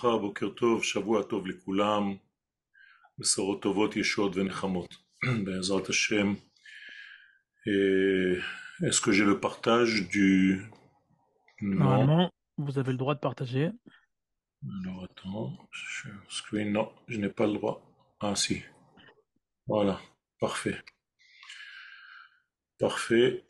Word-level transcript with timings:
וברכה, 0.00 0.17
בוקר 0.17 0.49
טוב, 0.49 0.83
שבוע 0.83 1.23
טוב 1.23 1.47
לכולם, 1.47 2.15
בשורות 3.17 3.61
טובות, 3.61 3.95
ישועות 3.95 4.35
ונחמות, 4.35 4.95
בעזרת 5.45 5.89
השם. 5.89 6.33
Est-ce 8.83 9.01
que 9.01 9.11
j'ai 9.11 9.25
le 9.25 9.39
partage 9.39 10.09
du... 10.09 10.61
Non. 11.61 11.85
Normalement, 11.85 12.31
vous 12.57 12.79
avez 12.79 12.91
le 12.91 12.97
droit 12.97 13.13
de 13.13 13.19
partager. 13.19 13.69
Alors 14.85 15.03
attends, 15.03 15.49
je... 15.71 16.09
screen, 16.29 16.71
non, 16.71 16.91
je 17.07 17.17
n'ai 17.19 17.29
pas 17.29 17.45
le 17.45 17.53
droit. 17.53 17.77
Ah 18.19 18.35
si, 18.35 18.63
voilà, 19.67 19.99
parfait. 20.39 20.79
Parfait. 22.79 23.43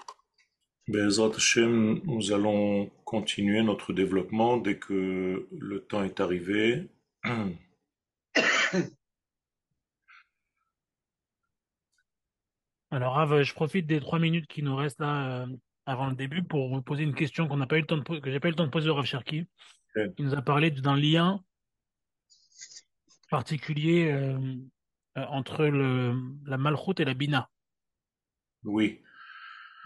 Bezrat 0.90 1.36
Hashem, 1.36 2.02
nous 2.04 2.34
allons 2.34 2.92
continuer 3.12 3.62
notre 3.62 3.92
développement 3.92 4.56
dès 4.56 4.80
que 4.80 5.46
le 5.52 5.84
temps 5.84 6.02
est 6.02 6.22
arrivé. 6.22 6.90
Alors, 12.90 13.44
je 13.44 13.54
profite 13.54 13.86
des 13.86 14.00
trois 14.00 14.18
minutes 14.18 14.48
qui 14.48 14.64
nous 14.64 14.78
restent 14.78 15.02
là 15.02 15.42
euh, 15.42 15.48
avant 15.86 16.08
le 16.08 16.16
début 16.16 16.42
pour 16.42 16.70
vous 16.70 16.82
poser 16.82 17.04
une 17.04 17.14
question 17.14 17.50
qu'on 17.50 17.58
n'a 17.58 17.68
pas 17.68 17.76
eu 17.76 17.82
le 17.82 17.86
temps 17.86 17.98
de 17.98 18.20
que 18.20 18.32
j'ai 18.32 18.40
pas 18.40 18.48
eu 18.48 18.52
le 18.52 18.56
temps 18.56 18.66
de 18.66 18.70
poser 18.70 18.90
au 18.90 18.96
Rav 18.96 19.04
Cherki. 19.04 19.46
Il 19.98 20.24
nous 20.24 20.34
a 20.34 20.42
parlé 20.42 20.72
d'un 20.72 20.96
lien 20.96 21.44
particulier 23.30 24.10
euh, 24.10 24.40
euh, 25.18 25.26
entre 25.26 25.66
le, 25.66 26.16
la 26.46 26.58
malchoute 26.58 27.02
et 27.02 27.06
la 27.06 27.14
bina. 27.14 27.50
Oui. 28.64 29.02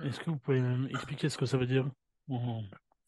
Est-ce 0.03 0.19
que 0.19 0.29
vous 0.29 0.37
pouvez 0.37 0.61
expliquer 0.91 1.29
ce 1.29 1.39
que 1.39 1.47
ça 1.47 1.57
veut 1.57 1.65
dire? 1.65 1.89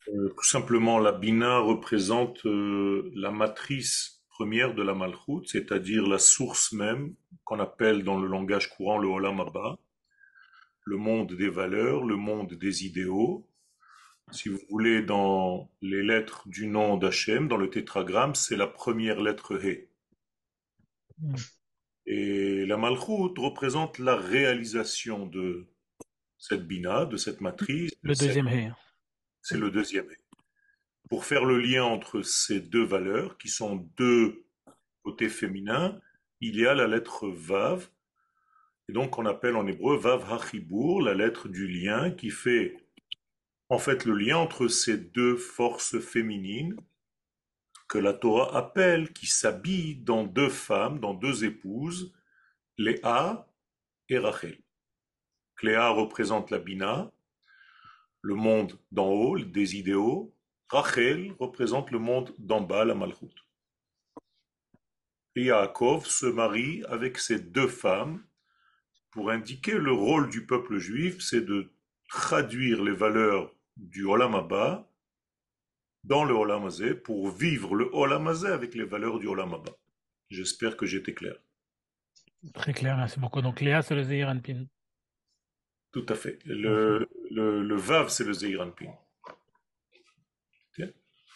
Euh, 0.10 0.30
Tout 0.30 0.44
simplement, 0.44 1.00
la 1.00 1.12
bina 1.12 1.60
représente 1.60 2.46
euh, 2.46 3.12
la 3.16 3.32
matrice 3.32 4.24
première 4.30 4.76
de 4.76 4.84
la 4.84 4.94
malchoute, 4.94 5.48
c'est-à-dire 5.48 6.08
la 6.08 6.20
source 6.20 6.72
même 6.72 7.16
qu'on 7.44 7.60
appelle 7.60 8.04
dans 8.04 8.20
le 8.20 8.28
langage 8.28 8.70
courant 8.70 9.00
le 9.00 9.08
olam 9.08 9.40
abba, 9.40 9.80
le 10.84 10.98
monde 10.98 11.34
des 11.34 11.50
valeurs, 11.50 12.04
le 12.04 12.16
monde 12.16 12.54
des 12.54 12.86
idéaux. 12.86 13.50
Si 14.32 14.50
vous 14.50 14.60
voulez, 14.70 15.02
dans 15.02 15.72
les 15.82 16.04
lettres 16.04 16.48
du 16.48 16.68
nom 16.68 16.98
d'Hachem, 16.98 17.48
dans 17.48 17.58
le 17.58 17.70
tétragramme, 17.70 18.36
c'est 18.36 18.58
la 18.58 18.68
première 18.68 19.22
lettre 19.22 19.58
He. 19.64 19.90
Hmm. 21.20 21.36
Et 22.06 22.66
la 22.66 22.78
malchoute 22.78 23.40
représente 23.40 24.00
la 24.00 24.16
réalisation 24.16 25.26
de 25.26 25.68
cette 26.38 26.68
bina, 26.68 27.06
de 27.06 27.18
cette 27.18 27.42
matrice. 27.42 27.92
Le 28.04 28.14
deuxième 28.14 28.48
hé. 28.48 28.72
C'est 29.50 29.58
le 29.58 29.72
deuxième. 29.72 30.10
Pour 31.10 31.24
faire 31.24 31.46
le 31.46 31.58
lien 31.58 31.86
entre 31.86 32.22
ces 32.22 32.60
deux 32.60 32.84
valeurs, 32.84 33.38
qui 33.38 33.48
sont 33.48 33.78
deux 33.96 34.44
côtés 35.04 35.30
féminins, 35.30 36.02
il 36.42 36.58
y 36.60 36.68
a 36.68 36.74
la 36.74 36.86
lettre 36.86 37.30
Vav, 37.30 37.88
et 38.90 38.92
donc 38.92 39.18
on 39.18 39.26
appelle 39.26 39.56
en 39.56 39.66
hébreu 39.66 39.96
Vav 39.96 40.30
Hachibur, 40.30 41.02
la 41.02 41.14
lettre 41.14 41.48
du 41.48 41.66
lien, 41.66 42.12
qui 42.12 42.30
fait 42.30 42.76
en 43.70 43.78
fait 43.78 44.04
le 44.04 44.18
lien 44.18 44.36
entre 44.36 44.68
ces 44.68 44.98
deux 44.98 45.38
forces 45.38 45.98
féminines 45.98 46.76
que 47.88 48.00
la 48.00 48.12
Torah 48.12 48.54
appelle, 48.54 49.14
qui 49.14 49.28
s'habillent 49.28 49.96
dans 49.96 50.26
deux 50.26 50.50
femmes, 50.50 51.00
dans 51.00 51.14
deux 51.14 51.46
épouses, 51.46 52.14
Léa 52.78 53.48
et 54.10 54.18
Rachel. 54.18 54.60
Cléa 55.56 55.88
représente 55.92 56.52
la 56.52 56.60
Bina, 56.60 57.14
le 58.28 58.36
monde 58.36 58.78
d'en 58.92 59.08
haut, 59.08 59.40
des 59.40 59.78
idéaux. 59.78 60.36
Rachel 60.70 61.34
représente 61.40 61.92
le 61.92 62.00
monde 62.00 62.36
d'en 62.38 62.60
bas, 62.60 62.84
la 62.84 62.94
Malchut. 62.94 63.38
Et 65.38 65.46
Yaakov 65.46 66.06
se 66.06 66.26
marie 66.26 66.84
avec 66.90 67.20
ces 67.20 67.40
deux 67.40 67.70
femmes 67.70 68.22
pour 69.12 69.32
indiquer 69.32 69.78
le 69.78 69.94
rôle 69.94 70.30
du 70.30 70.46
peuple 70.46 70.78
juif, 70.78 71.22
c'est 71.22 71.46
de 71.46 71.72
traduire 72.10 72.84
les 72.84 72.92
valeurs 72.92 73.56
du 73.78 74.04
Olam 74.04 74.36
Abba 74.36 74.92
dans 76.04 76.26
le 76.26 76.34
Olam 76.34 76.70
pour 77.06 77.30
vivre 77.30 77.76
le 77.76 77.90
Olam 77.94 78.28
avec 78.28 78.76
les 78.76 78.84
valeurs 78.84 79.20
du 79.20 79.28
Olam 79.28 79.54
Abba. 79.54 79.72
J'espère 80.30 80.76
que 80.76 80.86
j'étais 80.86 81.14
clair. 81.14 81.38
Très 82.54 82.74
clair, 82.74 82.98
merci 82.98 83.20
beaucoup. 83.20 83.42
Donc 83.42 83.62
Léa, 83.62 83.82
c'est 83.82 83.96
le 83.96 84.04
Zeir 84.04 84.30
tout 85.98 86.06
à 86.10 86.16
fait. 86.16 86.40
Le, 86.46 87.10
le, 87.32 87.64
le 87.64 87.76
Vav, 87.76 88.10
c'est 88.10 88.24
le 88.24 88.34
Zeiranpin. 88.34 88.94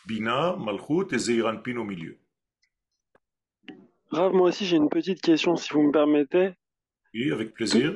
Bina, 0.08 0.56
Malchut 0.58 1.14
et 1.14 1.20
Zeiranpin 1.20 1.78
au 1.78 1.84
milieu. 1.84 2.18
Rav, 4.10 4.34
moi 4.34 4.50
aussi 4.50 4.66
j'ai 4.66 4.78
une 4.78 4.90
petite 4.90 5.22
question 5.22 5.56
si 5.56 5.72
vous 5.74 5.84
me 5.84 5.92
permettez. 5.92 6.52
Oui, 7.14 7.32
avec 7.32 7.54
plaisir. 7.54 7.96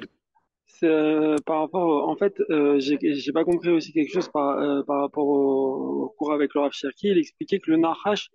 C'est 0.66 0.88
euh, 0.88 1.36
par 1.46 1.62
rapport, 1.62 2.08
en 2.08 2.16
fait, 2.16 2.40
euh, 2.50 2.80
j'ai 2.80 3.32
pas 3.32 3.44
compris 3.44 3.70
aussi 3.70 3.94
quelque 3.94 4.12
chose 4.12 4.30
par, 4.30 4.60
euh, 4.60 4.84
par 4.84 5.02
rapport 5.02 5.28
au, 5.28 6.14
cours 6.18 6.34
avec 6.34 6.54
le 6.54 6.62
Rav 6.62 6.72
Cherki. 6.74 7.08
Il 7.08 7.18
expliquait 7.18 7.60
que 7.60 7.72
le 7.72 7.78
Nahash 7.78 8.30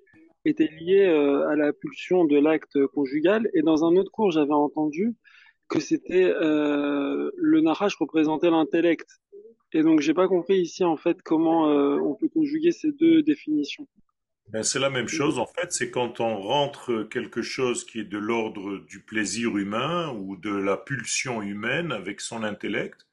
était 0.45 0.71
lié 0.81 1.07
euh, 1.07 1.49
à 1.49 1.57
la 1.57 1.73
pulsion 1.73 2.25
de 2.25 2.39
l'acte 2.39 2.79
conjugal. 2.95 3.49
Et 3.55 3.63
dans 3.63 3.85
un 3.85 3.95
autre 3.97 4.11
cours, 4.11 4.31
j'avais 4.31 4.53
entendu 4.53 5.15
que 5.69 5.81
c'était 5.81 6.33
le 6.33 7.61
narrage 7.61 7.95
représentait 7.95 8.51
l'intellect. 8.51 9.09
Et 9.73 9.83
donc 9.83 10.01
j'ai 10.01 10.15
pas 10.15 10.29
compris 10.29 10.61
ici 10.61 10.85
en 10.85 10.97
fait 10.97 11.23
comment 11.23 11.69
euh, 11.69 11.97
on 12.01 12.15
peut 12.15 12.29
conjuguer 12.29 12.73
ces 12.73 12.93
deux 12.93 13.23
définitions. 13.23 13.87
Ben, 14.49 14.65
c'est 14.65 14.81
la 14.81 14.91
même 14.91 15.07
chose 15.07 15.39
en 15.39 15.47
fait, 15.47 15.73
c'est 15.73 15.91
quand 15.91 16.19
on 16.21 16.41
rentre 16.41 17.05
quelque 17.05 17.41
chose 17.41 17.85
qui 17.85 18.01
est 18.01 18.05
de 18.05 18.19
l'ordre 18.19 18.79
du 18.79 19.01
plaisir 19.01 19.57
humain 19.57 20.13
ou 20.13 20.37
de 20.37 20.51
la 20.51 20.77
pulsion 20.77 21.41
humaine 21.41 21.93
avec 21.93 22.21
son 22.21 22.43
intellect 22.43 23.07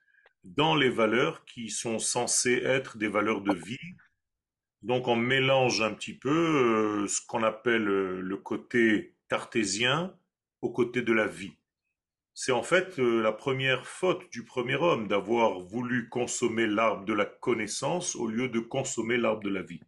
dans 0.44 0.76
les 0.76 0.90
valeurs 0.90 1.46
qui 1.46 1.70
sont 1.70 2.00
censées 2.00 2.62
être 2.64 2.98
des 2.98 3.08
valeurs 3.08 3.42
de 3.42 3.54
vie. 3.54 3.96
Donc 4.82 5.08
on 5.08 5.16
mélange 5.16 5.82
un 5.82 5.94
petit 5.94 6.14
peu 6.14 6.30
euh, 7.04 7.08
ce 7.08 7.22
qu'on 7.26 7.44
appelle 7.44 7.84
le 7.84 8.38
côté 8.38 9.14
cartésien 9.30 10.16
au 10.62 10.72
côté 10.72 11.02
de 11.02 11.14
la 11.14 11.28
vie. 11.28 11.57
C'est 12.40 12.52
en 12.52 12.62
fait 12.62 13.00
euh, 13.00 13.24
la 13.24 13.32
première 13.32 13.88
faute 13.88 14.32
du 14.32 14.46
premier 14.46 14.76
homme 14.76 15.08
d'avoir 15.08 15.60
voulu 15.60 16.08
consommer 16.08 16.68
l'arbre 16.68 17.04
de 17.04 17.14
la 17.14 17.26
connaissance 17.26 18.16
au 18.16 18.28
lieu 18.28 18.48
de 18.48 18.60
consommer 18.60 19.18
l'arbre 19.18 19.42
de 19.42 19.50
la 19.50 19.64
vie. 19.64 19.82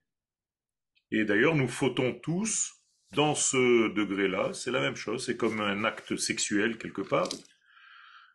Et 1.11 1.25
d'ailleurs, 1.25 1.53
nous 1.53 1.67
fautons 1.67 2.11
tous 2.11 2.73
dans 3.13 3.35
ce 3.35 3.93
degré-là. 3.93 4.51
C'est 4.53 4.71
la 4.71 4.79
même 4.79 4.95
chose. 4.95 5.27
C'est 5.27 5.37
comme 5.37 5.61
un 5.61 5.83
acte 5.83 6.17
sexuel 6.17 6.79
quelque 6.79 7.03
part. 7.03 7.29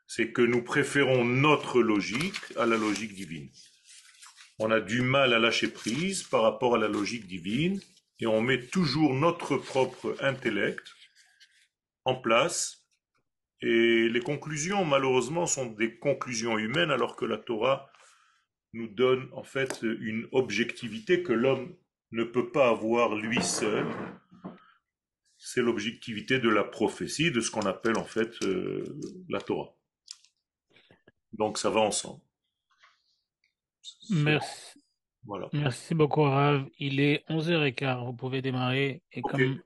C'est 0.06 0.30
que 0.30 0.42
nous 0.42 0.62
préférons 0.62 1.24
notre 1.24 1.82
logique 1.82 2.40
à 2.56 2.66
la 2.66 2.76
logique 2.76 3.14
divine. 3.14 3.50
On 4.60 4.70
a 4.70 4.78
du 4.78 5.02
mal 5.02 5.34
à 5.34 5.40
lâcher 5.40 5.66
prise 5.66 6.22
par 6.22 6.42
rapport 6.42 6.76
à 6.76 6.78
la 6.78 6.86
logique 6.86 7.26
divine 7.26 7.80
et 8.20 8.28
on 8.28 8.40
met 8.40 8.64
toujours 8.64 9.12
notre 9.12 9.56
propre 9.56 10.14
intellect 10.20 10.86
en 12.04 12.14
place 12.14 12.83
et 13.64 14.10
les 14.10 14.20
conclusions, 14.20 14.84
malheureusement, 14.84 15.46
sont 15.46 15.64
des 15.64 15.96
conclusions 15.96 16.58
humaines, 16.58 16.90
alors 16.90 17.16
que 17.16 17.24
la 17.24 17.38
Torah 17.38 17.90
nous 18.74 18.88
donne 18.88 19.26
en 19.32 19.42
fait 19.42 19.80
une 19.82 20.28
objectivité 20.32 21.22
que 21.22 21.32
l'homme 21.32 21.74
ne 22.12 22.24
peut 22.24 22.52
pas 22.52 22.68
avoir 22.68 23.14
lui 23.14 23.42
seul. 23.42 23.86
C'est 25.38 25.62
l'objectivité 25.62 26.38
de 26.38 26.50
la 26.50 26.62
prophétie, 26.62 27.30
de 27.30 27.40
ce 27.40 27.50
qu'on 27.50 27.62
appelle 27.62 27.96
en 27.96 28.04
fait 28.04 28.34
euh, 28.42 28.84
la 29.30 29.40
Torah. 29.40 29.74
Donc 31.32 31.56
ça 31.56 31.70
va 31.70 31.80
ensemble. 31.80 32.20
Merci. 34.10 34.78
Voilà. 35.24 35.48
Merci 35.54 35.94
beaucoup, 35.94 36.22
Rav. 36.22 36.68
Il 36.78 37.00
est 37.00 37.24
11h15. 37.30 38.04
Vous 38.04 38.12
pouvez 38.12 38.42
démarrer. 38.42 39.02
Et 39.12 39.22
comme 39.22 39.58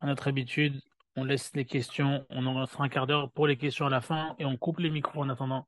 à 0.00 0.06
notre 0.06 0.28
habitude, 0.28 0.82
on 1.16 1.24
laisse 1.24 1.50
les 1.54 1.64
questions, 1.64 2.26
on 2.28 2.46
en 2.46 2.66
fera 2.66 2.84
un 2.84 2.88
quart 2.88 3.06
d'heure 3.06 3.30
pour 3.32 3.46
les 3.46 3.56
questions 3.56 3.86
à 3.86 3.90
la 3.90 4.02
fin 4.02 4.36
et 4.38 4.44
on 4.44 4.56
coupe 4.56 4.78
les 4.78 4.90
micros 4.90 5.22
en 5.22 5.30
attendant. 5.30 5.66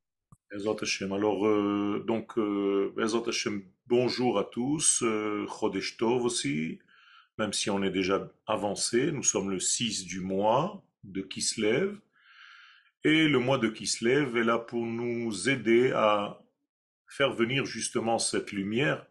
Alors, 0.50 1.47
euh, 1.47 2.05
donc, 2.06 2.39
euh, 2.39 2.95
bonjour 3.87 4.39
à 4.39 4.45
tous, 4.45 5.03
euh, 5.03 5.47
Chodesh 5.47 5.97
Tov 5.97 6.25
aussi, 6.25 6.79
même 7.39 7.53
si 7.53 7.71
on 7.71 7.83
est 7.83 7.91
déjà 7.91 8.31
avancé, 8.47 9.12
nous 9.12 9.23
sommes 9.23 9.50
le 9.50 9.61
6 9.61 10.06
du 10.06 10.21
mois 10.21 10.83
de 11.05 11.23
Kislev, 11.23 11.99
et 13.05 13.29
le 13.29 13.39
mois 13.39 13.59
de 13.59 13.69
Kislev 13.69 14.37
est 14.37 14.44
là 14.44 14.59
pour 14.59 14.85
nous 14.85 15.49
aider 15.49 15.93
à 15.93 16.41
faire 17.06 17.33
venir 17.33 17.65
justement 17.65 18.19
cette 18.19 18.53
lumière 18.53 19.06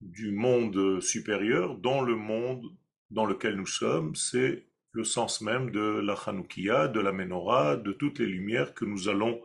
du 0.00 0.32
monde 0.32 1.00
supérieur 1.00 1.76
dans 1.78 2.00
le 2.00 2.16
monde 2.16 2.66
dans 3.10 3.26
lequel 3.26 3.56
nous 3.56 3.66
sommes, 3.66 4.14
c'est 4.14 4.66
le 4.94 5.04
sens 5.04 5.40
même 5.40 5.70
de 5.70 6.00
la 6.00 6.14
Hanoukia, 6.14 6.88
de 6.88 7.00
la 7.00 7.12
Menorah, 7.12 7.76
de 7.76 7.92
toutes 7.92 8.20
les 8.20 8.26
lumières 8.26 8.74
que 8.74 8.84
nous 8.84 9.08
allons 9.08 9.42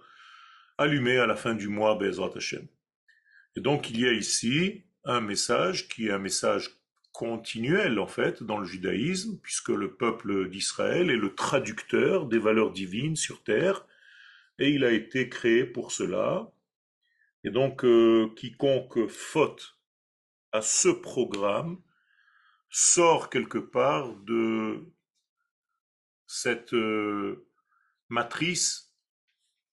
allumer 0.78 1.18
à 1.18 1.25
la 1.25 1.36
fin 1.36 1.56
du 1.56 1.68
mois 1.68 1.96
Bezrat 1.96 2.31
Hashem. 2.36 2.68
Et 3.56 3.62
donc 3.62 3.90
il 3.90 4.00
y 4.00 4.07
a 4.07 4.13
ici 4.13 4.84
un 5.04 5.22
message 5.22 5.88
qui 5.90 6.07
est 6.07 6.12
un 6.12 6.19
message 6.19 6.80
continuelle 7.12 8.00
en 8.00 8.07
fait 8.07 8.44
dans 8.44 8.60
le 8.60 8.66
judaïsme, 8.66 9.40
puisque 9.42 9.69
le 9.69 9.96
peuple 9.96 10.50
d'Israël 10.50 11.10
est 11.10 11.18
le 11.18 11.34
traducteur 11.34 12.28
des 12.28 12.40
valeurs 12.40 12.72
divines 12.72 13.16
sur 13.16 13.44
terre, 13.44 13.86
et 14.60 14.69
il 14.69 14.86
a 14.86 14.92
été 14.92 15.30
créé 15.30 15.66
pour 15.66 15.92
cela. 15.92 16.51
Et 17.44 17.50
donc, 17.50 17.84
euh, 17.86 18.30
quiconque 18.36 19.07
faute 19.07 19.78
à 20.51 20.62
ce 20.62 20.90
programme 20.90 21.81
sort 22.69 23.30
quelque 23.30 23.57
part 23.57 24.13
de 24.16 24.86
cette 26.30 26.76
euh, 26.76 27.48
matrice 28.08 28.94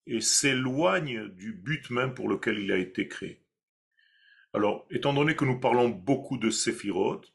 et 0.07 0.23
s'éloigne 0.23 1.29
du 1.29 1.53
but 1.53 1.91
même 1.91 2.15
pour 2.15 2.31
lequel 2.31 2.59
il 2.59 2.73
a 2.73 2.79
été 2.79 3.09
créé. 3.09 3.43
Alors, 4.55 4.87
étant 4.91 5.13
donné 5.13 5.37
que 5.37 5.45
nous 5.45 5.61
parlons 5.61 5.91
beaucoup 5.91 6.39
de 6.39 6.49
séphiroth, 6.49 7.31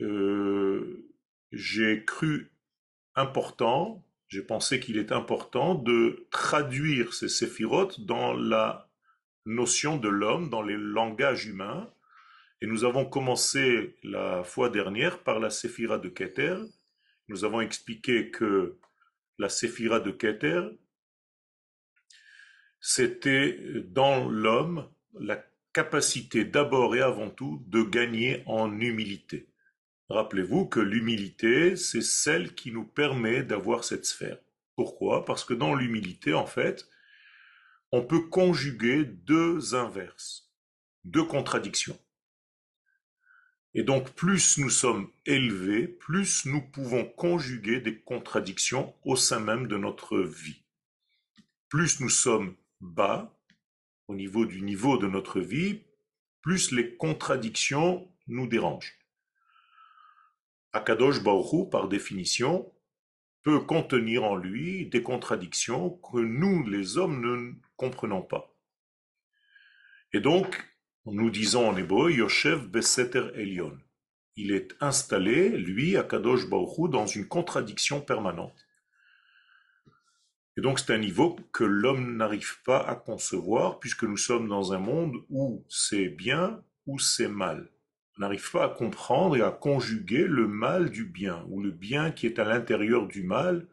euh, 0.00 1.12
j'ai 1.52 2.06
cru 2.06 2.50
important, 3.14 4.02
j'ai 4.28 4.42
pensé 4.42 4.80
qu'il 4.80 4.96
est 4.96 5.12
important 5.12 5.74
de 5.74 6.26
traduire 6.30 7.12
ces 7.12 7.28
séphiroth 7.28 8.00
dans 8.00 8.32
la 8.32 8.90
notion 9.44 9.98
de 9.98 10.08
l'homme, 10.08 10.48
dans 10.48 10.62
les 10.62 10.78
langages 10.78 11.44
humains. 11.44 11.92
Et 12.62 12.66
nous 12.66 12.84
avons 12.84 13.04
commencé 13.04 13.98
la 14.02 14.44
fois 14.44 14.70
dernière 14.70 15.22
par 15.22 15.40
la 15.40 15.50
séphira 15.50 15.98
de 15.98 16.08
Keter. 16.08 16.56
Nous 17.28 17.44
avons 17.44 17.60
expliqué 17.60 18.30
que 18.30 18.78
la 19.38 19.48
séphira 19.48 20.00
de 20.00 20.10
Keter, 20.10 20.62
c'était 22.80 23.58
dans 23.86 24.28
l'homme 24.28 24.88
la 25.18 25.44
capacité 25.72 26.44
d'abord 26.44 26.96
et 26.96 27.02
avant 27.02 27.30
tout 27.30 27.62
de 27.66 27.82
gagner 27.82 28.42
en 28.46 28.80
humilité. 28.80 29.48
Rappelez-vous 30.08 30.66
que 30.66 30.80
l'humilité, 30.80 31.76
c'est 31.76 32.02
celle 32.02 32.54
qui 32.54 32.72
nous 32.72 32.84
permet 32.84 33.42
d'avoir 33.42 33.84
cette 33.84 34.06
sphère. 34.06 34.38
Pourquoi? 34.74 35.24
Parce 35.24 35.44
que 35.44 35.54
dans 35.54 35.74
l'humilité, 35.74 36.32
en 36.32 36.46
fait, 36.46 36.88
on 37.92 38.02
peut 38.02 38.28
conjuguer 38.28 39.04
deux 39.04 39.74
inverses, 39.74 40.50
deux 41.04 41.24
contradictions. 41.24 41.98
Et 43.74 43.82
donc, 43.82 44.14
plus 44.14 44.58
nous 44.58 44.70
sommes 44.70 45.10
élevés, 45.26 45.86
plus 45.86 46.46
nous 46.46 46.62
pouvons 46.62 47.04
conjuguer 47.04 47.80
des 47.80 47.98
contradictions 47.98 48.94
au 49.04 49.14
sein 49.14 49.40
même 49.40 49.66
de 49.66 49.76
notre 49.76 50.18
vie. 50.18 50.62
Plus 51.68 52.00
nous 52.00 52.08
sommes 52.08 52.56
bas, 52.80 53.38
au 54.08 54.14
niveau 54.14 54.46
du 54.46 54.62
niveau 54.62 54.96
de 54.96 55.06
notre 55.06 55.40
vie, 55.40 55.82
plus 56.40 56.72
les 56.72 56.96
contradictions 56.96 58.10
nous 58.26 58.46
dérangent. 58.46 58.98
Akadosh 60.72 61.22
Baruch 61.22 61.70
par 61.70 61.88
définition, 61.88 62.72
peut 63.42 63.60
contenir 63.60 64.24
en 64.24 64.36
lui 64.36 64.86
des 64.86 65.02
contradictions 65.02 65.90
que 65.90 66.18
nous, 66.18 66.66
les 66.66 66.98
hommes, 66.98 67.20
ne 67.20 67.54
comprenons 67.76 68.22
pas. 68.22 68.54
Et 70.12 70.20
donc, 70.20 70.64
nous 71.12 71.30
disons 71.30 71.68
en 71.68 71.76
hébreu, 71.76 72.12
Yoshev 72.12 72.66
Beseter 72.68 73.30
Elion. 73.34 73.78
Il 74.36 74.52
est 74.52 74.74
installé, 74.80 75.50
lui, 75.50 75.96
Akadosh 75.96 76.48
Baruch 76.48 76.90
dans 76.90 77.06
une 77.06 77.26
contradiction 77.26 78.00
permanente. 78.00 78.68
Et 80.56 80.60
donc 80.60 80.80
c'est 80.80 80.92
un 80.92 80.98
niveau 80.98 81.36
que 81.52 81.64
l'homme 81.64 82.16
n'arrive 82.16 82.62
pas 82.64 82.80
à 82.80 82.96
concevoir 82.96 83.78
puisque 83.78 84.02
nous 84.02 84.16
sommes 84.16 84.48
dans 84.48 84.72
un 84.72 84.78
monde 84.78 85.16
où 85.30 85.64
c'est 85.68 86.08
bien 86.08 86.60
ou 86.86 86.98
c'est 86.98 87.28
mal. 87.28 87.70
On 88.16 88.22
n'arrive 88.22 88.50
pas 88.50 88.64
à 88.64 88.68
comprendre 88.68 89.36
et 89.36 89.42
à 89.42 89.52
conjuguer 89.52 90.26
le 90.26 90.48
mal 90.48 90.90
du 90.90 91.04
bien 91.04 91.44
ou 91.48 91.62
le 91.62 91.70
bien 91.70 92.10
qui 92.10 92.26
est 92.26 92.40
à 92.40 92.44
l'intérieur 92.44 93.06
du 93.06 93.22
mal 93.22 93.68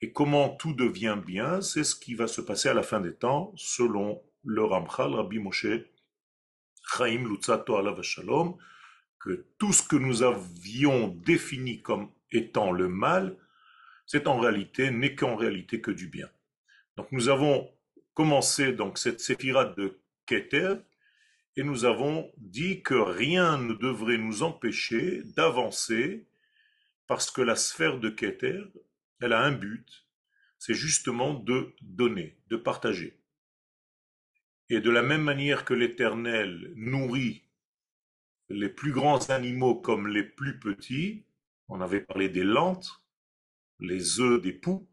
et 0.00 0.12
comment 0.12 0.50
tout 0.50 0.74
devient 0.74 1.18
bien, 1.26 1.60
c'est 1.60 1.82
ce 1.82 1.96
qui 1.96 2.14
va 2.14 2.28
se 2.28 2.40
passer 2.40 2.68
à 2.68 2.74
la 2.74 2.84
fin 2.84 3.00
des 3.00 3.14
temps 3.14 3.52
selon 3.56 4.22
le 4.44 4.62
Ramchal 4.62 5.14
Rabbi 5.14 5.40
Moshe 5.40 5.66
Chaim 6.96 7.28
Lutzato 7.28 7.76
Alav 7.76 8.02
Shalom 8.02 8.56
que 9.20 9.46
tout 9.58 9.72
ce 9.72 9.82
que 9.82 9.96
nous 9.96 10.22
avions 10.22 11.08
défini 11.08 11.82
comme 11.82 12.10
étant 12.30 12.72
le 12.72 12.88
mal 12.88 13.36
c'est 14.08 14.26
en 14.26 14.40
réalité, 14.40 14.90
n'est 14.90 15.14
qu'en 15.14 15.36
réalité 15.36 15.82
que 15.82 15.90
du 15.90 16.08
bien. 16.08 16.28
Donc 16.96 17.12
nous 17.12 17.28
avons 17.28 17.70
commencé 18.14 18.74
cette 18.94 19.20
séphirate 19.20 19.76
de 19.76 20.00
Keter, 20.26 20.76
et 21.56 21.62
nous 21.62 21.84
avons 21.84 22.32
dit 22.38 22.82
que 22.82 22.94
rien 22.94 23.58
ne 23.58 23.74
devrait 23.74 24.16
nous 24.16 24.42
empêcher 24.42 25.22
d'avancer 25.36 26.26
parce 27.06 27.30
que 27.30 27.42
la 27.42 27.54
sphère 27.54 27.98
de 27.98 28.08
Keter, 28.08 28.62
elle 29.20 29.32
a 29.32 29.42
un 29.42 29.52
but, 29.52 30.06
c'est 30.58 30.74
justement 30.74 31.34
de 31.34 31.74
donner, 31.82 32.36
de 32.48 32.56
partager. 32.56 33.18
Et 34.70 34.80
de 34.80 34.90
la 34.90 35.02
même 35.02 35.22
manière 35.22 35.64
que 35.64 35.74
l'Éternel 35.74 36.72
nourrit 36.76 37.44
les 38.50 38.68
plus 38.68 38.92
grands 38.92 39.30
animaux 39.30 39.74
comme 39.74 40.08
les 40.08 40.22
plus 40.22 40.58
petits, 40.58 41.24
on 41.68 41.80
avait 41.80 42.00
parlé 42.00 42.28
des 42.28 42.44
lentes, 42.44 43.02
les 43.80 44.20
œufs 44.20 44.40
des 44.40 44.52
poux, 44.52 44.88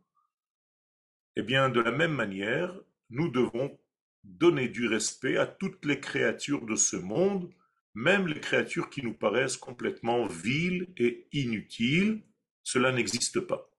eh 1.36 1.42
bien, 1.42 1.69
de 1.69 1.81
la 1.81 1.92
même 1.92 2.13
manière, 2.13 2.74
nous 3.10 3.30
devons 3.30 3.77
donner 4.24 4.69
du 4.69 4.88
respect 4.88 5.38
à 5.38 5.45
toutes 5.45 5.86
les 5.86 6.00
créatures 6.00 6.66
de 6.66 6.75
ce 6.75 6.95
monde, 6.95 7.54
même 7.94 8.27
les 8.27 8.39
créatures 8.39 8.89
qui 8.89 9.04
nous 9.04 9.13
paraissent 9.13 9.57
complètement 9.57 10.25
viles 10.25 10.88
et 10.98 11.27
inutiles, 11.31 12.24
cela 12.63 12.92
n'existe 12.92 13.39
pas. 13.42 13.69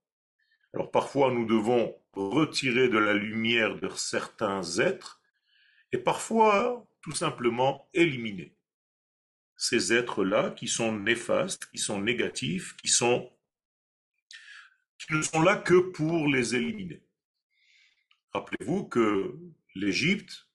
Alors 0.73 0.91
parfois 0.91 1.33
nous 1.33 1.47
devons 1.47 1.95
retirer 2.13 2.89
de 2.89 2.99
la 2.99 3.15
lumière 3.15 3.79
de 3.79 3.89
certains 3.89 4.63
êtres 4.79 5.16
et 5.97 5.99
parfois 5.99 6.87
tout 7.01 7.13
simplement 7.13 7.89
éliminer 7.95 8.55
ces 9.57 9.95
êtres-là 9.95 10.51
qui 10.51 10.69
sont 10.69 10.93
néfastes, 10.93 11.71
qui 11.71 11.79
sont 11.79 12.03
négatifs, 12.03 12.77
qui 12.77 12.89
sont 12.89 13.33
qui 14.99 15.15
ne 15.15 15.23
sont 15.23 15.41
là 15.41 15.57
que 15.57 15.79
pour 15.79 16.29
les 16.29 16.55
éliminer. 16.55 17.03
Rappelez-vous 18.35 18.85
que 18.89 19.39
l'Égypte, 19.75 20.49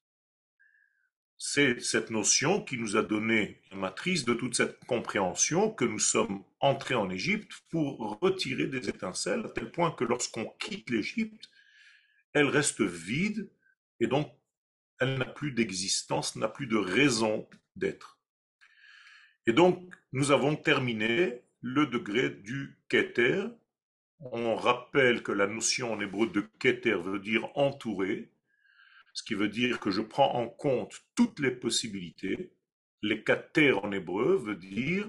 c'est 1.37 1.79
cette 1.79 2.11
notion 2.11 2.63
qui 2.63 2.77
nous 2.77 2.95
a 2.97 3.01
donné 3.01 3.61
la 3.71 3.77
matrice 3.77 4.25
de 4.25 4.35
toute 4.35 4.55
cette 4.55 4.83
compréhension 4.85 5.71
que 5.71 5.85
nous 5.85 5.99
sommes 5.99 6.43
entrés 6.59 6.95
en 6.95 7.09
Égypte 7.09 7.51
pour 7.69 8.19
retirer 8.21 8.67
des 8.67 8.89
étincelles, 8.89 9.45
à 9.45 9.49
tel 9.49 9.71
point 9.71 9.91
que 9.91 10.03
lorsqu'on 10.03 10.45
quitte 10.59 10.91
l'Égypte, 10.91 11.49
elle 12.33 12.47
reste 12.47 12.81
vide 12.81 13.49
et 13.99 14.05
donc 14.05 14.31
elle 15.01 15.17
n'a 15.17 15.25
plus 15.25 15.51
d'existence, 15.51 16.35
n'a 16.37 16.47
plus 16.47 16.67
de 16.67 16.77
raison 16.77 17.49
d'être. 17.75 18.19
Et 19.47 19.53
donc, 19.53 19.83
nous 20.13 20.31
avons 20.31 20.55
terminé 20.55 21.41
le 21.61 21.87
degré 21.87 22.29
du 22.29 22.77
Keter, 22.87 23.47
on 24.19 24.55
rappelle 24.55 25.23
que 25.23 25.31
la 25.31 25.47
notion 25.47 25.93
en 25.93 25.99
hébreu 25.99 26.27
de 26.27 26.41
keter 26.59 26.93
veut 26.93 27.19
dire 27.19 27.49
entouré, 27.55 28.31
ce 29.13 29.23
qui 29.23 29.33
veut 29.33 29.49
dire 29.49 29.79
que 29.79 29.89
je 29.89 30.01
prends 30.01 30.35
en 30.35 30.47
compte 30.47 31.01
toutes 31.15 31.39
les 31.39 31.51
possibilités. 31.51 32.53
Les 33.01 33.23
keter 33.23 33.71
en 33.71 33.91
hébreu 33.91 34.35
veut 34.37 34.55
dire 34.55 35.07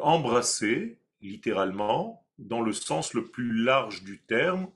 embrasser, 0.00 1.00
littéralement, 1.20 2.26
dans 2.38 2.60
le 2.60 2.72
sens 2.72 3.14
le 3.14 3.30
plus 3.30 3.52
large 3.52 4.02
du 4.02 4.20
terme, 4.22 4.68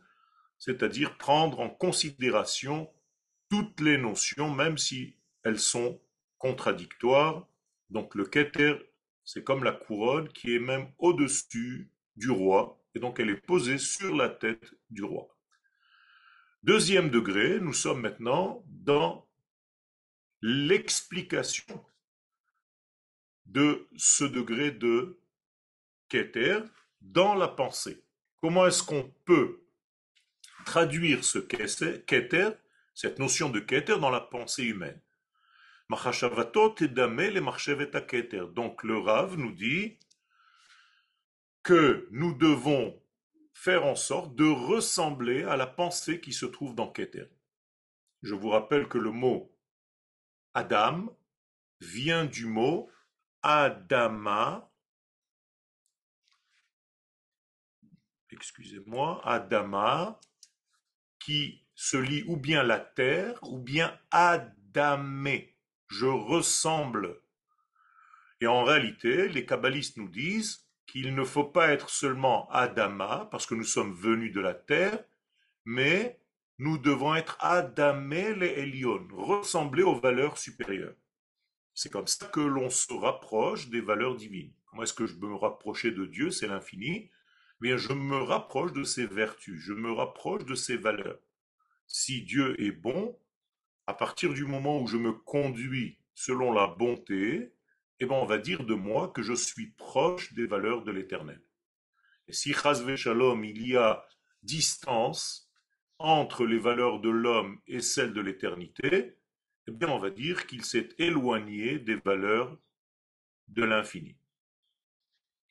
c'est-à-dire 0.59 1.19
prendre 1.19 1.61
en 1.61 1.69
considération 1.69 2.89
toutes 3.53 3.83
les 3.83 3.99
notions, 3.99 4.51
même 4.51 4.79
si 4.79 5.15
elles 5.43 5.59
sont 5.59 6.01
contradictoires. 6.39 7.47
Donc 7.91 8.15
le 8.15 8.25
keter, 8.25 8.77
c'est 9.25 9.45
comme 9.45 9.63
la 9.63 9.73
couronne 9.73 10.31
qui 10.31 10.55
est 10.55 10.59
même 10.59 10.91
au-dessus 10.97 11.91
du 12.17 12.31
roi, 12.31 12.83
et 12.95 12.99
donc 12.99 13.21
elle 13.21 13.29
est 13.29 13.47
posée 13.47 13.77
sur 13.77 14.17
la 14.17 14.31
tête 14.31 14.73
du 14.89 15.05
roi. 15.05 15.29
Deuxième 16.63 17.11
degré, 17.11 17.61
nous 17.61 17.75
sommes 17.75 18.01
maintenant 18.01 18.65
dans 18.69 19.29
l'explication 20.41 21.85
de 23.45 23.87
ce 23.97 24.25
degré 24.25 24.71
de 24.71 25.21
Keter 26.09 26.61
dans 27.03 27.35
la 27.35 27.49
pensée. 27.49 28.03
Comment 28.41 28.67
est-ce 28.67 28.83
qu'on 28.83 29.13
peut 29.27 29.61
traduire 30.65 31.23
ce 31.23 31.39
Keter, 31.39 32.53
cette 32.95 33.19
notion 33.19 33.49
de 33.49 33.61
Keter, 33.61 33.99
dans 33.99 34.11
la 34.11 34.21
pensée 34.21 34.65
humaine. 34.65 35.01
Donc 38.55 38.83
le 38.85 38.99
Rav 38.99 39.37
nous 39.37 39.53
dit 39.53 39.99
que 41.63 42.09
nous 42.11 42.35
devons 42.35 43.03
faire 43.53 43.85
en 43.85 43.95
sorte 43.95 44.35
de 44.35 44.49
ressembler 44.49 45.45
à 45.45 45.57
la 45.57 45.67
pensée 45.67 46.21
qui 46.21 46.33
se 46.33 46.47
trouve 46.47 46.75
dans 46.75 46.91
Keter. 46.91 47.27
Je 48.23 48.35
vous 48.35 48.49
rappelle 48.49 48.89
que 48.89 48.99
le 48.99 49.11
mot 49.11 49.55
Adam 50.55 51.17
vient 51.81 52.25
du 52.25 52.47
mot 52.47 52.91
Adama, 53.43 54.71
excusez-moi, 58.31 59.21
Adama, 59.25 60.21
qui 61.19 61.62
se 61.83 61.97
lit 61.97 62.23
ou 62.29 62.37
bien 62.37 62.63
la 62.63 62.79
terre 62.79 63.41
ou 63.43 63.59
bien 63.59 63.99
Adamé. 64.13 65.57
Je 65.89 66.07
ressemble. 66.07 67.21
Et 68.41 68.47
en 68.47 68.63
réalité, 68.63 69.29
les 69.29 69.45
kabbalistes 69.45 69.97
nous 69.97 70.09
disent 70.09 70.65
qu'il 70.87 71.13
ne 71.13 71.25
faut 71.25 71.45
pas 71.45 71.73
être 71.73 71.91
seulement 71.91 72.49
Adama, 72.51 73.27
parce 73.33 73.47
que 73.47 73.57
nous 73.57 73.65
sommes 73.65 73.93
venus 73.95 74.33
de 74.33 74.41
la 74.41 74.55
terre, 74.55 75.03
mais 75.65 76.21
nous 76.59 76.79
devons 76.79 77.17
être 77.17 77.37
Adamé 77.41 78.33
les 78.37 78.61
Elion, 78.61 79.09
ressembler 79.11 79.83
aux 79.83 79.99
valeurs 79.99 80.39
supérieures. 80.39 80.95
C'est 81.75 81.91
comme 81.91 82.07
ça 82.07 82.27
que 82.27 82.41
l'on 82.41 82.71
se 82.71 82.93
rapproche 82.93 83.71
des 83.71 83.81
valeurs 83.81 84.15
divines. 84.15 84.53
Comment 84.67 84.85
est-ce 84.85 84.95
que 84.95 85.07
je 85.07 85.17
peux 85.17 85.27
me 85.27 85.35
rapprocher 85.35 85.91
de 85.91 86.07
Dieu 86.07 86.31
C'est 86.31 86.47
l'infini? 86.47 87.11
Eh 87.11 87.61
bien, 87.61 87.77
je 87.77 87.93
me 87.93 88.23
rapproche 88.23 88.73
de 88.73 88.85
ses 88.85 89.07
vertus, 89.07 89.61
je 89.61 89.73
me 89.73 89.91
rapproche 89.91 90.45
de 90.45 90.55
ses 90.55 90.77
valeurs. 90.77 91.19
Si 91.95 92.23
Dieu 92.23 92.59
est 92.59 92.73
bon, 92.73 93.19
à 93.87 93.93
partir 93.93 94.33
du 94.33 94.47
moment 94.47 94.81
où 94.81 94.87
je 94.87 94.97
me 94.97 95.13
conduis 95.13 95.99
selon 96.15 96.51
la 96.51 96.67
bonté, 96.67 97.53
eh 98.01 98.07
bien, 98.07 98.17
on 98.17 98.25
va 98.25 98.39
dire 98.39 98.65
de 98.65 98.73
moi 98.73 99.09
que 99.09 99.21
je 99.21 99.35
suis 99.35 99.73
proche 99.73 100.33
des 100.33 100.47
valeurs 100.47 100.85
de 100.85 100.91
l'éternel. 100.91 101.43
Et 102.29 102.33
si 102.33 102.55
Chazve 102.55 102.97
Shalom, 102.97 103.45
il 103.45 103.69
y 103.69 103.77
a 103.77 104.07
distance 104.43 105.53
entre 105.99 106.47
les 106.47 106.59
valeurs 106.59 106.99
de 106.99 107.11
l'homme 107.11 107.61
et 107.67 107.83
celles 107.83 108.15
de 108.15 108.23
l'éternité, 108.23 109.19
eh 109.67 109.71
bien, 109.71 109.89
on 109.89 109.99
va 109.99 110.09
dire 110.09 110.47
qu'il 110.47 110.65
s'est 110.65 110.89
éloigné 110.97 111.79
des 111.79 111.97
valeurs 111.97 112.57
de 113.49 113.65
l'infini. 113.65 114.17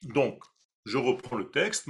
Donc, 0.01 0.43
je 0.85 0.97
reprends 0.97 1.37
le 1.37 1.51
texte, 1.51 1.85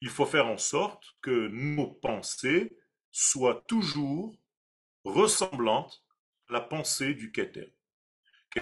il 0.00 0.08
faut 0.08 0.26
faire 0.26 0.46
en 0.46 0.58
sorte 0.58 1.16
que 1.22 1.48
nos 1.48 1.86
pensées 1.88 2.76
soient 3.10 3.64
toujours 3.68 4.36
ressemblantes 5.04 6.04
à 6.48 6.54
la 6.54 6.60
pensée 6.60 7.14
du 7.14 7.32
Keter. 7.32 7.72
De 8.54 8.60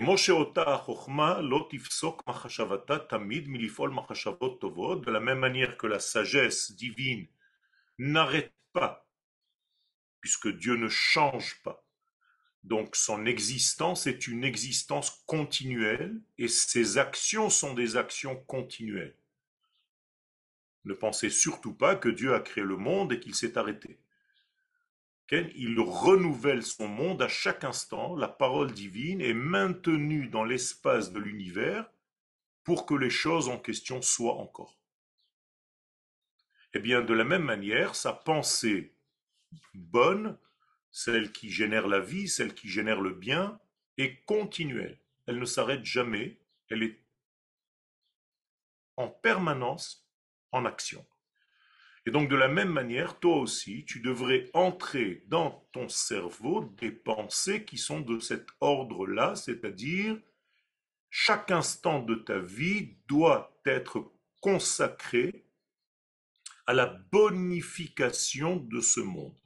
la 5.10 5.20
même 5.20 5.38
manière 5.38 5.76
que 5.76 5.86
la 5.86 5.98
sagesse 5.98 6.72
divine 6.72 7.26
n'arrête 7.98 8.54
pas 8.72 9.06
puisque 10.22 10.48
Dieu 10.48 10.76
ne 10.76 10.88
change 10.88 11.60
pas. 11.62 11.84
Donc 12.64 12.94
son 12.96 13.26
existence 13.26 14.06
est 14.06 14.28
une 14.28 14.44
existence 14.44 15.22
continuelle 15.26 16.22
et 16.38 16.48
ses 16.48 16.96
actions 16.96 17.50
sont 17.50 17.74
des 17.74 17.96
actions 17.96 18.36
continuelles. 18.44 19.16
Ne 20.84 20.94
pensez 20.94 21.30
surtout 21.30 21.74
pas 21.74 21.94
que 21.96 22.08
Dieu 22.08 22.34
a 22.34 22.40
créé 22.40 22.64
le 22.64 22.76
monde 22.76 23.12
et 23.12 23.20
qu'il 23.20 23.34
s'est 23.34 23.56
arrêté. 23.56 23.98
Il 25.30 25.80
renouvelle 25.80 26.62
son 26.62 26.88
monde 26.88 27.22
à 27.22 27.28
chaque 27.28 27.64
instant. 27.64 28.14
La 28.16 28.28
parole 28.28 28.72
divine 28.72 29.22
est 29.22 29.32
maintenue 29.32 30.28
dans 30.28 30.44
l'espace 30.44 31.10
de 31.10 31.18
l'univers 31.18 31.90
pour 32.64 32.84
que 32.84 32.94
les 32.94 33.10
choses 33.10 33.48
en 33.48 33.58
question 33.58 34.02
soient 34.02 34.36
encore. 34.36 34.78
Eh 36.74 36.80
bien, 36.80 37.00
de 37.00 37.14
la 37.14 37.24
même 37.24 37.44
manière, 37.44 37.94
sa 37.94 38.12
pensée 38.12 38.94
bonne, 39.74 40.38
celle 40.90 41.32
qui 41.32 41.50
génère 41.50 41.88
la 41.88 42.00
vie, 42.00 42.28
celle 42.28 42.54
qui 42.54 42.68
génère 42.68 43.00
le 43.00 43.14
bien, 43.14 43.58
est 43.96 44.16
continuelle. 44.24 44.98
Elle 45.26 45.38
ne 45.38 45.44
s'arrête 45.46 45.84
jamais, 45.84 46.38
elle 46.68 46.82
est 46.82 46.98
en 48.96 49.08
permanence 49.08 50.01
en 50.52 50.64
action. 50.64 51.04
Et 52.04 52.10
donc 52.10 52.28
de 52.28 52.36
la 52.36 52.48
même 52.48 52.72
manière, 52.72 53.18
toi 53.18 53.36
aussi, 53.36 53.84
tu 53.84 54.00
devrais 54.00 54.50
entrer 54.54 55.24
dans 55.28 55.66
ton 55.72 55.88
cerveau 55.88 56.64
des 56.78 56.90
pensées 56.90 57.64
qui 57.64 57.78
sont 57.78 58.00
de 58.00 58.18
cet 58.18 58.48
ordre-là, 58.60 59.34
c'est-à-dire 59.36 60.18
chaque 61.10 61.50
instant 61.50 62.00
de 62.00 62.14
ta 62.14 62.38
vie 62.38 62.96
doit 63.06 63.56
être 63.66 64.10
consacré 64.40 65.44
à 66.66 66.72
la 66.72 66.86
bonification 66.86 68.56
de 68.56 68.80
ce 68.80 69.00
monde 69.00 69.36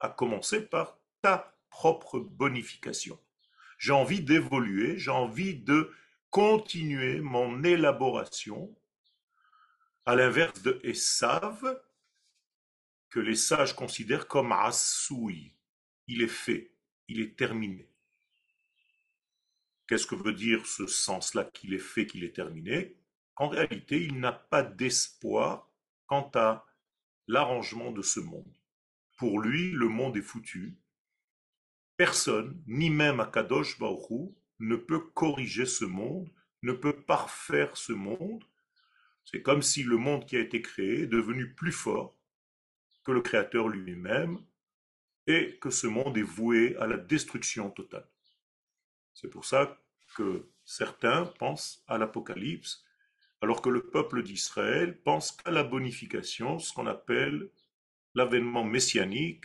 à 0.00 0.08
commencer 0.08 0.66
par 0.66 0.98
ta 1.22 1.54
propre 1.70 2.20
bonification. 2.20 3.18
J'ai 3.78 3.92
envie 3.92 4.22
d'évoluer, 4.22 4.98
j'ai 4.98 5.10
envie 5.10 5.54
de 5.54 5.92
continuer 6.30 7.20
mon 7.20 7.64
élaboration, 7.64 8.74
à 10.08 10.16
l'inverse 10.16 10.62
de 10.62 10.80
Esav, 10.84 11.82
que 13.10 13.20
les 13.20 13.36
sages 13.36 13.76
considèrent 13.76 14.26
comme 14.26 14.52
Asoui. 14.52 15.54
Il 16.06 16.22
est 16.22 16.28
fait, 16.28 16.72
il 17.08 17.20
est 17.20 17.36
terminé. 17.36 17.92
Qu'est-ce 19.86 20.06
que 20.06 20.14
veut 20.14 20.32
dire 20.32 20.64
ce 20.64 20.86
sens-là 20.86 21.44
qu'il 21.44 21.74
est 21.74 21.78
fait, 21.78 22.06
qu'il 22.06 22.24
est 22.24 22.34
terminé? 22.34 22.96
En 23.36 23.50
réalité, 23.50 24.02
il 24.02 24.18
n'a 24.18 24.32
pas 24.32 24.62
d'espoir 24.62 25.70
quant 26.06 26.30
à 26.36 26.64
l'arrangement 27.26 27.92
de 27.92 28.00
ce 28.00 28.20
monde. 28.20 28.56
Pour 29.18 29.38
lui, 29.38 29.72
le 29.72 29.88
monde 29.88 30.16
est 30.16 30.22
foutu. 30.22 30.78
Personne, 31.98 32.62
ni 32.66 32.88
même 32.88 33.20
Akadosh 33.20 33.78
Baruch 33.78 34.32
ne 34.58 34.76
peut 34.76 35.00
corriger 35.00 35.66
ce 35.66 35.84
monde, 35.84 36.32
ne 36.62 36.72
peut 36.72 36.98
parfaire 37.02 37.76
ce 37.76 37.92
monde. 37.92 38.42
C'est 39.30 39.42
comme 39.42 39.60
si 39.60 39.82
le 39.82 39.98
monde 39.98 40.24
qui 40.24 40.36
a 40.36 40.40
été 40.40 40.62
créé 40.62 41.02
est 41.02 41.06
devenu 41.06 41.52
plus 41.52 41.72
fort 41.72 42.16
que 43.04 43.12
le 43.12 43.20
Créateur 43.20 43.68
lui-même 43.68 44.38
et 45.26 45.58
que 45.60 45.68
ce 45.68 45.86
monde 45.86 46.16
est 46.16 46.22
voué 46.22 46.76
à 46.76 46.86
la 46.86 46.96
destruction 46.96 47.68
totale. 47.68 48.08
C'est 49.12 49.28
pour 49.28 49.44
ça 49.44 49.78
que 50.16 50.48
certains 50.64 51.26
pensent 51.26 51.84
à 51.88 51.98
l'Apocalypse, 51.98 52.86
alors 53.42 53.60
que 53.60 53.68
le 53.68 53.90
peuple 53.90 54.22
d'Israël 54.22 54.98
pense 55.02 55.32
qu'à 55.32 55.50
la 55.50 55.62
bonification, 55.62 56.58
ce 56.58 56.72
qu'on 56.72 56.86
appelle 56.86 57.50
l'avènement 58.14 58.64
messianique 58.64 59.44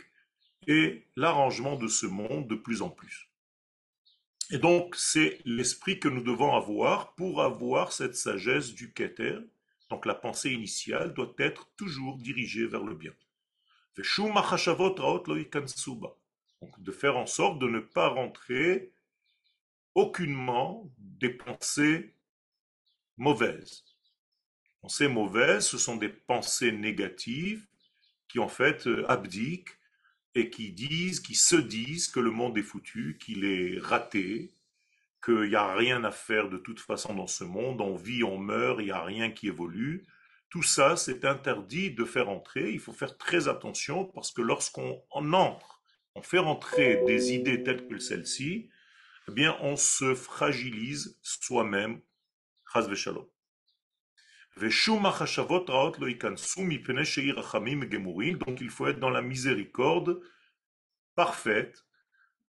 et 0.66 1.06
l'arrangement 1.14 1.76
de 1.76 1.88
ce 1.88 2.06
monde 2.06 2.48
de 2.48 2.54
plus 2.54 2.80
en 2.80 2.88
plus. 2.88 3.28
Et 4.50 4.56
donc, 4.56 4.96
c'est 4.96 5.40
l'esprit 5.44 6.00
que 6.00 6.08
nous 6.08 6.22
devons 6.22 6.54
avoir 6.54 7.14
pour 7.16 7.42
avoir 7.42 7.92
cette 7.92 8.16
sagesse 8.16 8.72
du 8.72 8.94
Keter. 8.94 9.40
Donc, 9.94 10.06
la 10.06 10.16
pensée 10.16 10.50
initiale 10.50 11.14
doit 11.14 11.32
être 11.38 11.70
toujours 11.76 12.18
dirigée 12.18 12.66
vers 12.66 12.82
le 12.82 12.96
bien. 12.96 13.12
Donc, 16.60 16.82
de 16.82 16.90
faire 16.90 17.16
en 17.16 17.26
sorte 17.26 17.60
de 17.60 17.68
ne 17.68 17.78
pas 17.78 18.08
rentrer 18.08 18.90
aucunement 19.94 20.90
des 20.98 21.30
pensées 21.30 22.12
mauvaises. 23.18 23.84
Pensées 24.80 25.06
mauvaises, 25.06 25.68
ce 25.68 25.78
sont 25.78 25.94
des 25.94 26.08
pensées 26.08 26.72
négatives 26.72 27.64
qui 28.26 28.40
en 28.40 28.48
fait 28.48 28.88
euh, 28.88 29.08
abdiquent 29.08 29.78
et 30.34 30.50
qui 30.50 30.72
disent, 30.72 31.20
qui 31.20 31.36
se 31.36 31.54
disent 31.54 32.08
que 32.08 32.18
le 32.18 32.32
monde 32.32 32.58
est 32.58 32.62
foutu, 32.62 33.16
qu'il 33.20 33.44
est 33.44 33.78
raté, 33.78 34.50
qu'il 35.24 35.48
n'y 35.48 35.54
a 35.54 35.74
rien 35.74 36.04
à 36.04 36.10
faire 36.10 36.50
de 36.50 36.58
toute 36.58 36.80
façon 36.80 37.14
dans 37.14 37.26
ce 37.26 37.44
monde, 37.44 37.80
on 37.80 37.96
vit, 37.96 38.22
on 38.22 38.36
meurt, 38.36 38.78
il 38.80 38.86
n'y 38.86 38.90
a 38.90 39.02
rien 39.02 39.30
qui 39.30 39.48
évolue. 39.48 40.04
Tout 40.50 40.62
ça, 40.62 40.96
c'est 40.96 41.24
interdit 41.24 41.92
de 41.92 42.04
faire 42.04 42.28
entrer. 42.28 42.70
Il 42.70 42.78
faut 42.78 42.92
faire 42.92 43.16
très 43.16 43.48
attention 43.48 44.04
parce 44.04 44.32
que 44.32 44.42
lorsqu'on 44.42 45.02
entre, 45.10 45.80
on 46.14 46.22
fait 46.22 46.38
rentrer 46.38 47.02
des 47.06 47.32
idées 47.32 47.62
telles 47.62 47.88
que 47.88 47.98
celle-ci, 47.98 48.68
eh 49.28 49.32
bien, 49.32 49.56
on 49.60 49.76
se 49.76 50.14
fragilise 50.14 51.18
soi-même. 51.22 52.02
Shalom. 52.94 53.24
Donc 54.56 54.72
il 58.60 58.70
faut 58.70 58.86
être 58.88 58.98
dans 58.98 59.10
la 59.10 59.22
miséricorde 59.22 60.20
parfaite, 61.14 61.86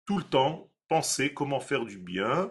tout 0.07 0.17
le 0.17 0.25
temps, 0.25 0.73
penser 0.89 1.35
comment 1.35 1.61
faire 1.61 1.85
du 1.85 1.99
bien 1.99 2.51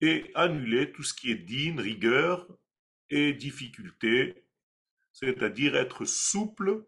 et 0.00 0.30
annuler 0.34 0.92
tout 0.92 1.02
ce 1.02 1.14
qui 1.14 1.30
est 1.30 1.36
digne, 1.36 1.80
rigueur 1.80 2.46
et 3.10 3.32
difficulté, 3.32 4.44
c'est-à-dire 5.12 5.76
être 5.76 6.04
souple 6.04 6.84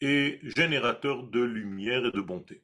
et 0.00 0.40
générateur 0.42 1.24
de 1.24 1.40
lumière 1.40 2.06
et 2.06 2.10
de 2.10 2.20
bonté. 2.20 2.62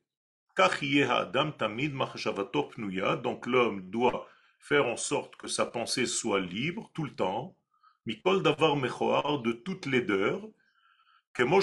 Donc 3.23 3.47
l'homme 3.47 3.91
doit 3.91 4.29
faire 4.59 4.87
en 4.87 4.97
sorte 4.97 5.37
que 5.37 5.49
sa 5.49 5.67
pensée 5.67 6.07
soit 6.07 6.41
libre 6.41 6.91
tout 6.93 7.05
le 7.05 7.15
temps, 7.15 7.57
mikol 8.07 8.43
mechoar 8.77 9.41
de 9.41 9.53
toute 9.53 9.87
laideur. 9.87 10.43
Comme 11.33 11.61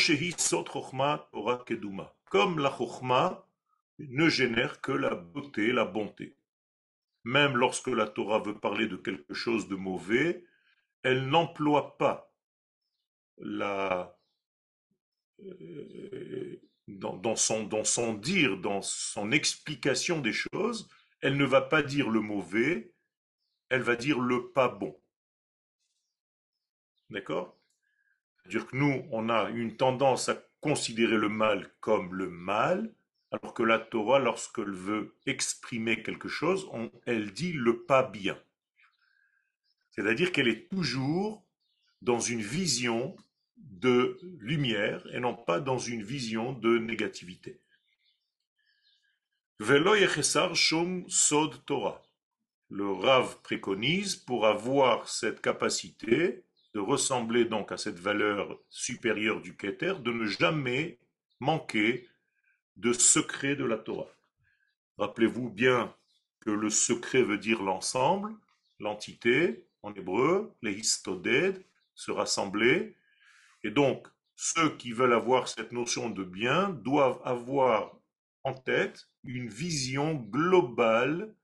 la 2.60 2.72
chokhma 2.72 3.46
ne 4.00 4.30
génère 4.30 4.82
que 4.82 4.92
la 4.92 5.16
beauté, 5.16 5.72
la 5.74 5.86
bonté. 5.86 6.37
Même 7.28 7.58
lorsque 7.58 7.88
la 7.88 8.08
Torah 8.08 8.40
veut 8.40 8.58
parler 8.58 8.88
de 8.88 8.96
quelque 8.96 9.34
chose 9.34 9.68
de 9.68 9.76
mauvais, 9.76 10.46
elle 11.04 11.28
n'emploie 11.28 11.98
pas 11.98 12.34
la, 13.38 14.18
euh, 15.44 16.62
dans, 16.88 17.36
son, 17.36 17.66
dans 17.66 17.84
son 17.84 18.14
dire, 18.14 18.56
dans 18.56 18.82
son 18.82 19.34
explication 19.34 20.22
des 20.22 20.32
choses, 20.32 20.88
elle 21.20 21.36
ne 21.36 21.44
va 21.44 21.60
pas 21.60 21.84
dire 21.84 22.10
le 22.10 22.22
mauvais, 22.22 22.94
elle 23.68 23.82
va 23.82 23.98
dire 23.98 24.22
le 24.22 24.54
pas 24.54 24.70
bon. 24.70 24.98
D'accord? 27.10 27.60
C'est-à-dire 28.38 28.68
que 28.68 28.78
nous, 28.78 29.06
on 29.12 29.28
a 29.28 29.50
une 29.50 29.76
tendance 29.76 30.30
à 30.30 30.42
considérer 30.62 31.18
le 31.18 31.28
mal 31.28 31.70
comme 31.82 32.14
le 32.14 32.30
mal, 32.30 32.96
alors 33.32 33.54
que 33.54 33.64
la 33.64 33.80
Torah, 33.80 34.20
lorsqu'elle 34.20 34.72
veut 34.72 35.16
exprimer 35.26 36.02
quelque 36.02 36.30
chose, 36.30 36.70
elle 37.06 37.34
dit 37.34 37.54
le 37.54 37.84
pas 37.84 38.04
bien. 38.04 38.40
C'est-à-dire 39.92 40.32
qu'elle 40.32 40.48
est 40.48 40.70
toujours 40.70 41.44
dans 42.02 42.20
une 42.20 42.42
vision 42.42 43.16
de 43.58 44.20
lumière 44.40 45.06
et 45.14 45.20
non 45.20 45.36
pas 45.36 45.60
dans 45.60 45.80
une 45.80 46.04
vision 46.04 46.54
de 46.54 46.78
négativité. 46.78 47.60
Velo 49.60 49.96
sod 51.08 51.66
Torah. 51.66 52.04
Le 52.70 52.92
Rav 52.92 53.42
préconise 53.42 54.16
pour 54.16 54.46
avoir 54.46 55.10
cette 55.10 55.42
capacité 55.42 56.44
de 56.74 56.80
ressembler 56.80 57.46
donc 57.46 57.72
à 57.72 57.78
cette 57.78 57.98
valeur 57.98 58.60
supérieure 58.70 59.42
du 59.42 59.56
Keter, 59.56 59.96
de 60.00 60.12
ne 60.12 60.26
jamais 60.26 61.00
manquer 61.40 62.08
de 62.78 62.94
secret 62.94 63.56
de 63.56 63.66
la 63.66 63.78
Torah. 63.78 64.14
Rappelez-vous 64.98 65.50
bien 65.50 65.96
que 66.40 66.52
le 66.52 66.70
secret 66.70 67.24
veut 67.24 67.40
dire 67.40 67.62
l'ensemble, 67.62 68.36
l'entité, 68.80 69.68
en 69.82 69.94
hébreu, 69.94 70.56
les 70.62 70.74
histoded, 70.74 71.64
se 71.96 72.12
rassembler. 72.12 72.96
Et 73.64 73.72
donc, 73.72 74.08
ceux 74.36 74.78
qui 74.78 74.92
veulent 74.92 75.14
avoir 75.14 75.48
cette 75.48 75.72
notion 75.72 76.10
de 76.10 76.24
bien 76.24 76.70
doivent 76.70 77.20
avoir 77.24 77.98
en 78.44 78.54
tête 78.54 79.10
une 79.24 79.50
vision 79.50 80.14
globale 80.14 81.36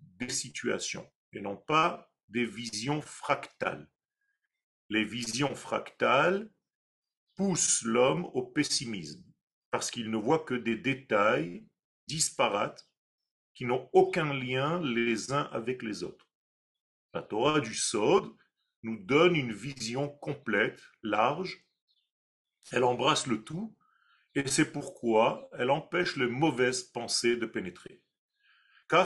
des 0.00 0.28
situations 0.28 1.08
et 1.32 1.40
non 1.40 1.56
pas 1.56 2.12
des 2.28 2.44
visions 2.44 3.00
fractales. 3.00 3.88
Les 4.88 5.04
visions 5.04 5.54
fractales 5.54 6.50
poussent 7.36 7.82
l'homme 7.82 8.24
au 8.34 8.42
pessimisme 8.42 9.29
parce 9.70 9.90
qu'il 9.90 10.10
ne 10.10 10.16
voit 10.16 10.40
que 10.40 10.54
des 10.54 10.76
détails 10.76 11.64
disparates 12.06 12.88
qui 13.54 13.64
n'ont 13.64 13.88
aucun 13.92 14.32
lien 14.32 14.80
les 14.82 15.32
uns 15.32 15.48
avec 15.52 15.82
les 15.82 16.02
autres. 16.02 16.28
La 17.12 17.22
Torah 17.22 17.60
du 17.60 17.74
Sod 17.74 18.32
nous 18.82 18.98
donne 18.98 19.36
une 19.36 19.52
vision 19.52 20.08
complète, 20.08 20.82
large. 21.02 21.64
Elle 22.72 22.84
embrasse 22.84 23.26
le 23.26 23.42
tout 23.42 23.76
et 24.34 24.46
c'est 24.46 24.72
pourquoi 24.72 25.48
elle 25.58 25.70
empêche 25.70 26.16
les 26.16 26.28
mauvaises 26.28 26.84
pensées 26.84 27.36
de 27.36 27.46
pénétrer. 27.46 28.00
Et 28.92 28.96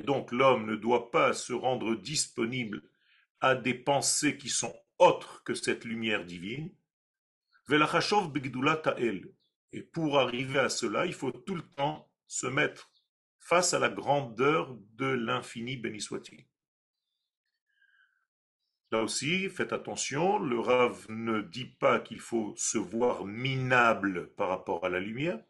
donc 0.00 0.32
l'homme 0.32 0.66
ne 0.66 0.76
doit 0.76 1.10
pas 1.10 1.32
se 1.32 1.52
rendre 1.52 1.96
disponible 1.96 2.82
à 3.40 3.56
des 3.56 3.74
pensées 3.74 4.36
qui 4.36 4.48
sont 4.48 4.72
autres 4.98 5.42
que 5.44 5.54
cette 5.54 5.84
lumière 5.84 6.24
divine. 6.24 6.72
Et 9.72 9.82
pour 9.82 10.18
arriver 10.18 10.58
à 10.58 10.68
cela, 10.68 11.06
il 11.06 11.14
faut 11.14 11.30
tout 11.30 11.54
le 11.54 11.62
temps 11.62 12.10
se 12.26 12.46
mettre 12.46 12.90
face 13.38 13.74
à 13.74 13.78
la 13.78 13.88
grandeur 13.88 14.76
de 14.94 15.06
l'infini, 15.06 15.76
béni 15.76 16.00
soit-il. 16.00 16.46
Là 18.90 19.02
aussi, 19.02 19.48
faites 19.48 19.72
attention, 19.72 20.38
le 20.38 20.60
Rav 20.60 21.06
ne 21.08 21.40
dit 21.40 21.64
pas 21.80 21.98
qu'il 21.98 22.20
faut 22.20 22.54
se 22.56 22.76
voir 22.76 23.24
minable 23.24 24.34
par 24.34 24.48
rapport 24.48 24.84
à 24.84 24.90
la 24.90 25.00
lumière. 25.00 25.42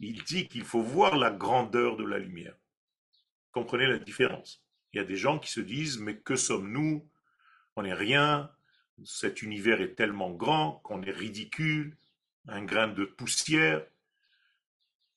Il 0.00 0.24
dit 0.24 0.48
qu'il 0.48 0.64
faut 0.64 0.82
voir 0.82 1.16
la 1.16 1.30
grandeur 1.30 1.96
de 1.96 2.04
la 2.04 2.18
lumière. 2.18 2.56
Comprenez 3.52 3.86
la 3.86 3.98
différence. 3.98 4.64
Il 4.92 4.96
y 4.96 5.00
a 5.00 5.04
des 5.04 5.16
gens 5.16 5.38
qui 5.38 5.52
se 5.52 5.60
disent, 5.60 6.00
mais 6.00 6.18
que 6.18 6.34
sommes-nous? 6.34 7.08
On 7.76 7.82
n'est 7.82 7.94
rien, 7.94 8.50
cet 9.04 9.42
univers 9.42 9.80
est 9.80 9.94
tellement 9.94 10.30
grand 10.30 10.80
qu'on 10.84 11.02
est 11.02 11.10
ridicule, 11.10 11.96
un 12.48 12.64
grain 12.64 12.88
de 12.88 13.04
poussière. 13.04 13.86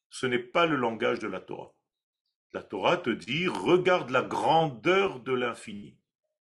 Ce 0.09 0.25
n'est 0.25 0.39
pas 0.39 0.65
le 0.65 0.75
langage 0.75 1.19
de 1.19 1.27
la 1.27 1.39
Torah. 1.39 1.73
La 2.53 2.63
Torah 2.63 2.97
te 2.97 3.09
dit, 3.09 3.47
regarde 3.47 4.09
la 4.09 4.21
grandeur 4.21 5.19
de 5.19 5.33
l'infini, 5.33 5.97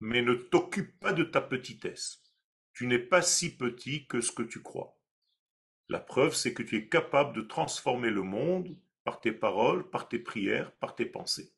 mais 0.00 0.22
ne 0.22 0.34
t'occupe 0.34 0.98
pas 1.00 1.12
de 1.12 1.24
ta 1.24 1.40
petitesse. 1.40 2.22
Tu 2.72 2.86
n'es 2.86 3.00
pas 3.00 3.22
si 3.22 3.56
petit 3.56 4.06
que 4.06 4.20
ce 4.20 4.30
que 4.30 4.44
tu 4.44 4.62
crois. 4.62 4.96
La 5.88 5.98
preuve, 5.98 6.34
c'est 6.34 6.54
que 6.54 6.62
tu 6.62 6.76
es 6.76 6.88
capable 6.88 7.34
de 7.34 7.42
transformer 7.42 8.10
le 8.10 8.22
monde 8.22 8.76
par 9.02 9.20
tes 9.20 9.32
paroles, 9.32 9.88
par 9.90 10.08
tes 10.08 10.18
prières, 10.18 10.70
par 10.72 10.94
tes 10.94 11.06
pensées 11.06 11.52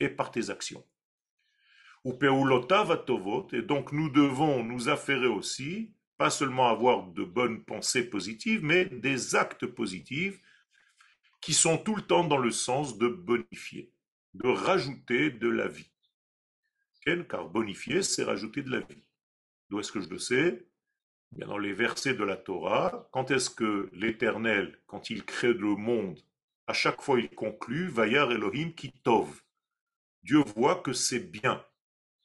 et 0.00 0.08
par 0.08 0.30
tes 0.30 0.50
actions 0.50 0.84
et 3.52 3.62
donc 3.62 3.92
nous 3.92 4.10
devons 4.10 4.62
nous 4.62 4.88
affairer 4.88 5.26
aussi, 5.26 5.92
pas 6.16 6.30
seulement 6.30 6.68
avoir 6.68 7.08
de 7.08 7.24
bonnes 7.24 7.64
pensées 7.64 8.08
positives, 8.08 8.62
mais 8.62 8.84
des 8.84 9.34
actes 9.34 9.66
positifs 9.66 10.40
qui 11.40 11.52
sont 11.52 11.78
tout 11.78 11.96
le 11.96 12.02
temps 12.02 12.24
dans 12.24 12.38
le 12.38 12.50
sens 12.52 12.96
de 12.96 13.08
bonifier, 13.08 13.92
de 14.34 14.48
rajouter 14.48 15.30
de 15.30 15.48
la 15.48 15.66
vie. 15.68 15.90
Car 17.28 17.48
bonifier, 17.48 18.02
c'est 18.02 18.24
rajouter 18.24 18.62
de 18.62 18.70
la 18.70 18.80
vie. 18.80 19.04
D'où 19.68 19.78
est-ce 19.78 19.92
que 19.92 20.00
je 20.00 20.08
le 20.08 20.18
sais? 20.18 20.66
Bien 21.32 21.46
Dans 21.46 21.58
les 21.58 21.72
versets 21.72 22.14
de 22.14 22.24
la 22.24 22.36
Torah, 22.36 23.08
quand 23.12 23.30
est-ce 23.30 23.50
que 23.50 23.88
l'Éternel, 23.92 24.78
quand 24.86 25.10
il 25.10 25.24
crée 25.24 25.52
le 25.52 25.76
monde, 25.76 26.18
à 26.66 26.72
chaque 26.72 27.00
fois 27.02 27.20
il 27.20 27.30
conclut, 27.30 27.88
Vayar 27.88 28.32
Elohim 28.32 28.72
Kitov. 28.72 29.42
Dieu 30.22 30.42
voit 30.56 30.76
que 30.76 30.92
c'est 30.92 31.30
bien. 31.30 31.64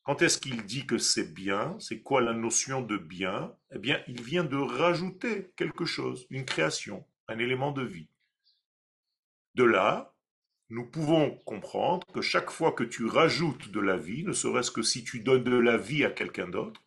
Quand 0.03 0.21
est-ce 0.23 0.39
qu'il 0.39 0.63
dit 0.65 0.87
que 0.87 0.97
c'est 0.97 1.31
bien? 1.33 1.77
C'est 1.79 2.01
quoi 2.01 2.21
la 2.21 2.33
notion 2.33 2.81
de 2.81 2.97
bien? 2.97 3.55
Eh 3.73 3.77
bien, 3.77 4.01
il 4.07 4.23
vient 4.23 4.43
de 4.43 4.57
rajouter 4.57 5.51
quelque 5.55 5.85
chose, 5.85 6.25
une 6.31 6.45
création, 6.45 7.05
un 7.27 7.37
élément 7.37 7.71
de 7.71 7.83
vie. 7.83 8.09
De 9.53 9.63
là, 9.63 10.15
nous 10.69 10.85
pouvons 10.85 11.37
comprendre 11.45 12.07
que 12.13 12.21
chaque 12.21 12.49
fois 12.49 12.71
que 12.71 12.83
tu 12.83 13.05
rajoutes 13.05 13.69
de 13.69 13.79
la 13.79 13.97
vie, 13.97 14.23
ne 14.23 14.31
serait-ce 14.31 14.71
que 14.71 14.81
si 14.81 15.03
tu 15.03 15.19
donnes 15.19 15.43
de 15.43 15.57
la 15.57 15.77
vie 15.77 16.03
à 16.03 16.09
quelqu'un 16.09 16.47
d'autre, 16.47 16.81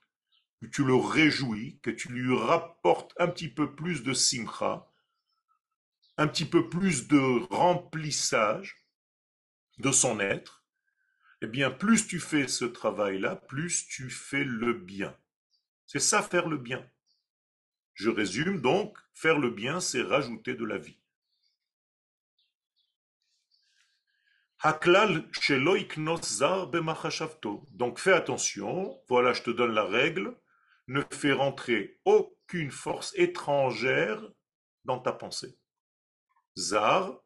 que 0.61 0.67
tu 0.67 0.85
le 0.85 0.95
réjouis, 0.95 1.79
que 1.83 1.91
tu 1.91 2.09
lui 2.09 2.35
rapportes 2.37 3.13
un 3.19 3.29
petit 3.29 3.49
peu 3.49 3.75
plus 3.75 4.03
de 4.03 4.13
simcha, 4.13 4.91
un 6.17 6.27
petit 6.27 6.47
peu 6.47 6.69
plus 6.69 7.07
de 7.07 7.47
remplissage 7.53 8.87
de 9.79 9.93
son 9.93 10.19
être, 10.19 10.64
eh 11.43 11.47
bien, 11.47 11.71
plus 11.71 12.07
tu 12.07 12.21
fais 12.21 12.49
ce 12.49 12.65
travail-là, 12.65 13.37
plus 13.37 13.87
tu 13.87 14.11
fais 14.11 14.45
le 14.45 14.73
bien. 14.73 15.17
C'est 15.87 16.01
ça 16.01 16.23
faire 16.23 16.49
le 16.49 16.59
bien. 16.59 16.89
Je 17.95 18.11
résume 18.11 18.61
donc, 18.61 18.99
faire 19.13 19.39
le 19.39 19.51
bien, 19.51 19.81
c'est 19.81 20.03
rajouter 20.03 20.55
de 20.55 20.65
la 20.65 20.79
vie. 20.79 20.99
Donc 27.73 27.99
fais 27.99 28.15
attention, 28.15 28.99
voilà, 29.09 29.35
je 29.35 29.43
te 29.43 29.51
donne 29.51 29.75
la 29.75 29.85
règle, 29.85 30.35
ne 30.89 31.03
fais 31.13 31.33
rentrer 31.33 32.01
aucune 32.07 32.71
force 32.71 33.13
étrangère 33.17 34.23
dans 34.87 34.99
ta 34.99 35.13
pensée. 35.13 35.59
Zar, 36.57 37.21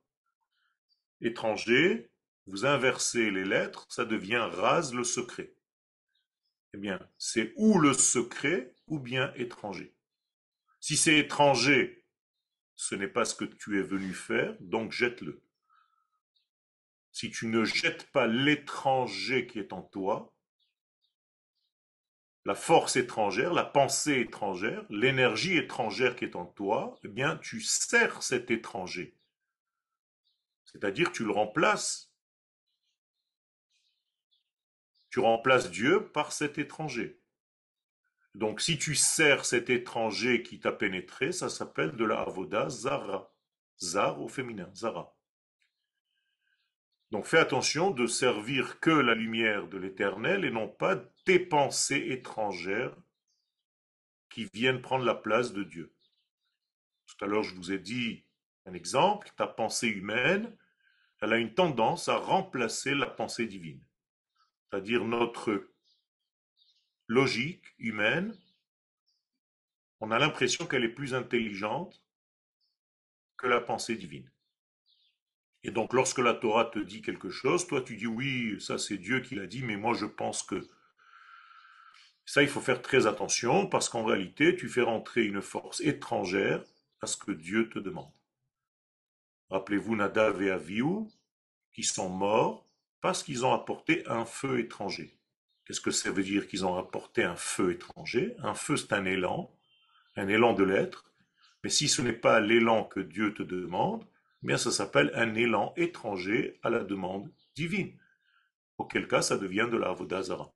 étranger, 1.21 2.08
vous 2.49 2.65
inversez 2.65 3.31
les 3.31 3.45
lettres, 3.45 3.87
ça 3.91 4.07
devient 4.07 4.49
rase 4.51 4.95
le 4.95 5.05
secret. 5.05 5.53
Eh 6.73 6.79
bien, 6.79 6.99
c'est 7.19 7.53
ou 7.57 7.79
le 7.79 7.93
secret 7.93 8.75
ou 8.87 8.99
bien 8.99 9.35
étranger. 9.37 9.95
Si 10.81 10.97
c'est 10.97 11.19
étranger, 11.19 12.07
ce 12.75 12.95
n'est 12.95 13.09
pas 13.09 13.27
ce 13.27 13.35
que 13.35 13.45
tu 13.45 13.79
es 13.79 13.83
venu 13.83 14.15
faire, 14.15 14.57
donc 14.61 14.93
jette-le. 14.93 15.43
Si 17.13 17.31
tu 17.31 17.49
ne 17.49 17.65
jettes 17.65 18.11
pas 18.13 18.27
l'étranger 18.27 19.47
qui 19.47 19.59
est 19.59 19.75
en 19.75 19.83
toi, 19.83 20.35
la 22.47 22.55
force 22.55 22.97
étrangère, 22.97 23.53
la 23.53 23.65
pensée 23.65 24.21
étrangère, 24.21 24.87
l'énergie 24.89 25.59
étrangère 25.59 26.17
qui 26.17 26.25
est 26.25 26.37
en 26.37 26.47
toi, 26.47 26.99
eh 27.05 27.09
bien, 27.09 27.37
tu 27.37 27.61
sers 27.61 28.23
cet 28.23 28.51
étranger. 28.51 29.15
C'est-à-dire, 30.65 31.13
tu 31.13 31.25
le 31.25 31.33
remplaces 31.33 32.08
tu 35.11 35.21
remplaces 35.21 35.71
Dieu 35.71 36.09
par 36.09 36.33
cet 36.33 36.59
étranger. 36.59 37.21
Donc 38.35 38.61
si 38.61 38.79
tu 38.79 38.95
sers 38.95 39.45
cet 39.45 39.71
étranger 39.71 40.43
qui 40.43 40.61
t'a 40.61 40.73
pénétré, 40.73 41.33
ça 41.33 41.49
s'appelle 41.49 41.93
de 41.97 42.05
la 42.05 42.21
avoda 42.21 42.69
zara. 42.69 43.35
Zar 43.81 44.21
au 44.21 44.29
féminin, 44.29 44.71
zara. 44.75 45.17
Donc 47.11 47.25
fais 47.25 47.39
attention 47.39 47.91
de 47.91 48.07
servir 48.07 48.81
que 48.81 48.91
la 48.91 49.15
lumière 49.15 49.67
de 49.69 49.79
l'éternel 49.79 50.45
et 50.45 50.51
non 50.51 50.69
pas 50.69 50.97
tes 51.25 51.39
pensées 51.39 52.09
étrangères 52.11 52.95
qui 54.29 54.45
viennent 54.53 54.83
prendre 54.83 55.05
la 55.05 55.15
place 55.15 55.53
de 55.53 55.63
Dieu. 55.63 55.95
Tout 57.07 57.25
à 57.25 57.29
l'heure, 57.29 57.43
je 57.43 57.55
vous 57.55 57.73
ai 57.73 57.79
dit 57.79 58.27
un 58.67 58.75
exemple, 58.75 59.31
ta 59.37 59.47
pensée 59.47 59.89
humaine, 59.89 60.55
elle 61.21 61.33
a 61.33 61.39
une 61.39 61.55
tendance 61.55 62.09
à 62.09 62.17
remplacer 62.17 62.95
la 62.95 63.07
pensée 63.07 63.47
divine. 63.47 63.83
C'est-à-dire 64.71 65.05
notre 65.05 65.67
logique 67.07 67.65
humaine, 67.79 68.37
on 70.01 70.11
a 70.11 70.19
l'impression 70.19 70.67
qu'elle 70.67 70.85
est 70.85 70.95
plus 70.95 71.15
intelligente 71.15 72.03
que 73.37 73.47
la 73.47 73.61
pensée 73.61 73.97
divine. 73.97 74.31
Et 75.63 75.71
donc 75.71 75.93
lorsque 75.93 76.19
la 76.19 76.35
Torah 76.35 76.67
te 76.67 76.79
dit 76.79 77.03
quelque 77.03 77.31
chose, 77.31 77.67
toi 77.67 77.83
tu 77.83 77.97
dis 77.97 78.07
oui, 78.07 78.61
ça 78.61 78.79
c'est 78.79 78.99
Dieu 78.99 79.21
qui 79.21 79.35
l'a 79.35 79.47
dit, 79.47 79.63
mais 79.63 79.77
moi 79.77 79.95
je 79.95 80.07
pense 80.07 80.43
que... 80.43 80.69
Ça, 82.27 82.43
il 82.43 82.49
faut 82.49 82.61
faire 82.61 82.83
très 82.83 83.07
attention 83.07 83.67
parce 83.67 83.89
qu'en 83.89 84.05
réalité, 84.05 84.55
tu 84.55 84.69
fais 84.69 84.83
rentrer 84.83 85.25
une 85.25 85.41
force 85.41 85.81
étrangère 85.81 86.63
à 87.01 87.07
ce 87.07 87.17
que 87.17 87.33
Dieu 87.33 87.71
te 87.71 87.79
demande. 87.79 88.13
Rappelez-vous 89.49 89.97
Nadav 89.97 90.43
et 90.43 90.51
Avihu, 90.51 91.07
qui 91.73 91.85
sont 91.85 92.11
morts 92.11 92.68
parce 93.01 93.23
qu'ils 93.23 93.47
ont 93.47 93.53
apporté 93.53 94.07
un 94.07 94.25
feu 94.25 94.59
étranger. 94.59 95.17
Qu'est-ce 95.65 95.81
que 95.81 95.91
ça 95.91 96.11
veut 96.11 96.23
dire 96.23 96.49
qu'ils 96.49 96.65
ont 96.65 96.77
apporté 96.77 97.23
un 97.23 97.37
feu 97.37 97.73
étranger? 97.73 98.35
Un 98.39 98.55
feu, 98.55 98.77
c'est 98.77 98.93
un 98.93 99.05
élan, 99.05 99.55
un 100.17 100.29
élan 100.29 100.55
de 100.55 100.65
l'être. 100.65 101.13
Mais 101.63 101.71
si 101.71 101.89
ce 101.89 102.03
n'est 102.03 102.13
pas 102.13 102.41
l'élan 102.41 102.85
que 102.85 103.01
Dieu 103.01 103.35
te 103.35 103.43
demande, 103.43 104.05
eh 104.43 104.47
bien 104.47 104.57
ça 104.57 104.71
s'appelle 104.71 105.11
un 105.15 105.35
élan 105.35 105.75
étranger 105.77 106.59
à 106.63 106.71
la 106.71 106.85
demande 106.85 107.31
divine. 107.55 107.99
Auquel 108.79 109.09
cas, 109.09 109.23
ça 109.23 109.37
devient 109.37 109.69
de 109.71 109.77
la 109.77 109.93
Vodazara. 109.93 110.53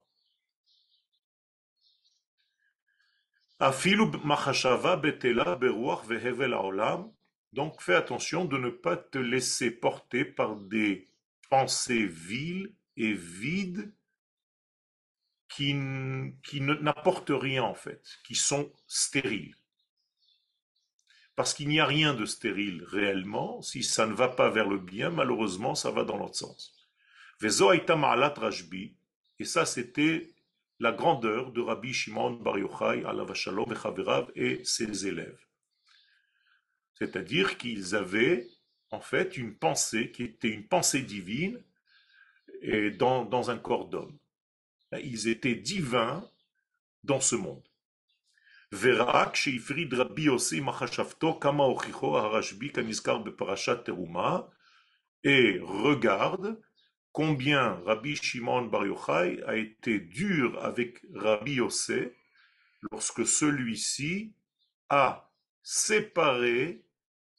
Donc 7.53 7.83
fais 7.83 7.95
attention 7.95 8.45
de 8.45 8.59
ne 8.59 8.71
pas 8.71 8.97
te 8.97 9.19
laisser 9.19 9.71
porter 9.71 10.25
par 10.25 10.57
des 10.57 11.12
pensées 11.53 12.07
viles 12.07 12.73
et 12.97 13.12
vides 13.12 13.93
qui, 15.51 15.77
qui 16.43 16.62
n'apportent 16.62 17.29
rien 17.29 17.62
en 17.62 17.75
fait, 17.75 18.03
qui 18.25 18.35
sont 18.35 18.73
stériles. 18.87 19.55
Parce 21.37 21.53
qu'il 21.53 21.69
n'y 21.69 21.79
a 21.79 21.85
rien 21.85 22.15
de 22.15 22.25
stérile 22.25 22.83
réellement, 22.85 23.61
si 23.61 23.83
ça 23.83 24.07
ne 24.07 24.15
va 24.15 24.29
pas 24.29 24.49
vers 24.49 24.67
le 24.67 24.79
bien, 24.79 25.11
malheureusement, 25.11 25.75
ça 25.75 25.91
va 25.91 26.05
dans 26.05 26.17
l'autre 26.17 26.37
sens. 26.37 26.75
Et 29.38 29.45
ça, 29.45 29.67
c'était 29.67 30.33
la 30.81 30.93
grandeur 30.93 31.53
de 31.53 31.61
Rabbi 31.61 31.93
Shimon 31.93 32.31
Bar 32.31 32.59
Yochai, 32.61 33.05
et 34.37 34.65
ses 34.65 35.07
élèves. 35.07 35.47
C'est-à-dire 36.95 37.59
qu'ils 37.59 37.95
avaient 37.95 38.49
en 38.93 39.01
fait 39.01 39.37
une 39.37 39.55
pensée 39.55 40.13
qui 40.13 40.23
était 40.25 40.51
une 40.51 40.67
pensée 40.67 41.03
divine 41.03 41.61
et 42.61 42.91
dans, 42.91 43.51
un 43.51 43.59
corps 43.59 43.89
d'homme. 43.89 44.17
Ils 45.03 45.27
étaient 45.29 45.57
divins 45.57 46.29
dans 47.03 47.21
ce 47.21 47.35
monde. 47.35 47.67
Et 55.25 55.59
regarde 55.63 56.61
combien 57.13 57.75
Rabbi 57.87 58.17
Shimon 58.17 58.67
Bar 58.67 58.87
Yochai 58.87 59.43
a 59.47 59.57
été 59.57 59.99
dur 59.99 60.63
avec 60.65 61.03
Rabbi 61.15 61.55
Yossé 61.55 62.15
lorsque 62.91 63.27
celui-ci 63.27 64.35
a 64.89 65.31
séparé 65.63 66.85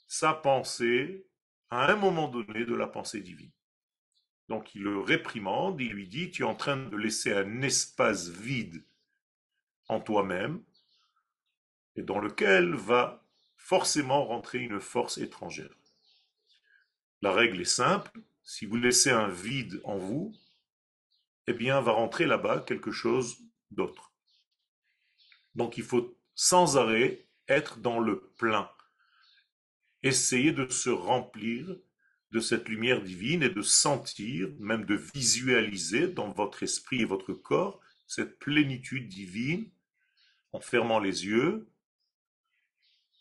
sa 0.08 0.34
pensée 0.34 1.26
à 1.74 1.92
un 1.92 1.96
moment 1.96 2.28
donné 2.28 2.66
de 2.66 2.76
la 2.76 2.88
pensée 2.88 3.22
divine. 3.22 3.52
Donc 4.48 4.76
il 4.76 4.84
le 4.84 5.00
réprimande, 5.00 5.82
il 5.82 5.92
lui 5.94 6.08
dit, 6.08 6.30
tu 6.30 6.44
es 6.44 6.46
en 6.46 6.56
train 6.56 6.78
de 6.78 6.98
laisser 6.98 7.34
un 7.34 7.62
espace 7.62 8.30
vide 8.30 8.84
en 9.88 10.00
toi-même, 10.00 10.64
et 11.96 12.04
dans 12.04 12.20
lequel 12.20 12.76
va 12.76 13.26
forcément 13.56 14.26
rentrer 14.26 14.60
une 14.60 14.80
force 14.80 15.18
étrangère. 15.18 15.74
La 17.22 17.32
règle 17.32 17.62
est 17.62 17.66
simple, 17.66 18.22
si 18.44 18.66
vous 18.66 18.76
laissez 18.76 19.12
un 19.12 19.30
vide 19.30 19.82
en 19.84 19.98
vous, 19.98 20.34
eh 21.48 21.54
bien 21.54 21.82
va 21.82 21.94
rentrer 21.94 22.26
là-bas 22.26 22.60
quelque 22.60 22.92
chose 22.92 23.40
d'autre. 23.72 24.12
Donc 25.56 25.78
il 25.78 25.84
faut 25.84 26.18
sans 26.36 26.78
arrêt 26.78 27.26
être 27.48 27.80
dans 27.80 28.00
le 28.00 28.22
plein. 28.38 28.70
Essayez 30.04 30.52
de 30.52 30.68
se 30.70 30.90
remplir 30.90 31.76
de 32.32 32.40
cette 32.40 32.68
lumière 32.68 33.02
divine 33.02 33.44
et 33.44 33.50
de 33.50 33.62
sentir, 33.62 34.50
même 34.60 34.86
de 34.86 34.96
visualiser 35.16 36.08
dans 36.08 36.32
votre 36.32 36.64
esprit 36.64 37.02
et 37.02 37.06
votre 37.06 37.34
corps 37.34 37.80
cette 38.08 38.38
plénitude 38.40 39.08
divine 39.08 39.70
en 40.52 40.60
fermant 40.60 41.00
les 41.00 41.26
yeux 41.26 41.68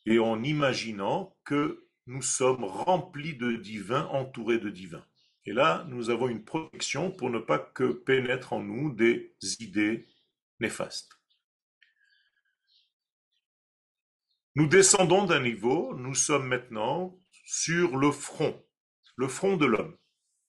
et 0.06 0.18
en 0.18 0.42
imaginant 0.42 1.36
que 1.44 1.86
nous 2.06 2.22
sommes 2.22 2.64
remplis 2.64 3.36
de 3.36 3.52
divin, 3.52 4.06
entourés 4.06 4.58
de 4.58 4.70
divin. 4.70 5.04
Et 5.44 5.52
là, 5.52 5.86
nous 5.88 6.10
avons 6.10 6.28
une 6.28 6.44
protection 6.44 7.10
pour 7.10 7.30
ne 7.30 7.38
pas 7.38 7.58
que 7.58 7.92
pénètrent 7.92 8.52
en 8.52 8.60
nous 8.60 8.92
des 8.92 9.34
idées 9.60 10.06
néfastes. 10.60 11.10
Nous 14.54 14.66
descendons 14.66 15.24
d'un 15.24 15.40
niveau, 15.40 15.94
nous 15.94 16.14
sommes 16.14 16.46
maintenant 16.46 17.18
sur 17.46 17.96
le 17.96 18.12
front, 18.12 18.62
le 19.16 19.26
front 19.26 19.56
de 19.56 19.64
l'homme, 19.64 19.96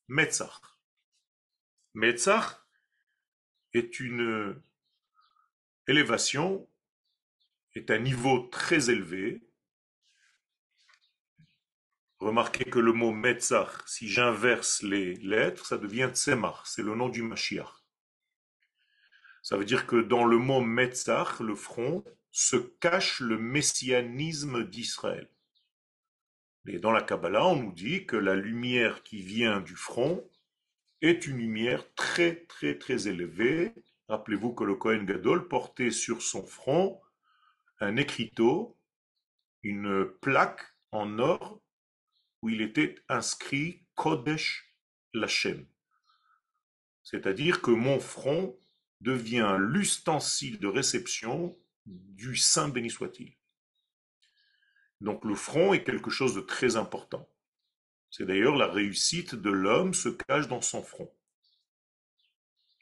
Metzach. 0.10 0.60
Metzach 1.94 2.66
est 3.74 4.02
une 4.02 4.62
élévation, 5.88 6.70
est 7.76 7.92
un 7.92 8.00
niveau 8.00 8.40
très 8.48 8.90
élevé. 8.90 9.48
Remarquez 12.20 12.66
que 12.66 12.80
le 12.80 12.92
mot 12.92 13.14
Metzach, 13.14 13.88
si 13.88 14.10
j'inverse 14.10 14.84
les 14.84 15.16
lettres, 15.16 15.66
ça 15.66 15.78
devient 15.78 16.10
Tzemach, 16.14 16.64
c'est 16.66 16.84
le 16.84 16.96
nom 16.96 17.08
du 17.08 17.22
Mashiach. 17.22 17.72
Ça 19.42 19.56
veut 19.56 19.66
dire 19.66 19.88
que 19.88 19.96
dans 19.96 20.26
le 20.26 20.38
mot 20.40 20.60
Metzach, 20.60 21.40
le 21.40 21.56
front, 21.56 22.04
se 22.34 22.56
cache 22.58 23.20
le 23.20 23.38
messianisme 23.38 24.68
d'Israël. 24.68 25.30
Et 26.66 26.80
dans 26.80 26.92
la 26.92 27.04
Kabbalah, 27.04 27.46
on 27.46 27.56
nous 27.56 27.72
dit 27.72 28.08
que 28.08 28.16
la 28.16 28.36
lumière 28.36 29.04
qui 29.04 29.22
vient 29.22 29.62
du 29.62 29.76
front 29.76 30.28
est 31.02 31.28
une 31.28 31.38
lumière 31.38 31.94
très 31.94 32.46
très 32.46 32.78
très 32.78 33.08
élevée. 33.08 33.72
Rappelez-vous 34.08 34.54
que 34.54 34.64
le 34.64 34.74
Kohen 34.74 35.06
Gadol 35.06 35.48
portait 35.48 35.92
sur 35.92 36.24
son 36.24 36.46
front 36.46 37.00
un 37.80 37.98
écriteau, 37.98 38.80
une 39.62 40.06
plaque 40.22 40.64
en 40.92 41.20
or 41.20 41.62
où 42.42 42.50
il 42.50 42.62
était 42.62 42.96
inscrit 43.10 43.86
Kodesh 43.94 44.74
Lachem. 45.14 45.68
C'est-à-dire 47.04 47.62
que 47.62 47.72
mon 47.72 48.00
front 48.00 48.58
devient 49.02 49.58
l'ustensile 49.60 50.60
de 50.60 50.68
réception 50.68 51.56
du 51.86 52.36
Saint 52.36 52.70
béni 52.70 52.90
soit-il. 52.90 53.36
Donc 55.02 55.26
le 55.26 55.36
front 55.36 55.74
est 55.74 55.84
quelque 55.84 56.10
chose 56.10 56.34
de 56.34 56.42
très 56.42 56.76
important. 56.78 57.30
C'est 58.10 58.26
d'ailleurs 58.26 58.56
la 58.56 58.68
réussite 58.68 59.36
de 59.36 59.50
l'homme 59.50 59.94
se 59.94 60.10
cache 60.10 60.48
dans 60.48 60.62
son 60.62 60.84
front. 60.84 61.12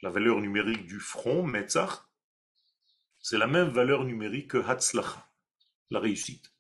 La 0.02 0.10
valeur 0.10 0.40
numérique 0.40 0.86
du 0.86 1.00
front, 1.00 1.44
Metzach, 1.44 2.04
c'est 3.20 3.38
la 3.38 3.48
même 3.48 3.70
valeur 3.70 4.04
numérique 4.04 4.52
que 4.52 4.58
Hatzlacha, 4.58 5.30
la 5.90 6.00
réussite. 6.00 6.52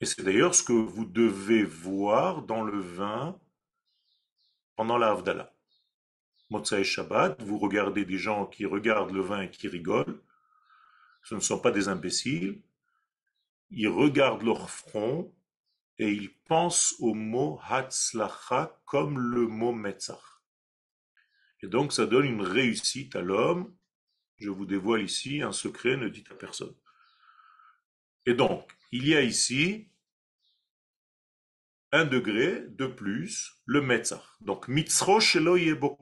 Et 0.00 0.06
c'est 0.06 0.22
d'ailleurs 0.22 0.54
ce 0.54 0.62
que 0.62 0.72
vous 0.72 1.04
devez 1.04 1.62
voir 1.62 2.42
dans 2.42 2.62
le 2.62 2.78
vin 2.78 3.40
pendant 4.76 4.98
la 4.98 5.10
Havdalah. 5.10 5.54
Motsai 6.50 6.84
Shabbat, 6.84 7.40
vous 7.42 7.58
regardez 7.58 8.04
des 8.04 8.18
gens 8.18 8.46
qui 8.46 8.66
regardent 8.66 9.12
le 9.12 9.22
vin 9.22 9.42
et 9.42 9.50
qui 9.50 9.68
rigolent, 9.68 10.20
ce 11.24 11.34
ne 11.34 11.40
sont 11.40 11.58
pas 11.58 11.70
des 11.70 11.88
imbéciles, 11.88 12.62
ils 13.70 13.88
regardent 13.88 14.42
leur 14.42 14.70
front 14.70 15.34
et 15.98 16.10
ils 16.10 16.32
pensent 16.44 16.94
au 17.00 17.14
mot 17.14 17.58
Hatzlacha 17.68 18.78
comme 18.84 19.18
le 19.18 19.46
mot 19.46 19.72
Metzach. 19.72 20.42
Et 21.62 21.66
donc 21.66 21.92
ça 21.92 22.06
donne 22.06 22.26
une 22.26 22.42
réussite 22.42 23.16
à 23.16 23.22
l'homme 23.22 23.74
Je 24.36 24.50
vous 24.50 24.66
dévoile 24.66 25.02
ici 25.02 25.40
un 25.40 25.52
secret, 25.52 25.96
ne 25.96 26.08
dites 26.08 26.30
à 26.30 26.34
personne. 26.34 26.74
Et 28.26 28.34
donc, 28.34 28.70
il 28.92 29.06
y 29.06 29.14
a 29.14 29.22
ici 29.22 29.88
un 31.92 32.04
degré 32.04 32.66
de 32.68 32.86
plus, 32.86 33.62
le 33.66 33.80
metzach. 33.80 34.24
Donc, 34.40 34.66
mitzro 34.66 35.20
shelo 35.20 35.56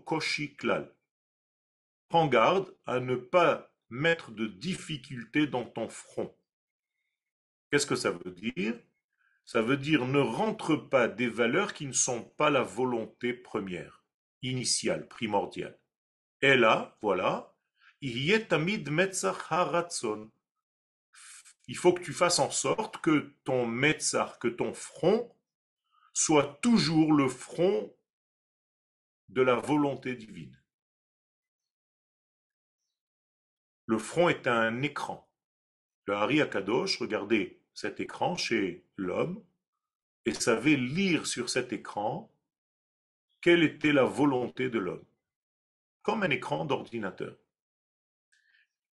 koshi 0.07 0.57
klal. 0.57 0.91
Prends 2.09 2.29
garde 2.29 2.75
à 2.87 2.99
ne 3.01 3.17
pas 3.17 3.72
mettre 3.93 4.31
de 4.31 4.47
difficulté 4.47 5.47
dans 5.47 5.67
ton 5.67 5.87
front. 5.87 6.35
Qu'est-ce 7.71 7.87
que 7.87 7.95
ça 7.95 8.11
veut 8.11 8.31
dire? 8.31 8.75
Ça 9.45 9.61
veut 9.61 9.77
dire 9.77 10.07
ne 10.07 10.19
rentre 10.19 10.77
pas 10.77 11.09
des 11.09 11.29
valeurs 11.29 11.75
qui 11.75 11.87
ne 11.87 11.93
sont 11.93 12.23
pas 12.23 12.49
la 12.49 12.63
volonté 12.63 13.35
première, 13.35 14.03
initiale, 14.41 15.09
primordiale. 15.09 15.79
Et 16.41 16.57
là, 16.57 16.97
voilà, 17.03 17.55
il 18.01 18.41
faut 21.77 21.93
que 21.93 22.03
tu 22.03 22.15
fasses 22.15 22.39
en 22.39 22.51
sorte 22.51 22.97
que 23.03 23.35
ton 23.45 23.67
metzar, 23.67 24.39
que 24.39 24.49
ton 24.49 24.73
front, 24.73 25.37
soit 26.15 26.59
toujours 26.63 27.13
le 27.13 27.29
front 27.29 27.95
de 29.29 29.43
la 29.43 29.57
volonté 29.57 30.15
divine. 30.15 30.62
Le 33.93 33.99
front 33.99 34.31
est 34.31 34.47
un 34.47 34.81
écran. 34.81 35.31
Le 36.07 36.15
Hari 36.15 36.41
Akadosh, 36.41 36.97
regardez 36.99 37.61
cet 37.75 38.01
écran 38.01 38.37
chez 38.39 38.87
l'homme 38.97 39.45
et 40.25 40.33
savait 40.33 40.77
lire 40.77 41.27
sur 41.27 41.51
cet 41.51 41.75
écran 41.75 42.35
quelle 43.43 43.63
était 43.63 43.93
la 43.93 44.05
volonté 44.05 44.71
de 44.71 44.79
l'homme, 44.79 45.05
comme 46.01 46.23
un 46.23 46.31
écran 46.31 46.65
d'ordinateur. 46.65 47.37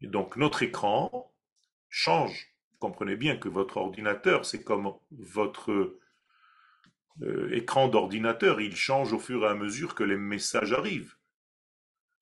Et 0.01 0.07
donc 0.07 0.35
notre 0.35 0.63
écran 0.63 1.33
change. 1.87 2.53
Vous 2.73 2.79
comprenez 2.79 3.15
bien 3.15 3.37
que 3.37 3.47
votre 3.47 3.77
ordinateur, 3.77 4.45
c'est 4.45 4.65
comme 4.65 4.93
votre 5.11 5.97
euh, 7.21 7.55
écran 7.55 7.87
d'ordinateur, 7.87 8.59
il 8.59 8.75
change 8.75 9.13
au 9.13 9.19
fur 9.19 9.45
et 9.45 9.47
à 9.47 9.55
mesure 9.55 9.95
que 9.95 10.03
les 10.03 10.17
messages 10.17 10.73
arrivent. 10.73 11.15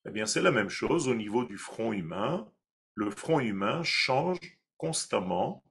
Eh 0.06 0.12
bien, 0.12 0.28
c'est 0.28 0.44
la 0.44 0.52
même 0.52 0.70
chose 0.70 1.08
au 1.08 1.16
niveau 1.16 1.44
du 1.44 1.58
front 1.58 1.92
humain. 1.92 2.48
Le 2.98 3.12
front 3.12 3.40
humain 3.40 3.84
change 3.84 4.40
constamment. 4.78 5.64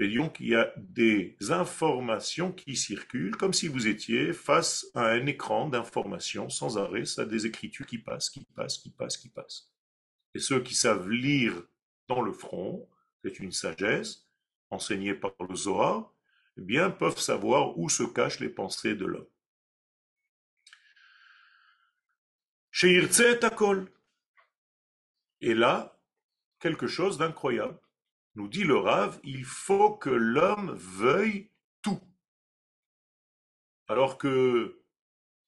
Et 0.00 0.08
donc, 0.08 0.40
il 0.40 0.48
y 0.48 0.54
a 0.54 0.72
des 0.78 1.36
informations 1.50 2.52
qui 2.52 2.74
circulent 2.74 3.36
comme 3.36 3.52
si 3.52 3.68
vous 3.68 3.86
étiez 3.86 4.32
face 4.32 4.86
à 4.94 5.08
un 5.08 5.26
écran 5.26 5.68
d'informations 5.68 6.48
sans 6.48 6.78
arrêt. 6.78 7.04
Ça 7.04 7.26
des 7.26 7.44
écritures 7.44 7.84
qui 7.84 7.98
passent, 7.98 8.30
qui 8.30 8.46
passent, 8.56 8.78
qui 8.78 8.90
passent, 8.90 9.18
qui 9.18 9.28
passent. 9.28 9.70
Et 10.34 10.38
ceux 10.38 10.62
qui 10.62 10.74
savent 10.74 11.10
lire 11.10 11.52
dans 12.08 12.22
le 12.22 12.32
front, 12.32 12.88
c'est 13.22 13.40
une 13.40 13.52
sagesse 13.52 14.26
enseignée 14.70 15.14
par 15.14 15.34
le 15.46 15.54
Zohar, 15.54 16.14
eh 16.56 16.62
bien, 16.62 16.88
peuvent 16.90 17.18
savoir 17.18 17.76
où 17.76 17.90
se 17.90 18.04
cachent 18.04 18.40
les 18.40 18.48
pensées 18.48 18.94
de 18.94 19.04
l'homme. 19.04 19.28
Et 25.42 25.54
là, 25.54 25.93
quelque 26.64 26.86
chose 26.86 27.18
d'incroyable. 27.18 27.78
Nous 28.36 28.48
dit 28.48 28.64
le 28.64 28.78
Rav, 28.78 29.20
il 29.22 29.44
faut 29.44 29.94
que 29.96 30.08
l'homme 30.08 30.72
veuille 30.72 31.50
tout. 31.82 32.00
Alors 33.86 34.16
que 34.16 34.80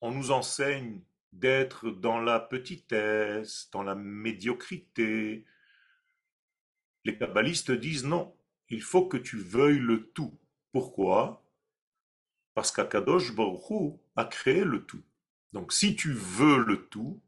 on 0.02 0.10
nous 0.10 0.30
enseigne 0.30 1.00
d'être 1.32 1.88
dans 1.88 2.20
la 2.20 2.38
petitesse, 2.38 3.70
dans 3.72 3.82
la 3.82 3.94
médiocrité. 3.94 5.46
Les 7.04 7.16
kabbalistes 7.16 7.72
disent 7.72 8.04
non, 8.04 8.36
il 8.68 8.82
faut 8.82 9.08
que 9.08 9.16
tu 9.16 9.38
veuilles 9.38 9.78
le 9.78 10.10
tout. 10.10 10.38
Pourquoi? 10.70 11.42
Parce 12.52 12.70
qu'Akadosh 12.70 13.34
Baruch 13.34 13.98
a 14.16 14.26
créé 14.26 14.64
le 14.64 14.84
tout. 14.84 15.02
Donc 15.54 15.72
si 15.72 15.96
tu 15.96 16.12
veux 16.12 16.62
le 16.62 16.86
tout, 16.88 17.22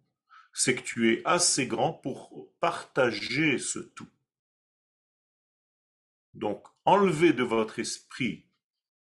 c'est 0.58 0.74
que 0.74 0.82
tu 0.82 1.12
es 1.12 1.22
assez 1.24 1.68
grand 1.68 1.92
pour 1.92 2.52
partager 2.58 3.60
ce 3.60 3.78
tout. 3.78 4.10
Donc 6.34 6.66
enlevez 6.84 7.32
de 7.32 7.44
votre 7.44 7.78
esprit 7.78 8.44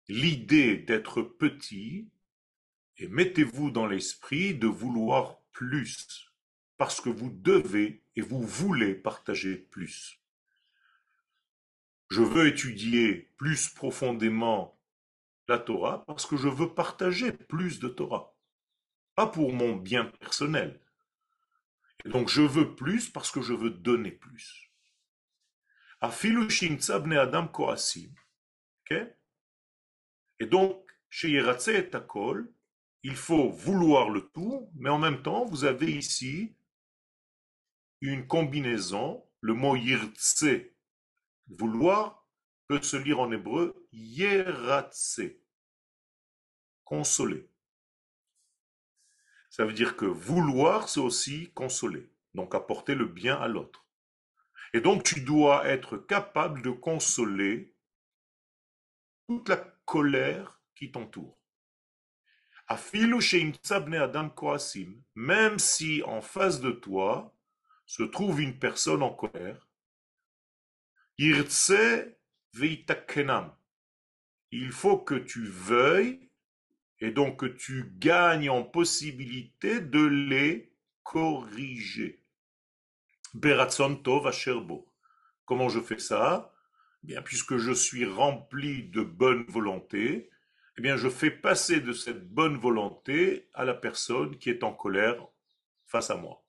l'idée 0.09 0.77
d'être 0.77 1.23
petit 1.23 2.11
et 2.99 3.09
mettez-vous 3.09 3.71
dans 3.71 3.87
l'esprit 3.87 4.55
de 4.55 4.67
vouloir 4.67 5.41
plus, 5.53 6.35
parce 6.77 7.01
que 7.01 7.09
vous 7.09 7.31
devez 7.31 8.05
et 8.15 8.21
vous 8.21 8.43
voulez 8.43 8.95
partager 8.95 9.57
plus. 9.57 10.21
Je 12.11 12.21
veux 12.21 12.49
étudier 12.49 13.31
plus 13.39 13.71
profondément 13.71 14.79
la 15.49 15.59
Torah 15.59 16.05
parce 16.05 16.27
que 16.27 16.37
je 16.37 16.49
veux 16.49 16.75
partager 16.75 17.33
plus 17.33 17.81
de 17.81 17.89
Torah, 17.89 18.37
pas 19.15 19.27
pour 19.27 19.55
mon 19.55 19.77
bien 19.77 20.05
personnel. 20.05 20.79
Donc 22.05 22.29
je 22.29 22.43
veux 22.43 22.75
plus 22.75 23.09
parce 23.11 23.31
que 23.31 23.43
je 23.43 23.53
veux 23.53 23.71
donner 23.71 24.13
plus. 24.13 24.71
Adam 26.01 27.51
Et 30.41 30.47
donc, 30.47 30.89
chez 31.11 31.31
Yeratse 31.31 31.69
et 31.69 31.91
Takol, 31.91 32.53
il 33.03 33.17
faut 33.17 33.51
vouloir 33.51 34.11
le 34.11 34.29
tout, 34.31 34.71
mais 34.75 34.91
en 34.91 34.99
même 34.99 35.23
temps, 35.23 35.45
vous 35.45 35.65
avez 35.65 35.91
ici 35.91 36.55
une 38.01 38.27
combinaison, 38.27 39.25
le 39.41 39.55
mot 39.55 39.75
yirtse, 39.77 40.45
vouloir, 41.49 42.27
peut 42.69 42.83
se 42.83 42.97
lire 42.97 43.21
en 43.21 43.33
hébreu 43.33 43.89
yeratse, 43.93 45.21
consoler. 46.85 47.49
Ça 49.51 49.65
veut 49.65 49.73
dire 49.73 49.97
que 49.97 50.07
vouloir, 50.07 50.89
c'est 50.89 51.01
aussi 51.01 51.51
consoler, 51.53 52.11
donc 52.35 52.55
apporter 52.55 52.95
le 52.95 53.07
bien 53.07 53.37
à 53.37 53.49
l'autre. 53.49 53.87
Et 54.75 54.81
donc 54.81 55.05
tu 55.05 55.21
dois 55.21 55.67
être 55.67 55.97
capable 55.97 56.63
de 56.63 56.71
consoler 56.71 57.75
toute 59.27 59.49
la 59.49 59.57
colère 59.85 60.61
qui 60.75 60.91
t'entoure 60.91 61.39
même 65.15 65.59
si 65.59 66.03
en 66.03 66.21
face 66.21 66.61
de 66.61 66.71
toi 66.71 67.35
se 67.87 68.03
trouve 68.03 68.43
une 68.43 68.59
personne 68.59 69.03
en 69.03 69.11
colère, 69.11 69.67
il 71.17 71.47
faut 74.71 74.99
que 74.99 75.15
tu 75.15 75.47
veuilles 75.47 76.28
et 77.01 77.11
donc 77.11 77.57
tu 77.57 77.93
gagnes 77.99 78.51
en 78.51 78.63
possibilité 78.63 79.81
de 79.81 80.05
les 80.05 80.73
corriger. 81.03 82.23
Beratson 83.35 83.97
tov 83.97 84.31
Comment 85.45 85.69
je 85.69 85.81
fais 85.81 85.99
ça? 85.99 86.53
Bien, 87.03 87.23
puisque 87.23 87.57
je 87.57 87.73
suis 87.73 88.05
rempli 88.05 88.85
de 88.89 89.03
bonne 89.03 89.45
volonté, 89.49 90.31
eh 90.77 90.81
bien, 90.81 90.97
je 90.97 91.09
fais 91.09 91.31
passer 91.31 91.81
de 91.81 91.93
cette 91.93 92.29
bonne 92.29 92.57
volonté 92.57 93.49
à 93.55 93.65
la 93.65 93.75
personne 93.75 94.39
qui 94.39 94.51
est 94.51 94.63
en 94.63 94.73
colère 94.73 95.27
face 95.87 96.11
à 96.11 96.17
moi. 96.17 96.45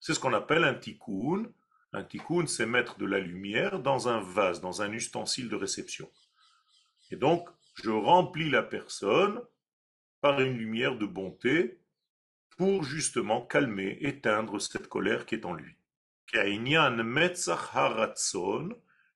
C'est 0.00 0.14
ce 0.14 0.20
qu'on 0.20 0.32
appelle 0.32 0.64
un 0.64 0.74
tikkun. 0.74 1.52
Un 1.92 2.04
tikkun, 2.04 2.46
c'est 2.46 2.66
mettre 2.66 2.98
de 2.98 3.06
la 3.06 3.18
lumière 3.18 3.80
dans 3.80 4.08
un 4.08 4.20
vase, 4.20 4.60
dans 4.60 4.82
un 4.82 4.92
ustensile 4.92 5.48
de 5.48 5.56
réception. 5.56 6.10
Et 7.10 7.16
donc, 7.16 7.48
je 7.74 7.90
remplis 7.90 8.50
la 8.50 8.62
personne 8.62 9.40
par 10.20 10.40
une 10.40 10.56
lumière 10.56 10.96
de 10.96 11.06
bonté 11.06 11.80
pour 12.56 12.84
justement 12.84 13.40
calmer, 13.44 13.98
éteindre 14.00 14.60
cette 14.60 14.88
colère 14.88 15.24
qui 15.24 15.34
est 15.36 15.46
en 15.46 15.54
lui. 15.54 15.76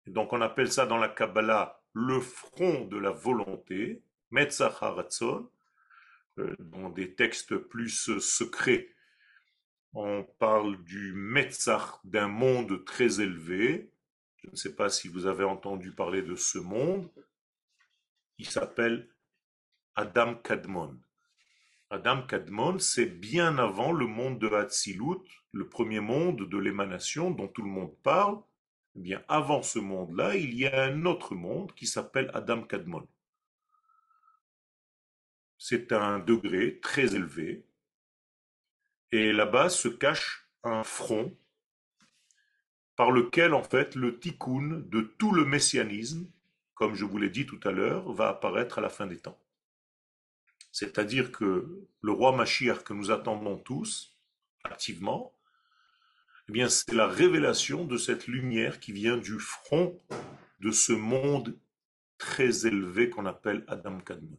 Donc 0.07 0.33
on 0.33 0.40
appelle 0.40 0.73
ça 0.73 0.87
dans 0.87 0.99
la 0.99 1.09
Kabbalah 1.09 1.81
le 1.93 2.21
front 2.21 2.87
de 2.87 2.97
la 2.97 3.11
volonté, 3.11 4.03
Metzach 4.31 4.83
euh, 6.38 6.57
dans 6.59 6.88
des 6.88 7.14
textes 7.14 7.57
plus 7.57 8.19
secrets, 8.19 8.95
on 9.95 10.25
parle 10.40 10.83
du 10.83 11.12
Metzach 11.12 12.01
d'un 12.03 12.27
monde 12.27 12.85
très 12.85 13.21
élevé. 13.21 13.93
Je 14.43 14.51
ne 14.51 14.57
sais 14.57 14.75
pas 14.75 14.88
si 14.88 15.07
vous 15.07 15.27
avez 15.27 15.45
entendu 15.45 15.93
parler 15.93 16.23
de 16.23 16.35
ce 16.35 16.59
monde. 16.59 17.09
Il 18.38 18.47
s'appelle 18.47 19.09
Adam 19.94 20.35
Kadmon. 20.35 20.99
Adam 21.90 22.23
Kadmon, 22.27 22.79
c'est 22.79 23.07
bien 23.07 23.59
avant 23.59 23.92
le 23.92 24.07
monde 24.07 24.40
de 24.40 24.49
Hatzilut, 24.49 25.23
le 25.53 25.68
premier 25.68 26.01
monde 26.01 26.49
de 26.49 26.59
l'émanation 26.59 27.31
dont 27.31 27.47
tout 27.47 27.62
le 27.62 27.70
monde 27.70 27.97
parle. 28.03 28.42
Eh 28.97 29.01
bien, 29.01 29.23
avant 29.29 29.62
ce 29.62 29.79
monde-là, 29.79 30.37
il 30.37 30.55
y 30.55 30.66
a 30.66 30.85
un 30.85 31.05
autre 31.05 31.35
monde 31.35 31.73
qui 31.75 31.87
s'appelle 31.87 32.31
Adam 32.35 32.62
Kadmon. 32.62 33.07
C'est 35.59 35.92
un 35.92 36.18
degré 36.18 36.81
très 36.81 37.14
élevé. 37.14 37.66
Et 39.12 39.33
là-bas 39.33 39.68
se 39.68 39.88
cache 39.88 40.49
un 40.64 40.83
front 40.83 41.37
par 42.97 43.11
lequel 43.11 43.55
en 43.55 43.62
fait 43.62 43.94
le 43.94 44.18
tikkun 44.18 44.83
de 44.87 45.01
tout 45.01 45.33
le 45.33 45.44
messianisme, 45.44 46.29
comme 46.75 46.95
je 46.95 47.05
vous 47.05 47.19
l'ai 47.19 47.31
dit 47.31 47.47
tout 47.47 47.61
à 47.65 47.71
l'heure, 47.71 48.13
va 48.13 48.29
apparaître 48.29 48.79
à 48.79 48.81
la 48.81 48.89
fin 48.89 49.07
des 49.07 49.19
temps. 49.19 49.39
C'est-à-dire 50.73 51.31
que 51.31 51.87
le 52.01 52.13
roi 52.13 52.35
Mashiach 52.35 52.83
que 52.83 52.93
nous 52.93 53.11
attendons 53.11 53.57
tous, 53.57 54.17
activement, 54.65 55.33
eh 56.49 56.53
bien 56.53 56.69
c'est 56.69 56.93
la 56.93 57.07
révélation 57.07 57.85
de 57.85 57.97
cette 57.97 58.27
lumière 58.27 58.81
qui 58.81 58.93
vient 58.93 59.17
du 59.17 59.39
front 59.39 60.01
de 60.61 60.73
ce 60.73 60.93
monde 60.93 61.57
très 62.19 62.67
élevé 62.67 63.09
qu'on 63.09 63.27
appelle 63.27 63.65
Adam 63.69 64.01
Kadmon. 64.01 64.39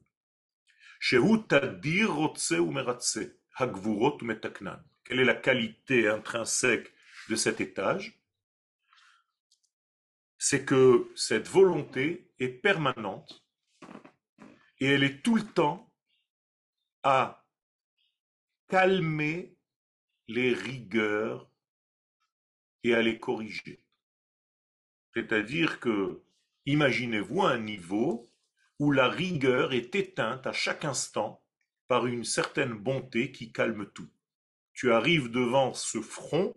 Quelle 5.04 5.20
est 5.20 5.26
la 5.26 5.36
qualité 5.36 6.08
intrinsèque 6.08 6.94
de 7.30 7.36
cet 7.36 7.62
étage? 7.62 8.20
C'est 10.38 10.66
que 10.66 11.10
cette 11.16 11.48
volonté 11.48 12.25
est 12.40 12.50
permanente 12.50 13.46
et 14.80 14.88
elle 14.88 15.04
est 15.04 15.22
tout 15.24 15.36
le 15.36 15.46
temps 15.46 15.92
à 17.04 17.46
calmer 18.68 19.56
les 20.28 20.54
rigueurs 20.54 21.50
et 22.84 22.94
à 22.94 23.02
les 23.02 23.20
corriger. 23.20 23.84
C'est-à-dire 25.14 25.80
que, 25.80 26.22
imaginez-vous 26.66 27.42
un 27.42 27.60
niveau 27.60 28.30
où 28.80 28.92
la 28.92 29.08
rigueur 29.08 29.74
est 29.74 29.96
éteinte 29.96 30.46
à 30.46 30.52
chaque 30.52 30.84
instant 30.84 31.42
par 31.88 32.08
une 32.08 32.24
certaine 32.26 32.74
bonté 32.74 33.32
qui 33.32 33.52
calme 33.52 33.90
tout. 33.92 34.10
Tu 34.74 34.92
arrives 34.92 35.30
devant 35.30 35.74
ce 35.74 36.02
front, 36.02 36.54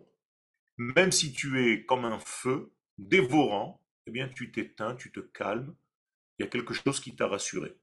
même 0.77 1.11
si 1.11 1.31
tu 1.31 1.63
es 1.63 1.85
comme 1.85 2.05
un 2.05 2.19
feu 2.19 2.73
dévorant, 2.97 3.81
eh 4.09 4.11
bien 4.11 4.27
tu 4.27 4.51
t'éteins, 4.51 4.95
tu 4.95 5.11
te 5.11 5.19
calmes, 5.19 5.75
il 6.37 6.43
y 6.43 6.45
a 6.45 6.49
quelque 6.49 6.73
chose 6.73 6.99
qui 6.99 7.15
t'a 7.15 7.27
rassuré. 7.27 7.75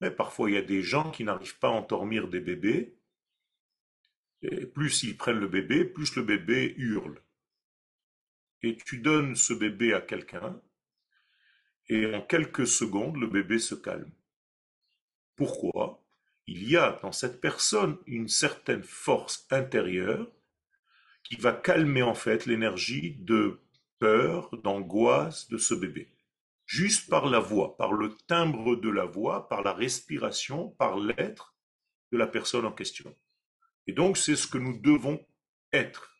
Mais 0.00 0.10
parfois 0.10 0.50
il 0.50 0.54
y 0.54 0.58
a 0.58 0.62
des 0.62 0.82
gens 0.82 1.10
qui 1.10 1.24
n'arrivent 1.24 1.58
pas 1.58 1.68
à 1.68 1.72
endormir 1.72 2.28
des 2.28 2.40
bébés, 2.40 2.96
et 4.42 4.66
plus 4.66 5.04
ils 5.04 5.16
prennent 5.16 5.38
le 5.38 5.46
bébé, 5.46 5.84
plus 5.84 6.16
le 6.16 6.22
bébé 6.22 6.74
hurle. 6.76 7.22
Et 8.62 8.76
tu 8.76 8.98
donnes 8.98 9.36
ce 9.36 9.54
bébé 9.54 9.94
à 9.94 10.00
quelqu'un, 10.00 10.60
et 11.88 12.12
en 12.14 12.22
quelques 12.22 12.66
secondes, 12.66 13.16
le 13.16 13.28
bébé 13.28 13.58
se 13.58 13.76
calme. 13.76 14.10
Pourquoi? 15.36 16.04
Il 16.48 16.68
y 16.68 16.76
a 16.76 16.98
dans 17.02 17.12
cette 17.12 17.40
personne 17.40 17.98
une 18.06 18.28
certaine 18.28 18.82
force 18.82 19.46
intérieure 19.50 20.28
qui 21.22 21.36
va 21.36 21.52
calmer 21.52 22.02
en 22.02 22.14
fait 22.14 22.46
l'énergie 22.46 23.14
de 23.20 23.60
peur, 24.02 24.50
d'angoisse 24.64 25.48
de 25.48 25.58
ce 25.58 25.74
bébé. 25.74 26.08
Juste 26.66 27.08
par 27.08 27.26
la 27.26 27.38
voix, 27.38 27.76
par 27.76 27.92
le 27.92 28.12
timbre 28.26 28.74
de 28.74 28.88
la 28.88 29.04
voix, 29.04 29.48
par 29.48 29.62
la 29.62 29.72
respiration, 29.72 30.70
par 30.70 30.98
l'être 30.98 31.54
de 32.10 32.18
la 32.18 32.26
personne 32.26 32.64
en 32.64 32.72
question. 32.72 33.16
Et 33.86 33.92
donc 33.92 34.18
c'est 34.18 34.34
ce 34.34 34.48
que 34.48 34.58
nous 34.58 34.76
devons 34.76 35.24
être. 35.72 36.16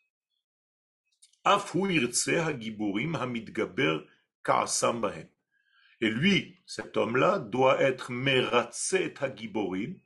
Et 5.99 6.09
lui, 6.09 6.63
cet 6.65 6.95
homme-là, 6.95 7.39
doit 7.39 7.81
être 7.81 8.11
meratset 8.13 9.21
hagiborim, 9.21 9.99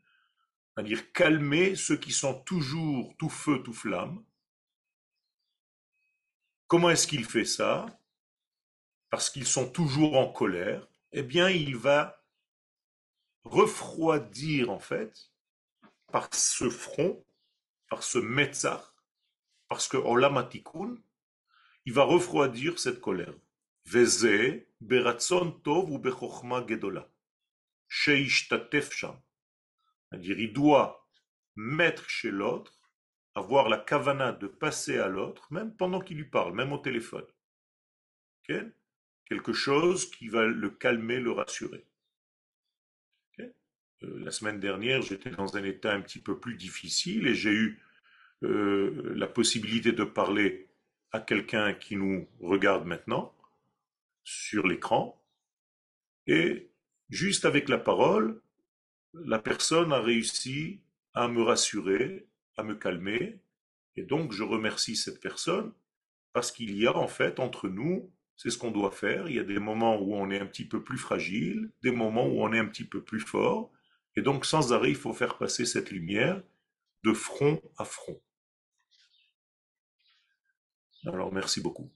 c'est-à-dire 0.74 1.12
calmer 1.12 1.76
ceux 1.76 1.98
qui 1.98 2.12
sont 2.12 2.42
toujours 2.42 3.16
tout 3.20 3.30
feu, 3.30 3.62
tout 3.62 3.74
flamme. 3.74 4.24
Comment 6.68 6.90
est-ce 6.90 7.08
qu'il 7.08 7.26
fait 7.26 7.46
ça? 7.46 7.86
Parce 9.10 9.30
qu'ils 9.30 9.48
sont 9.48 9.70
toujours 9.70 10.18
en 10.18 10.32
colère. 10.32 10.88
Eh 11.14 11.24
bien, 11.24 11.50
il 11.50 11.78
va 11.78 12.22
refroidir, 13.46 14.70
en 14.70 14.80
fait, 14.80 15.32
par 16.12 16.34
ce 16.34 16.70
front, 16.70 17.26
par 17.90 18.04
ce 18.04 18.18
metzach, 18.18 18.84
parce 19.70 19.88
que 19.88 19.96
Olamatikun, 19.98 20.98
il 21.86 21.94
va 21.94 22.04
refroidir 22.04 22.78
cette 22.80 23.00
colère. 23.00 23.34
Veze 23.86 24.66
beratzon 24.82 25.52
tov 25.52 25.90
ou 25.90 26.04
gedola. 26.68 27.10
C'est-à-dire, 27.90 28.60
il 30.40 30.52
doit 30.52 31.10
mettre 31.56 32.10
chez 32.10 32.30
l'autre, 32.30 32.77
avoir 33.38 33.70
la 33.70 33.78
kavana 33.78 34.32
de 34.32 34.48
passer 34.48 34.98
à 34.98 35.08
l'autre, 35.08 35.48
même 35.52 35.74
pendant 35.76 36.02
qu'il 36.02 36.18
lui 36.18 36.26
parle, 36.26 36.54
même 36.54 36.74
au 36.74 36.80
téléphone. 36.80 37.26
Quelque 39.26 39.54
chose 39.54 40.10
qui 40.10 40.28
va 40.30 40.46
le 40.46 40.70
calmer, 40.70 41.20
le 41.20 41.32
rassurer. 41.32 41.86
Euh, 44.04 44.20
la 44.24 44.32
semaine 44.32 44.60
dernière, 44.60 45.02
j'étais 45.02 45.32
dans 45.32 45.58
un 45.58 45.64
état 45.64 45.94
un 45.94 46.02
petit 46.02 46.20
peu 46.20 46.40
plus 46.40 46.56
difficile 46.56 47.28
et 47.28 47.36
j'ai 47.36 47.52
eu 47.52 47.82
euh, 48.44 49.14
la 49.16 49.28
possibilité 49.28 49.92
de 49.92 50.04
parler 50.04 50.68
à 51.12 51.20
quelqu'un 51.20 51.74
qui 51.74 51.96
nous 51.96 52.28
regarde 52.40 52.86
maintenant 52.86 53.36
sur 54.24 54.68
l'écran, 54.68 55.20
et 56.28 56.70
juste 57.10 57.46
avec 57.46 57.70
la 57.70 57.78
parole, 57.78 58.42
la 59.14 59.40
personne 59.40 59.94
a 59.94 60.02
réussi 60.02 60.82
à 61.14 61.30
me 61.30 61.42
rassurer, 61.42 62.27
à 62.58 62.64
me 62.64 62.76
calmer, 62.76 63.40
et 63.96 64.04
donc 64.04 64.32
je 64.32 64.44
remercie 64.44 64.96
cette 64.96 65.22
personne 65.22 65.74
parce 66.34 66.52
qu'il 66.52 66.78
y 66.78 66.86
a 66.88 66.96
en 66.96 67.08
fait 67.08 67.40
entre 67.40 67.68
nous, 67.70 68.12
c'est 68.36 68.50
ce 68.50 68.58
qu'on 68.58 68.72
doit 68.72 68.92
faire, 68.92 69.30
il 69.30 69.36
y 69.36 69.40
a 69.40 69.44
des 69.44 69.60
moments 69.60 70.00
où 70.00 70.16
on 70.16 70.30
est 70.30 70.40
un 70.40 70.46
petit 70.46 70.68
peu 70.68 70.84
plus 70.84 70.98
fragile, 70.98 71.72
des 71.82 71.92
moments 71.92 72.28
où 72.28 72.44
on 72.44 72.54
est 72.54 72.60
un 72.60 72.68
petit 72.68 72.86
peu 72.86 73.04
plus 73.04 73.20
fort, 73.20 73.72
et 74.16 74.22
donc 74.22 74.46
sans 74.46 74.74
arrêt, 74.74 74.90
il 74.90 74.96
faut 74.96 75.14
faire 75.14 75.38
passer 75.38 75.66
cette 75.66 75.92
lumière 75.92 76.42
de 77.04 77.14
front 77.14 77.62
à 77.78 77.86
front. 77.86 78.22
Alors 81.06 81.32
merci 81.32 81.62
beaucoup. 81.62 81.92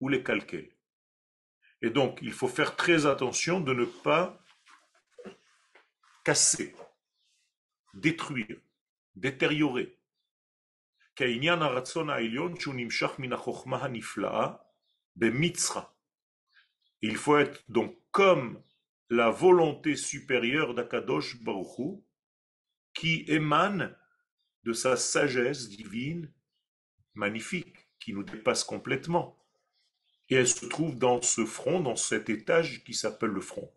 ou 0.00 0.08
les 0.08 0.22
calquer. 0.22 0.76
Et 1.80 1.90
donc, 1.90 2.20
il 2.22 2.32
faut 2.32 2.48
faire 2.48 2.76
très 2.76 3.06
attention 3.06 3.60
de 3.60 3.74
ne 3.74 3.84
pas 3.84 4.40
casser, 6.24 6.76
détruire, 7.94 8.60
détériorer. 9.14 9.98
Il 17.02 17.16
faut 17.16 17.36
être 17.36 17.64
donc 17.68 17.96
comme 18.10 18.62
la 19.10 19.30
volonté 19.30 19.96
supérieure 19.96 20.74
d'Akadosh 20.74 21.42
Baruch 21.42 22.00
qui 22.94 23.24
émane 23.28 23.94
de 24.64 24.72
sa 24.72 24.96
sagesse 24.96 25.68
divine 25.68 26.32
magnifique, 27.14 27.88
qui 27.98 28.12
nous 28.12 28.22
dépasse 28.22 28.64
complètement. 28.64 29.38
Et 30.28 30.36
elle 30.36 30.48
se 30.48 30.64
trouve 30.66 30.98
dans 30.98 31.20
ce 31.20 31.44
front, 31.44 31.80
dans 31.80 31.96
cet 31.96 32.30
étage 32.30 32.84
qui 32.84 32.94
s'appelle 32.94 33.30
le 33.30 33.40
front. 33.40 33.70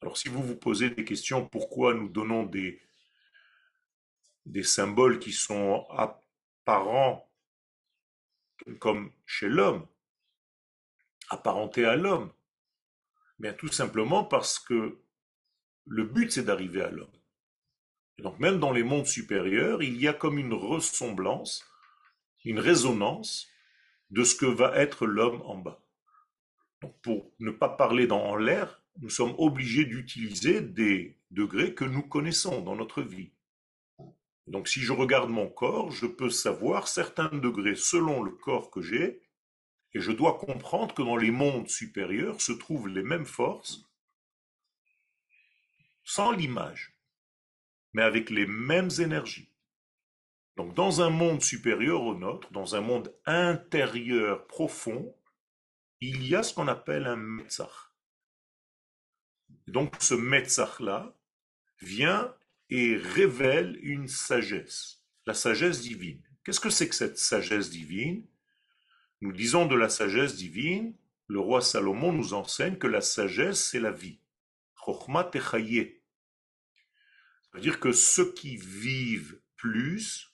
Alors 0.00 0.16
si 0.16 0.28
vous 0.28 0.42
vous 0.42 0.56
posez 0.56 0.90
des 0.90 1.04
questions, 1.04 1.46
pourquoi 1.46 1.94
nous 1.94 2.08
donnons 2.08 2.44
des, 2.44 2.80
des 4.46 4.62
symboles 4.62 5.18
qui 5.18 5.32
sont 5.32 5.86
apparents 5.90 7.30
comme 8.80 9.12
chez 9.26 9.48
l'homme, 9.48 9.86
apparentés 11.28 11.84
à 11.84 11.96
l'homme 11.96 12.32
Bien 13.38 13.52
tout 13.52 13.68
simplement 13.68 14.24
parce 14.24 14.58
que 14.58 14.98
le 15.84 16.04
but 16.04 16.32
c'est 16.32 16.44
d'arriver 16.44 16.80
à 16.80 16.90
l'homme 16.90 17.16
donc 18.18 18.38
même 18.38 18.58
dans 18.58 18.72
les 18.72 18.82
mondes 18.82 19.06
supérieurs, 19.06 19.82
il 19.82 20.00
y 20.00 20.08
a 20.08 20.14
comme 20.14 20.38
une 20.38 20.54
ressemblance, 20.54 21.64
une 22.44 22.58
résonance 22.58 23.48
de 24.10 24.24
ce 24.24 24.34
que 24.34 24.46
va 24.46 24.76
être 24.76 25.06
l'homme 25.06 25.42
en 25.42 25.56
bas. 25.56 25.84
Donc 26.80 26.98
pour 27.02 27.30
ne 27.40 27.50
pas 27.50 27.68
parler 27.68 28.06
dans 28.06 28.36
l'air, 28.36 28.82
nous 29.00 29.10
sommes 29.10 29.34
obligés 29.38 29.84
d'utiliser 29.84 30.60
des 30.60 31.18
degrés 31.30 31.74
que 31.74 31.84
nous 31.84 32.02
connaissons 32.02 32.62
dans 32.62 32.76
notre 32.76 33.02
vie. 33.02 33.32
Donc 34.46 34.68
si 34.68 34.80
je 34.80 34.92
regarde 34.92 35.30
mon 35.30 35.48
corps, 35.48 35.90
je 35.90 36.06
peux 36.06 36.30
savoir 36.30 36.88
certains 36.88 37.28
degrés 37.28 37.74
selon 37.74 38.22
le 38.22 38.30
corps 38.30 38.70
que 38.70 38.80
j'ai, 38.80 39.20
et 39.92 40.00
je 40.00 40.12
dois 40.12 40.38
comprendre 40.38 40.94
que 40.94 41.02
dans 41.02 41.16
les 41.16 41.30
mondes 41.30 41.68
supérieurs 41.68 42.40
se 42.40 42.52
trouvent 42.52 42.88
les 42.88 43.02
mêmes 43.02 43.26
forces 43.26 43.82
sans 46.04 46.30
l'image 46.30 46.96
mais 47.96 48.02
avec 48.02 48.28
les 48.28 48.46
mêmes 48.46 48.90
énergies. 48.98 49.48
Donc 50.58 50.74
dans 50.74 51.00
un 51.00 51.08
monde 51.08 51.40
supérieur 51.40 52.02
au 52.02 52.14
nôtre, 52.14 52.52
dans 52.52 52.76
un 52.76 52.82
monde 52.82 53.10
intérieur 53.24 54.46
profond, 54.46 55.16
il 56.02 56.28
y 56.28 56.36
a 56.36 56.42
ce 56.42 56.52
qu'on 56.52 56.68
appelle 56.68 57.06
un 57.06 57.16
Metzach. 57.16 57.94
Donc 59.66 59.96
ce 59.98 60.12
Metzach-là 60.12 61.16
vient 61.80 62.35
et 62.70 62.96
révèle 62.96 63.78
une 63.82 64.08
sagesse, 64.08 65.04
la 65.26 65.34
sagesse 65.34 65.80
divine. 65.80 66.22
Qu'est-ce 66.44 66.60
que 66.60 66.70
c'est 66.70 66.88
que 66.88 66.94
cette 66.94 67.18
sagesse 67.18 67.70
divine? 67.70 68.26
Nous 69.20 69.32
disons 69.32 69.66
de 69.66 69.74
la 69.74 69.88
sagesse 69.88 70.36
divine, 70.36 70.94
le 71.26 71.40
roi 71.40 71.60
Salomon 71.60 72.12
nous 72.12 72.34
enseigne 72.34 72.76
que 72.76 72.86
la 72.86 73.00
sagesse, 73.00 73.70
c'est 73.70 73.80
la 73.80 73.90
vie. 73.90 74.20
Chokhmat 74.84 75.30
Ça 75.32 75.58
veut 77.52 77.60
dire 77.60 77.80
que 77.80 77.92
ceux 77.92 78.32
qui 78.32 78.56
vivent 78.56 79.40
plus, 79.56 80.32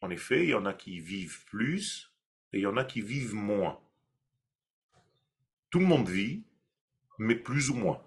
en 0.00 0.10
effet, 0.10 0.44
il 0.44 0.50
y 0.50 0.54
en 0.54 0.66
a 0.66 0.74
qui 0.74 1.00
vivent 1.00 1.44
plus 1.46 2.12
et 2.52 2.58
il 2.58 2.62
y 2.62 2.66
en 2.66 2.76
a 2.76 2.84
qui 2.84 3.00
vivent 3.00 3.34
moins. 3.34 3.80
Tout 5.70 5.80
le 5.80 5.86
monde 5.86 6.08
vit, 6.08 6.44
mais 7.18 7.34
plus 7.34 7.70
ou 7.70 7.74
moins. 7.74 8.02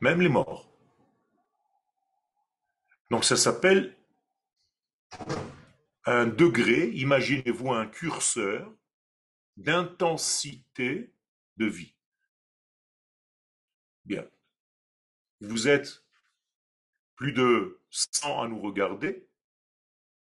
Même 0.00 0.20
les 0.20 0.28
morts. 0.28 0.73
Donc 3.14 3.24
ça 3.24 3.36
s'appelle 3.36 3.94
un 6.04 6.26
degré, 6.26 6.88
imaginez-vous 6.94 7.70
un 7.70 7.86
curseur 7.86 8.74
d'intensité 9.56 11.12
de 11.56 11.66
vie. 11.66 11.94
Bien. 14.04 14.28
Vous 15.40 15.68
êtes 15.68 16.02
plus 17.14 17.30
de 17.30 17.78
100 17.90 18.42
à 18.42 18.48
nous 18.48 18.60
regarder. 18.60 19.28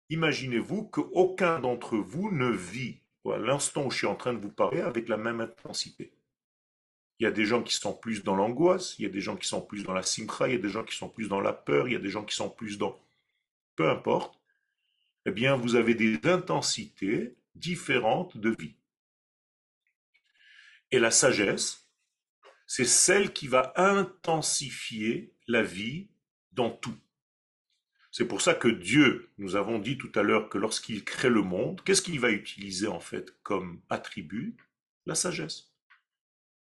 Imaginez-vous 0.09 0.85
qu'aucun 0.85 1.59
d'entre 1.59 1.97
vous 1.97 2.31
ne 2.31 2.49
vit 2.49 3.01
à 3.25 3.39
l'instant 3.39 3.87
où 3.87 3.91
je 3.91 3.97
suis 3.97 4.07
en 4.07 4.15
train 4.15 4.35
de 4.35 4.39
vous 4.39 4.53
parler 4.53 4.83
avec 4.83 5.09
la 5.09 5.17
même 5.17 5.41
intensité. 5.41 6.13
Il 7.19 7.25
y 7.25 7.27
a 7.27 7.33
des 7.33 7.45
gens 7.45 7.63
qui 7.63 7.75
sont 7.75 7.95
plus 7.95 8.23
dans 8.23 8.37
l'angoisse, 8.37 8.99
il 8.99 9.03
y 9.03 9.07
a 9.07 9.11
des 9.11 9.21
gens 9.21 9.37
qui 9.37 9.49
sont 9.49 9.61
plus 9.61 9.83
dans 9.83 9.93
la 9.93 10.03
simcha, 10.03 10.49
il 10.49 10.55
y 10.55 10.59
a 10.59 10.61
des 10.61 10.69
gens 10.69 10.85
qui 10.85 10.97
sont 10.97 11.09
plus 11.09 11.29
dans 11.29 11.41
la 11.41 11.53
peur, 11.53 11.89
il 11.89 11.93
y 11.93 11.97
a 11.97 12.01
des 12.01 12.11
gens 12.11 12.25
qui 12.25 12.35
sont 12.35 12.51
plus 12.51 12.79
dans... 12.79 12.99
Peu 13.75 13.89
importe. 13.91 14.39
Eh 15.27 15.31
bien, 15.31 15.57
vous 15.57 15.75
avez 15.75 15.95
des 15.95 16.19
intensités 16.25 17.35
différentes 17.55 18.37
de 18.37 18.55
vie. 18.59 18.75
Et 20.91 20.99
la 20.99 21.11
sagesse, 21.11 21.89
c'est 22.67 22.85
celle 22.85 23.33
qui 23.33 23.49
va 23.49 23.73
intensifier 23.77 25.35
la 25.49 25.63
vie 25.63 26.09
dans 26.53 26.71
tout. 26.71 26.97
C'est 28.11 28.27
pour 28.27 28.41
ça 28.41 28.55
que 28.55 28.69
Dieu, 28.69 29.31
nous 29.39 29.57
avons 29.57 29.79
dit 29.79 29.99
tout 29.99 30.13
à 30.15 30.23
l'heure 30.23 30.49
que 30.49 30.59
lorsqu'il 30.59 31.05
crée 31.05 31.29
le 31.29 31.43
monde, 31.43 31.83
qu'est-ce 31.85 32.03
qu'il 32.03 32.21
va 32.21 32.31
utiliser 32.31 32.87
en 32.87 33.01
fait 33.01 33.35
comme 33.43 33.81
attribut? 33.91 34.57
La 35.07 35.15
sagesse. 35.15 35.73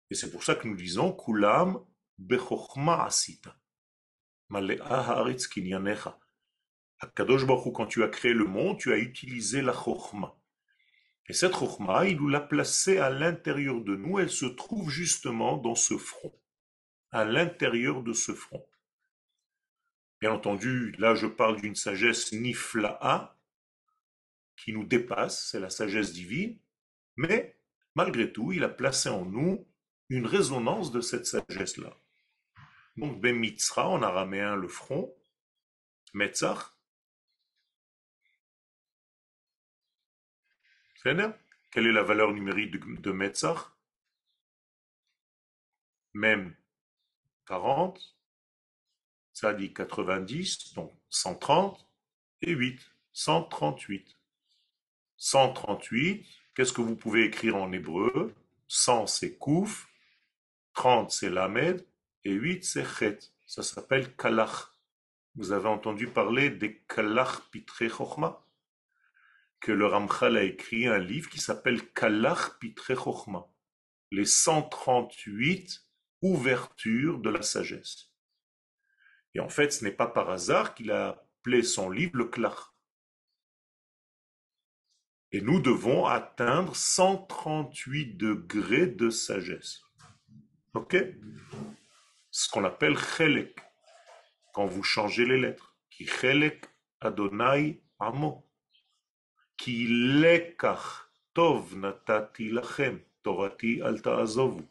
Et 0.10 0.16
c'est 0.16 0.32
pour 0.32 0.44
ça 0.44 0.56
que 0.56 0.68
nous 0.68 0.76
disons 0.76 1.14
Kulam 1.14 1.80
bechokma 2.18 3.04
asita. 3.06 3.56
Kadosh 7.16 7.46
Baruch 7.46 7.74
quand 7.74 7.86
tu 7.86 8.04
as 8.04 8.08
créé 8.08 8.34
le 8.34 8.46
monde, 8.46 8.80
tu 8.80 8.92
as 8.92 8.98
utilisé 8.98 9.62
la 9.62 9.74
chokhma. 9.74 10.36
Et 11.28 11.34
cette 11.34 11.54
chokhma, 11.54 12.08
il 12.08 12.18
nous 12.18 12.30
l'a 12.30 12.40
placée 12.40 12.98
à 12.98 13.10
l'intérieur 13.10 13.82
de 13.82 13.96
nous, 13.96 14.20
elle 14.20 14.30
se 14.30 14.46
trouve 14.46 14.90
justement 14.90 15.58
dans 15.58 15.76
ce 15.76 15.98
front, 15.98 16.34
à 17.12 17.26
l'intérieur 17.26 18.02
de 18.02 18.14
ce 18.14 18.34
front. 18.34 18.66
Bien 20.22 20.32
entendu, 20.32 20.94
là 20.98 21.14
je 21.14 21.28
parle 21.28 21.60
d'une 21.62 21.76
sagesse 21.76 22.32
nifla'a, 22.32 23.38
qui 24.56 24.74
nous 24.74 24.86
dépasse, 24.86 25.50
c'est 25.52 25.60
la 25.60 25.70
sagesse 25.70 26.14
divine, 26.14 26.58
mais 27.18 27.60
malgré 27.94 28.32
tout, 28.32 28.54
il 28.54 28.64
a 28.64 28.70
placé 28.70 29.10
en 29.10 29.26
nous 29.26 29.68
une 30.10 30.26
résonance 30.26 30.92
de 30.92 31.02
cette 31.02 31.26
sagesse-là. 31.26 31.96
Donc, 32.96 33.20
Ben 33.22 33.36
Mitzra, 33.36 33.88
en 33.88 34.02
araméen, 34.02 34.56
le 34.56 34.68
front, 34.68 35.14
Metzach, 36.14 36.74
quelle 41.04 41.88
est 41.88 41.92
la 41.92 42.04
valeur 42.04 42.34
numérique 42.34 42.72
de, 43.02 43.12
Metzach 43.12 43.72
Même 46.14 46.54
40, 47.46 48.18
ça 49.32 49.54
dit 49.54 49.74
90, 49.74 50.74
donc 50.74 50.92
130, 51.10 51.88
et 52.42 52.52
8, 52.52 52.80
138. 53.14 54.18
138, 55.18 56.26
qu'est-ce 56.56 56.74
que 56.74 56.82
vous 56.82 56.96
pouvez 56.96 57.24
écrire 57.24 57.56
en 57.56 57.72
hébreu? 57.72 58.36
100 58.68 59.08
c'est 59.08 59.38
Kouf, 59.38 59.88
30 60.78 61.10
c'est 61.10 61.32
Lamed, 61.32 61.84
et 62.24 62.32
8 62.32 62.64
c'est 62.64 62.86
Chet. 62.86 63.18
Ça 63.48 63.64
s'appelle 63.64 64.16
Kalach. 64.16 64.70
Vous 65.34 65.52
avez 65.52 65.70
entendu 65.70 66.06
parler 66.08 66.52
des 66.52 66.84
Kalach 66.88 67.50
Pitre 67.50 67.88
Chochma 67.90 68.46
que 69.60 69.72
le 69.72 69.88
Ramchal 69.88 70.38
a 70.38 70.44
écrit 70.44 70.86
un 70.86 71.00
livre 71.00 71.32
qui 71.32 71.40
s'appelle 71.40 71.92
Kalach 71.94 72.60
Pitre 72.60 72.94
Chochma, 72.94 73.48
les 74.12 74.26
138 74.26 75.84
ouvertures 76.22 77.18
de 77.22 77.32
la 77.32 77.42
sagesse. 77.42 78.12
Et 79.34 79.40
en 79.40 79.50
fait, 79.50 79.72
ce 79.72 79.84
n'est 79.84 79.92
pas 79.92 80.06
par 80.06 80.30
hasard 80.30 80.76
qu'il 80.76 80.92
a 80.92 81.08
appelé 81.40 81.64
son 81.64 81.90
livre 81.90 82.18
le 82.18 82.26
Klach. 82.26 82.72
Et 85.32 85.42
nous 85.42 85.60
devons 85.60 86.06
atteindre 86.06 86.76
138 86.76 88.16
degrés 88.16 88.86
de 88.86 89.10
sagesse. 89.10 89.87
Ok 90.74 90.96
Ce 92.32 92.50
qu'on 92.50 92.64
appelle 92.66 92.98
Chelek, 92.98 93.60
quand 94.54 94.66
vous 94.66 94.84
changez 94.84 95.26
les 95.26 95.40
lettres. 95.40 95.76
Qui 95.90 96.06
Chelek 96.06 96.66
Adonai 97.02 97.82
Amo. 98.00 98.48
Ki 99.58 99.88
lekach 100.22 101.10
tov 101.34 101.76
natati 101.76 102.52
lachem, 102.52 103.00
torati 103.24 103.82
alta 103.82 104.18
azovu. 104.18 104.64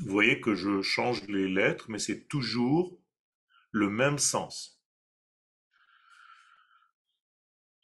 Vous 0.00 0.12
voyez 0.12 0.40
que 0.40 0.54
je 0.54 0.82
change 0.82 1.22
les 1.28 1.48
lettres, 1.48 1.86
mais 1.88 1.98
c'est 1.98 2.28
toujours 2.28 2.98
le 3.70 3.88
même 3.88 4.18
sens. 4.18 4.80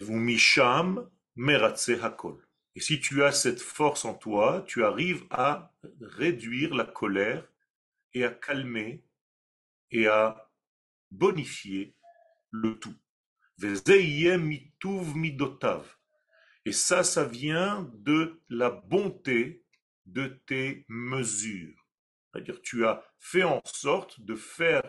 Vous 0.00 0.18
misham 0.18 1.08
meratse 1.36 1.90
hakol. 2.02 2.43
Et 2.76 2.80
si 2.80 3.00
tu 3.00 3.22
as 3.22 3.32
cette 3.32 3.60
force 3.60 4.04
en 4.04 4.14
toi, 4.14 4.64
tu 4.66 4.84
arrives 4.84 5.24
à 5.30 5.72
réduire 6.00 6.74
la 6.74 6.84
colère 6.84 7.46
et 8.12 8.24
à 8.24 8.30
calmer 8.30 9.04
et 9.90 10.08
à 10.08 10.50
bonifier 11.10 11.94
le 12.50 12.78
tout. 12.78 12.96
Et 16.66 16.72
ça, 16.72 17.04
ça 17.04 17.24
vient 17.24 17.90
de 17.94 18.40
la 18.48 18.70
bonté 18.70 19.64
de 20.06 20.26
tes 20.46 20.84
mesures. 20.88 21.86
C'est-à-dire, 22.32 22.60
tu 22.62 22.84
as 22.84 23.04
fait 23.18 23.44
en 23.44 23.62
sorte 23.64 24.20
de 24.20 24.34
faire 24.34 24.82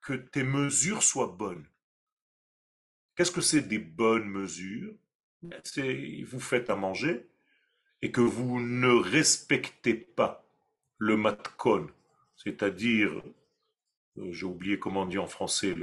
que 0.00 0.12
tes 0.14 0.44
mesures 0.44 1.02
soient 1.02 1.34
bonnes. 1.36 1.66
Qu'est-ce 3.16 3.32
que 3.32 3.40
c'est 3.40 3.62
des 3.62 3.78
bonnes 3.78 4.28
mesures? 4.28 4.94
C'est 5.64 6.22
vous 6.24 6.40
faites 6.40 6.70
à 6.70 6.76
manger 6.76 7.26
et 8.00 8.10
que 8.10 8.20
vous 8.20 8.60
ne 8.60 8.90
respectez 8.90 9.94
pas 9.94 10.44
le 10.98 11.16
matkon, 11.16 11.88
c'est-à-dire, 12.36 13.10
euh, 14.18 14.32
j'ai 14.32 14.46
oublié 14.46 14.78
comment 14.78 15.02
on 15.02 15.06
dit 15.06 15.18
en 15.18 15.26
français, 15.26 15.74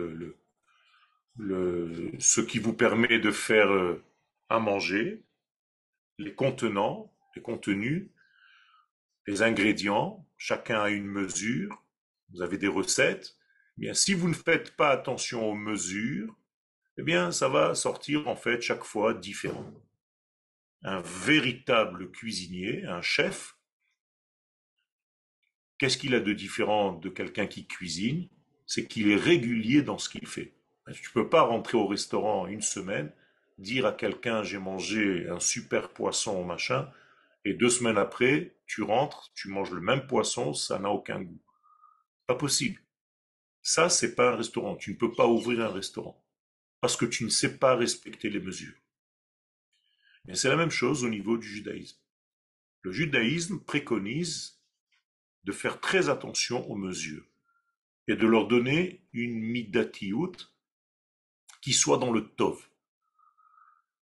ce 1.38 2.42
qui 2.42 2.60
vous 2.60 2.74
permet 2.74 3.20
de 3.20 3.32
faire 3.32 3.72
euh, 3.72 4.04
à 4.50 4.60
manger, 4.60 5.24
les 6.18 6.34
contenants, 6.34 7.14
les 7.36 7.42
contenus, 7.42 8.10
les 9.28 9.42
ingrédients, 9.42 10.26
chacun 10.38 10.82
a 10.82 10.90
une 10.90 11.06
mesure, 11.06 11.84
vous 12.32 12.42
avez 12.42 12.58
des 12.58 12.68
recettes. 12.68 13.36
Bien, 13.78 13.94
si 13.94 14.14
vous 14.14 14.28
ne 14.28 14.34
faites 14.34 14.76
pas 14.76 14.90
attention 14.90 15.50
aux 15.50 15.56
mesures, 15.56 16.36
eh 17.00 17.02
bien, 17.02 17.32
ça 17.32 17.48
va 17.48 17.76
sortir 17.76 18.28
en 18.28 18.36
fait 18.36 18.62
chaque 18.62 18.84
fois 18.84 19.14
différent. 19.14 19.74
Un 20.84 21.00
véritable 21.00 22.12
cuisinier, 22.12 22.84
un 22.86 23.02
chef, 23.02 23.56
qu'est-ce 25.78 25.98
qu'il 25.98 26.14
a 26.14 26.20
de 26.20 26.34
différent 26.34 26.92
de 26.92 27.08
quelqu'un 27.08 27.48
qui 27.48 27.68
cuisine? 27.68 28.28
C'est 28.68 28.86
qu'il 28.86 29.10
est 29.10 29.16
régulier 29.16 29.82
dans 29.82 29.98
ce 29.98 30.10
qu'il 30.10 30.28
fait. 30.28 30.54
Tu 30.92 31.08
ne 31.08 31.14
peux 31.14 31.30
pas 31.30 31.44
rentrer 31.44 31.78
au 31.78 31.88
restaurant 31.88 32.48
une 32.48 32.62
semaine, 32.62 33.14
dire 33.58 33.86
à 33.86 33.94
quelqu'un 33.94 34.44
j'ai 34.44 34.58
mangé 34.58 35.30
un 35.30 35.40
super 35.40 35.94
poisson, 35.94 36.44
machin, 36.44 36.92
et 37.46 37.54
deux 37.54 37.70
semaines 37.70 37.98
après, 37.98 38.58
tu 38.68 38.84
rentres, 38.84 39.32
tu 39.36 39.48
manges 39.48 39.72
le 39.72 39.80
même 39.80 40.06
poisson, 40.06 40.54
ça 40.54 40.80
n'a 40.80 40.90
aucun 40.90 41.22
goût. 41.22 41.42
Pas 42.28 42.36
possible. 42.36 42.82
Ça, 43.62 43.88
c'est 43.88 44.16
pas 44.16 44.34
un 44.34 44.36
restaurant. 44.36 44.76
Tu 44.76 44.92
ne 44.92 44.98
peux 44.98 45.14
pas 45.14 45.28
ouvrir 45.28 45.62
un 45.62 45.70
restaurant. 45.70 46.22
Parce 46.82 46.96
que 46.96 47.06
tu 47.06 47.24
ne 47.24 47.30
sais 47.30 47.58
pas 47.58 47.76
respecter 47.76 48.30
les 48.30 48.40
mesures. 48.40 48.78
Mais 50.26 50.36
c'est 50.36 50.50
la 50.50 50.56
même 50.56 50.72
chose 50.72 51.04
au 51.04 51.10
niveau 51.10 51.38
du 51.38 51.48
judaïsme. 51.48 51.98
Le 52.82 52.92
judaïsme 52.92 53.60
préconise 53.60 54.60
de 55.44 55.52
faire 55.52 55.80
très 55.80 56.10
attention 56.10 56.70
aux 56.70 56.76
mesures 56.76 57.26
et 58.08 58.16
de 58.16 58.28
leur 58.28 58.48
donner 58.48 59.06
une 59.14 59.40
midatiout 59.40 60.52
qui 61.62 61.74
soit 61.74 61.98
dans 61.98 62.12
le 62.12 62.28
tov. 62.28 62.70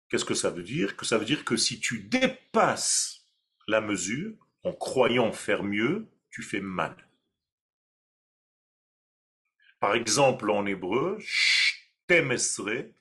Qu'est-ce 0.08 0.24
que 0.24 0.34
ça 0.34 0.50
veut 0.50 0.62
dire? 0.62 0.96
Que 0.96 1.04
ça 1.06 1.18
veut 1.18 1.24
dire 1.24 1.44
que 1.44 1.56
si 1.56 1.80
tu 1.80 2.00
dépasses 2.00 3.26
la 3.68 3.80
mesure, 3.80 4.34
en 4.64 4.72
croyant 4.72 5.32
faire 5.32 5.62
mieux, 5.62 6.06
tu 6.30 6.42
fais 6.42 6.60
mal. 6.60 6.96
Par 9.78 9.94
exemple, 9.94 10.50
en 10.50 10.66
hébreu, 10.66 11.18
shtemesre, 12.10 12.92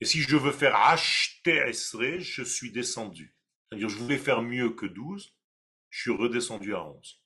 et 0.00 0.04
si 0.04 0.22
je 0.22 0.36
veux 0.36 0.52
faire 0.52 0.76
esre, 0.92 2.18
je 2.18 2.42
suis 2.42 2.70
descendu. 2.70 3.36
C'est-à-dire, 3.68 3.88
je 3.88 3.96
voulais 3.96 4.18
faire 4.18 4.42
mieux 4.42 4.70
que 4.70 4.86
12, 4.86 5.34
je 5.90 6.00
suis 6.00 6.10
redescendu 6.10 6.74
à 6.74 6.84
11. 6.84 7.22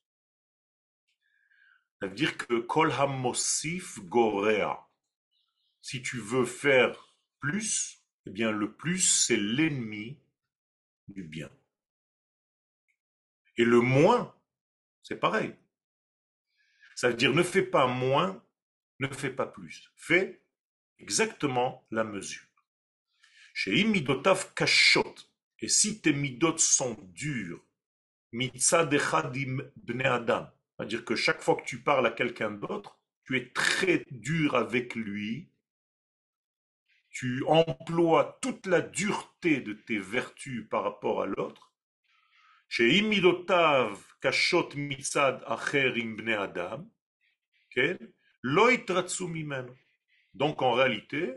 Ça 1.99 2.07
veut 2.07 2.15
dire 2.15 2.35
que 2.37 2.59
kol 2.59 2.91
hamosif 2.91 3.99
gorea. 3.99 4.89
Si 5.81 6.01
tu 6.01 6.17
veux 6.17 6.45
faire 6.45 7.15
plus, 7.39 8.03
eh 8.25 8.29
bien, 8.29 8.51
le 8.51 8.73
plus, 8.73 8.99
c'est 8.99 9.37
l'ennemi 9.37 10.19
du 11.07 11.23
bien. 11.23 11.49
Et 13.57 13.65
le 13.65 13.79
moins, 13.79 14.35
c'est 15.03 15.17
pareil. 15.17 15.55
Ça 16.95 17.09
veut 17.09 17.15
dire 17.15 17.33
ne 17.33 17.43
fais 17.43 17.63
pas 17.63 17.87
moins, 17.87 18.43
ne 18.99 19.07
fais 19.07 19.29
pas 19.29 19.47
plus. 19.47 19.91
Fais 19.95 20.41
exactement 20.99 21.85
la 21.91 22.03
mesure. 22.03 22.47
Chez 23.53 23.79
imidotav 23.79 24.53
kashot, 24.53 25.15
et 25.59 25.67
si 25.67 26.01
tes 26.01 26.13
midot 26.13 26.57
sont 26.57 26.97
durs, 27.13 27.63
mitzadechadim 28.31 29.61
bne 29.75 30.05
adam, 30.05 30.49
c'est-à-dire 30.75 31.05
que 31.05 31.15
chaque 31.15 31.41
fois 31.41 31.55
que 31.55 31.65
tu 31.65 31.81
parles 31.81 32.07
à 32.07 32.11
quelqu'un 32.11 32.51
d'autre, 32.51 32.99
tu 33.25 33.37
es 33.37 33.51
très 33.51 34.05
dur 34.11 34.55
avec 34.55 34.95
lui, 34.95 35.49
tu 37.09 37.43
emploies 37.45 38.39
toute 38.41 38.65
la 38.65 38.81
dureté 38.81 39.61
de 39.61 39.73
tes 39.73 39.99
vertus 39.99 40.67
par 40.67 40.83
rapport 40.83 41.21
à 41.21 41.27
l'autre, 41.27 41.71
chez 42.67 42.97
imidotav 42.97 44.01
kashot 44.19 44.69
mitzad 44.75 45.43
acher 45.45 45.91
bne 45.91 46.33
adam, 46.33 46.89
donc 50.33 50.61
en 50.61 50.73
réalité, 50.73 51.33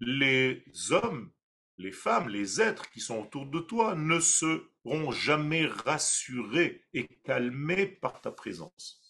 les 0.00 0.62
hommes 0.90 1.30
les 1.78 1.92
femmes, 1.92 2.28
les 2.28 2.60
êtres 2.60 2.90
qui 2.90 3.00
sont 3.00 3.18
autour 3.18 3.46
de 3.46 3.58
toi 3.58 3.94
ne 3.94 4.20
seront 4.20 5.10
jamais 5.10 5.66
rassurés 5.66 6.84
et 6.92 7.08
calmés 7.24 7.86
par 7.86 8.20
ta 8.20 8.30
présence. 8.30 9.00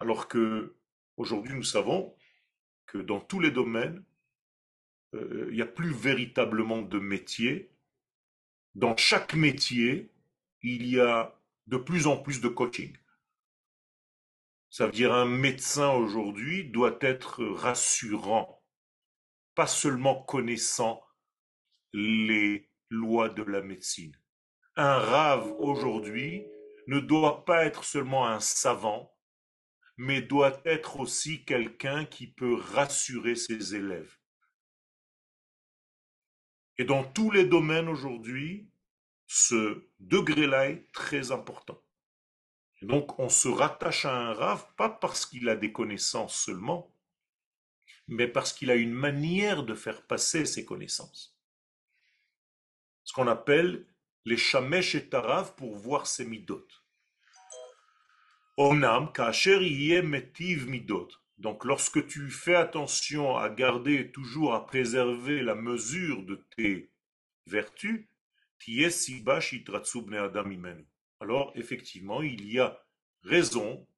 Alors 0.00 0.28
que 0.28 0.74
aujourd'hui 1.16 1.54
nous 1.54 1.62
savons 1.62 2.14
que 2.86 2.98
dans 2.98 3.20
tous 3.20 3.40
les 3.40 3.50
domaines, 3.50 4.04
euh, 5.14 5.46
il 5.50 5.54
n'y 5.54 5.62
a 5.62 5.66
plus 5.66 5.92
véritablement 5.92 6.82
de 6.82 6.98
métier. 6.98 7.70
Dans 8.74 8.96
chaque 8.96 9.34
métier, 9.34 10.10
il 10.62 10.86
y 10.86 10.98
a 10.98 11.38
de 11.68 11.76
plus 11.76 12.06
en 12.08 12.16
plus 12.16 12.40
de 12.40 12.48
coaching. 12.48 12.96
Ça 14.74 14.86
veut 14.86 14.92
dire 14.92 15.14
un 15.14 15.24
médecin 15.24 15.92
aujourd'hui 15.92 16.64
doit 16.64 16.98
être 17.00 17.44
rassurant 17.44 18.60
pas 19.54 19.68
seulement 19.68 20.24
connaissant 20.24 21.00
les 21.92 22.68
lois 22.90 23.28
de 23.28 23.44
la 23.44 23.62
médecine. 23.62 24.20
Un 24.74 24.98
rave 24.98 25.48
aujourd'hui 25.60 26.44
ne 26.88 26.98
doit 26.98 27.44
pas 27.44 27.66
être 27.66 27.84
seulement 27.84 28.26
un 28.26 28.40
savant, 28.40 29.16
mais 29.96 30.22
doit 30.22 30.60
être 30.64 30.98
aussi 30.98 31.44
quelqu'un 31.44 32.04
qui 32.04 32.26
peut 32.26 32.56
rassurer 32.56 33.36
ses 33.36 33.76
élèves. 33.76 34.18
Et 36.78 36.84
dans 36.84 37.04
tous 37.04 37.30
les 37.30 37.44
domaines 37.44 37.88
aujourd'hui, 37.88 38.72
ce 39.28 39.88
degré-là 40.00 40.70
est 40.70 40.90
très 40.90 41.30
important. 41.30 41.80
Donc 42.84 43.18
on 43.18 43.28
se 43.28 43.48
rattache 43.48 44.04
à 44.04 44.14
un 44.14 44.32
rave, 44.32 44.66
pas 44.76 44.88
parce 44.88 45.26
qu'il 45.26 45.48
a 45.48 45.56
des 45.56 45.72
connaissances 45.72 46.36
seulement, 46.36 46.92
mais 48.08 48.28
parce 48.28 48.52
qu'il 48.52 48.70
a 48.70 48.74
une 48.74 48.92
manière 48.92 49.62
de 49.62 49.74
faire 49.74 50.02
passer 50.02 50.44
ses 50.44 50.64
connaissances. 50.64 51.36
Ce 53.04 53.12
qu'on 53.12 53.28
appelle 53.28 53.86
les 54.24 54.36
shamesh 54.36 54.94
et 54.94 55.08
tarav 55.08 55.54
pour 55.56 55.76
voir 55.76 56.06
ses 56.06 56.24
midot. 56.24 56.66
Metiv. 58.56 60.66
Donc 61.38 61.64
lorsque 61.64 62.06
tu 62.06 62.30
fais 62.30 62.54
attention 62.54 63.36
à 63.36 63.50
garder 63.50 64.12
toujours, 64.12 64.54
à 64.54 64.66
préserver 64.66 65.42
la 65.42 65.54
mesure 65.54 66.22
de 66.22 66.36
tes 66.56 66.90
vertus, 67.46 68.06
alors 71.24 71.52
effectivement, 71.54 72.20
il 72.20 72.52
y 72.52 72.60
a 72.60 72.78
raison 73.22 73.88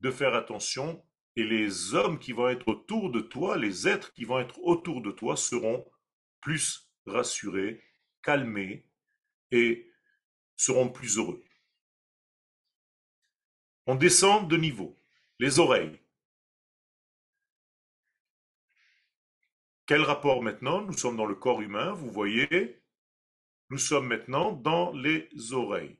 de 0.00 0.10
faire 0.10 0.34
attention 0.34 1.02
et 1.34 1.42
les 1.42 1.94
hommes 1.94 2.18
qui 2.18 2.32
vont 2.32 2.50
être 2.50 2.68
autour 2.68 3.10
de 3.10 3.20
toi, 3.20 3.56
les 3.56 3.88
êtres 3.88 4.12
qui 4.12 4.26
vont 4.26 4.38
être 4.38 4.58
autour 4.62 5.00
de 5.00 5.10
toi 5.10 5.36
seront 5.36 5.90
plus 6.42 6.92
rassurés, 7.06 7.82
calmés 8.22 8.86
et 9.50 9.90
seront 10.54 10.90
plus 10.90 11.16
heureux. 11.16 11.42
On 13.86 13.94
descend 13.94 14.48
de 14.50 14.58
niveau. 14.58 14.98
Les 15.38 15.58
oreilles. 15.58 15.98
Quel 19.86 20.02
rapport 20.02 20.42
maintenant? 20.42 20.82
Nous 20.82 20.92
sommes 20.92 21.16
dans 21.16 21.24
le 21.24 21.34
corps 21.34 21.62
humain, 21.62 21.92
vous 21.92 22.10
voyez. 22.10 22.82
Nous 23.70 23.78
sommes 23.78 24.08
maintenant 24.08 24.52
dans 24.52 24.92
les 24.92 25.30
oreilles. 25.52 25.99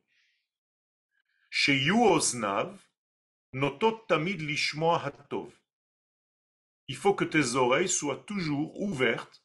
Il 6.89 6.97
faut 6.97 7.15
que 7.15 7.25
tes 7.25 7.55
oreilles 7.55 7.89
soient 7.89 8.25
toujours 8.25 8.81
ouvertes 8.81 9.45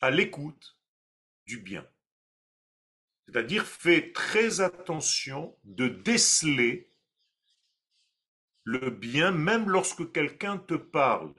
à 0.00 0.10
l'écoute 0.10 0.78
du 1.46 1.58
bien. 1.58 1.86
C'est-à-dire, 3.26 3.66
fais 3.66 4.12
très 4.12 4.60
attention 4.60 5.56
de 5.64 5.88
déceler 5.88 6.90
le 8.64 8.90
bien 8.90 9.30
même 9.30 9.68
lorsque 9.68 10.12
quelqu'un 10.12 10.58
te 10.58 10.74
parle 10.74 11.34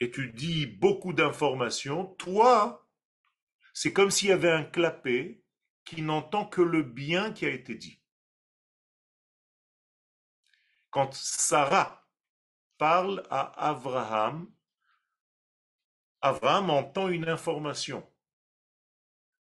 et 0.00 0.10
tu 0.10 0.32
dis 0.32 0.66
beaucoup 0.66 1.12
d'informations, 1.12 2.06
toi, 2.16 2.88
c'est 3.72 3.92
comme 3.92 4.10
s'il 4.10 4.28
y 4.28 4.32
avait 4.32 4.50
un 4.50 4.64
clapet 4.64 5.42
qui 5.84 6.02
n'entend 6.02 6.46
que 6.46 6.62
le 6.62 6.82
bien 6.82 7.32
qui 7.32 7.46
a 7.46 7.50
été 7.50 7.74
dit. 7.74 8.00
Quand 10.94 11.12
Sarah 11.12 12.06
parle 12.78 13.26
à 13.28 13.70
Abraham, 13.70 14.48
Abraham 16.20 16.70
entend 16.70 17.08
une 17.08 17.28
information. 17.28 18.08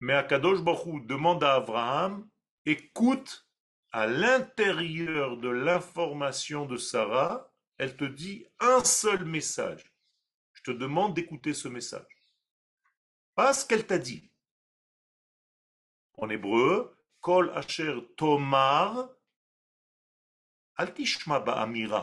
Mais 0.00 0.12
Akadosh 0.12 0.60
Baruch 0.60 1.06
demande 1.06 1.42
à 1.42 1.54
Abraham, 1.54 2.28
écoute 2.66 3.48
à 3.92 4.06
l'intérieur 4.06 5.38
de 5.38 5.48
l'information 5.48 6.66
de 6.66 6.76
Sarah, 6.76 7.50
elle 7.78 7.96
te 7.96 8.04
dit 8.04 8.46
un 8.60 8.84
seul 8.84 9.24
message. 9.24 9.90
Je 10.52 10.60
te 10.64 10.70
demande 10.70 11.14
d'écouter 11.14 11.54
ce 11.54 11.68
message. 11.68 12.26
Pas 13.34 13.54
ce 13.54 13.64
qu'elle 13.64 13.86
t'a 13.86 13.98
dit. 13.98 14.30
En 16.18 16.28
hébreu, 16.28 16.94
Kol 17.22 17.50
Asher 17.54 17.96
Tomar 18.18 19.08
Al 20.78 20.94
tishma 20.94 21.40
ba'amira. 21.40 22.02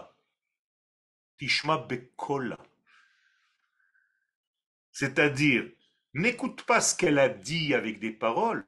Tishma 1.37 1.77
bekola. 1.77 2.57
C'est-à-dire, 4.91 5.71
n'écoute 6.13 6.63
pas 6.63 6.81
ce 6.81 6.95
qu'elle 6.95 7.19
a 7.19 7.29
dit 7.29 7.73
avec 7.73 7.99
des 7.99 8.11
paroles. 8.11 8.65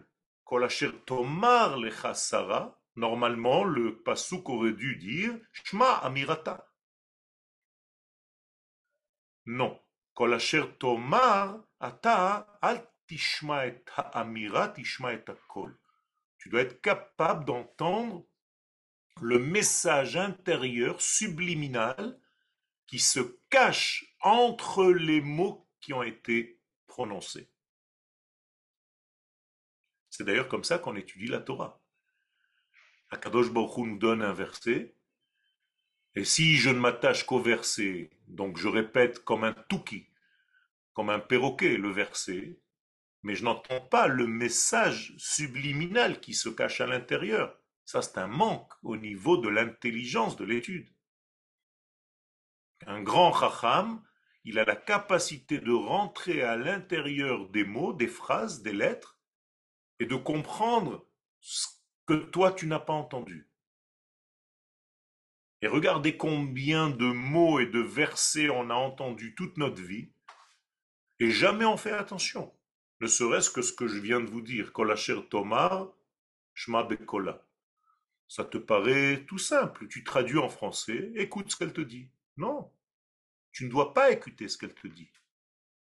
Normalement, 2.96 3.64
le 3.64 4.02
pasouk 4.02 4.50
aurait 4.50 4.74
dû 4.74 4.96
dire 4.96 5.38
Shma 5.52 5.98
amirata. 5.98 6.72
Non. 9.46 9.80
Tomar 10.80 11.60
ata 11.80 12.58
al 12.62 12.90
tishma 13.08 13.68
et 13.68 13.84
amira 14.14 14.70
tishma 14.70 15.14
et 15.14 15.24
kol. 15.48 15.78
Tu 16.40 16.50
dois 16.50 16.62
être 16.62 16.82
capable 16.82 17.46
d'entendre 17.46 18.26
le 19.22 19.40
message 19.40 20.16
intérieur 20.16 21.02
subliminal 21.02 22.20
qui 22.86 23.00
se 23.00 23.20
cache 23.50 24.16
entre 24.22 24.86
les 24.92 25.22
mots 25.22 25.68
qui 25.82 25.94
ont 25.94 26.04
été 26.04 26.60
prononcés. 26.88 27.50
C'est 30.10 30.24
d'ailleurs 30.24 30.48
comme 30.48 30.64
ça 30.64 30.80
qu'on 30.80 30.96
étudie 30.96 31.28
la 31.28 31.40
Torah. 31.40 31.82
Akadosh 33.10 33.52
Baruch 33.52 33.78
nous 33.78 33.98
donne 33.98 34.22
un 34.22 34.34
verset, 34.34 34.96
et 36.16 36.26
si 36.26 36.56
je 36.56 36.70
ne 36.70 36.80
m'attache 36.80 37.26
qu'au 37.26 37.40
verset, 37.40 38.10
donc 38.28 38.58
je 38.58 38.68
répète 38.68 39.24
comme 39.24 39.44
un 39.44 39.54
touki, 39.54 40.10
comme 40.94 41.12
un 41.12 41.20
perroquet 41.20 41.78
le 41.78 41.92
verset, 41.92 42.60
mais 43.22 43.36
je 43.36 43.44
n'entends 43.44 43.82
pas 43.82 44.08
le 44.08 44.26
message 44.26 45.14
subliminal 45.18 46.20
qui 46.20 46.34
se 46.34 46.50
cache 46.50 46.82
à 46.82 46.88
l'intérieur. 46.88 47.60
Ça, 47.88 48.02
c'est 48.02 48.18
un 48.18 48.28
manque 48.28 48.74
au 48.84 48.98
niveau 48.98 49.38
de 49.38 49.48
l'intelligence 49.48 50.36
de 50.36 50.44
l'étude. 50.44 50.94
Un 52.86 53.02
grand 53.02 53.34
chacham, 53.34 54.04
il 54.44 54.60
a 54.60 54.66
la 54.66 54.76
capacité 54.76 55.60
de 55.60 55.72
rentrer 55.72 56.42
à 56.42 56.58
l'intérieur 56.58 57.48
des 57.48 57.64
mots, 57.64 57.94
des 57.94 58.10
phrases, 58.10 58.62
des 58.62 58.74
lettres, 58.74 59.18
et 60.00 60.06
de 60.06 60.18
comprendre 60.18 61.08
ce 61.40 61.68
que 62.06 62.16
toi 62.16 62.52
tu 62.52 62.68
n'as 62.68 62.80
pas 62.80 62.92
entendu. 62.92 63.50
Et 65.62 65.68
regardez 65.68 66.18
combien 66.18 66.90
de 66.90 67.06
mots 67.06 67.62
et 67.62 67.68
de 67.68 67.80
versets 67.80 68.50
on 68.50 68.70
a 68.70 68.76
entendu 68.76 69.34
toute 69.34 69.56
notre 69.56 69.82
vie, 69.82 70.12
et 71.20 71.32
jamais 71.32 71.66
on 71.66 71.78
fait 71.78 71.94
attention. 71.94 72.54
Ne 73.00 73.08
serait-ce 73.08 73.50
que 73.50 73.62
ce 73.62 73.72
que 73.72 73.88
je 73.88 74.00
viens 74.00 74.20
de 74.20 74.30
vous 74.30 74.42
dire, 74.42 74.74
Kolacher 74.74 75.26
Tomar, 75.30 75.94
Shma 76.54 76.84
Bekola. 76.84 77.47
Ça 78.28 78.44
te 78.44 78.58
paraît 78.58 79.26
tout 79.26 79.38
simple. 79.38 79.88
Tu 79.88 80.04
traduis 80.04 80.38
en 80.38 80.50
français, 80.50 81.12
écoute 81.16 81.52
ce 81.52 81.56
qu'elle 81.56 81.74
te 81.74 81.82
dit. 81.82 82.10
Non. 82.36 82.72
Tu 83.52 83.66
ne 83.66 83.70
dois 83.70 83.94
pas 83.94 84.12
écouter 84.12 84.48
ce 84.48 84.58
qu'elle 84.58 84.76
te 84.76 84.88
dit. 84.88 85.12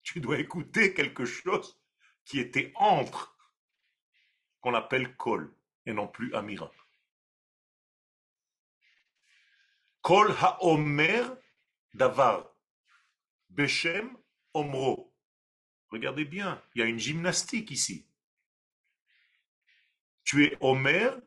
Tu 0.03 0.19
dois 0.19 0.39
écouter 0.39 0.93
quelque 0.93 1.25
chose 1.25 1.81
qui 2.23 2.39
était 2.39 2.71
entre, 2.75 3.37
qu'on 4.61 4.73
appelle 4.73 5.15
Kol, 5.17 5.53
et 5.85 5.93
non 5.93 6.07
plus 6.07 6.33
Amira. 6.33 6.71
Kol 10.01 10.31
ha-omer 10.39 11.35
davar. 11.93 12.53
Beshem 13.49 14.15
omro. 14.53 15.13
Regardez 15.89 16.25
bien, 16.25 16.61
il 16.75 16.79
y 16.79 16.81
a 16.83 16.85
une 16.85 16.99
gymnastique 16.99 17.71
ici. 17.71 18.05
Tu 20.23 20.45
es 20.45 20.57
Omer 20.59 21.17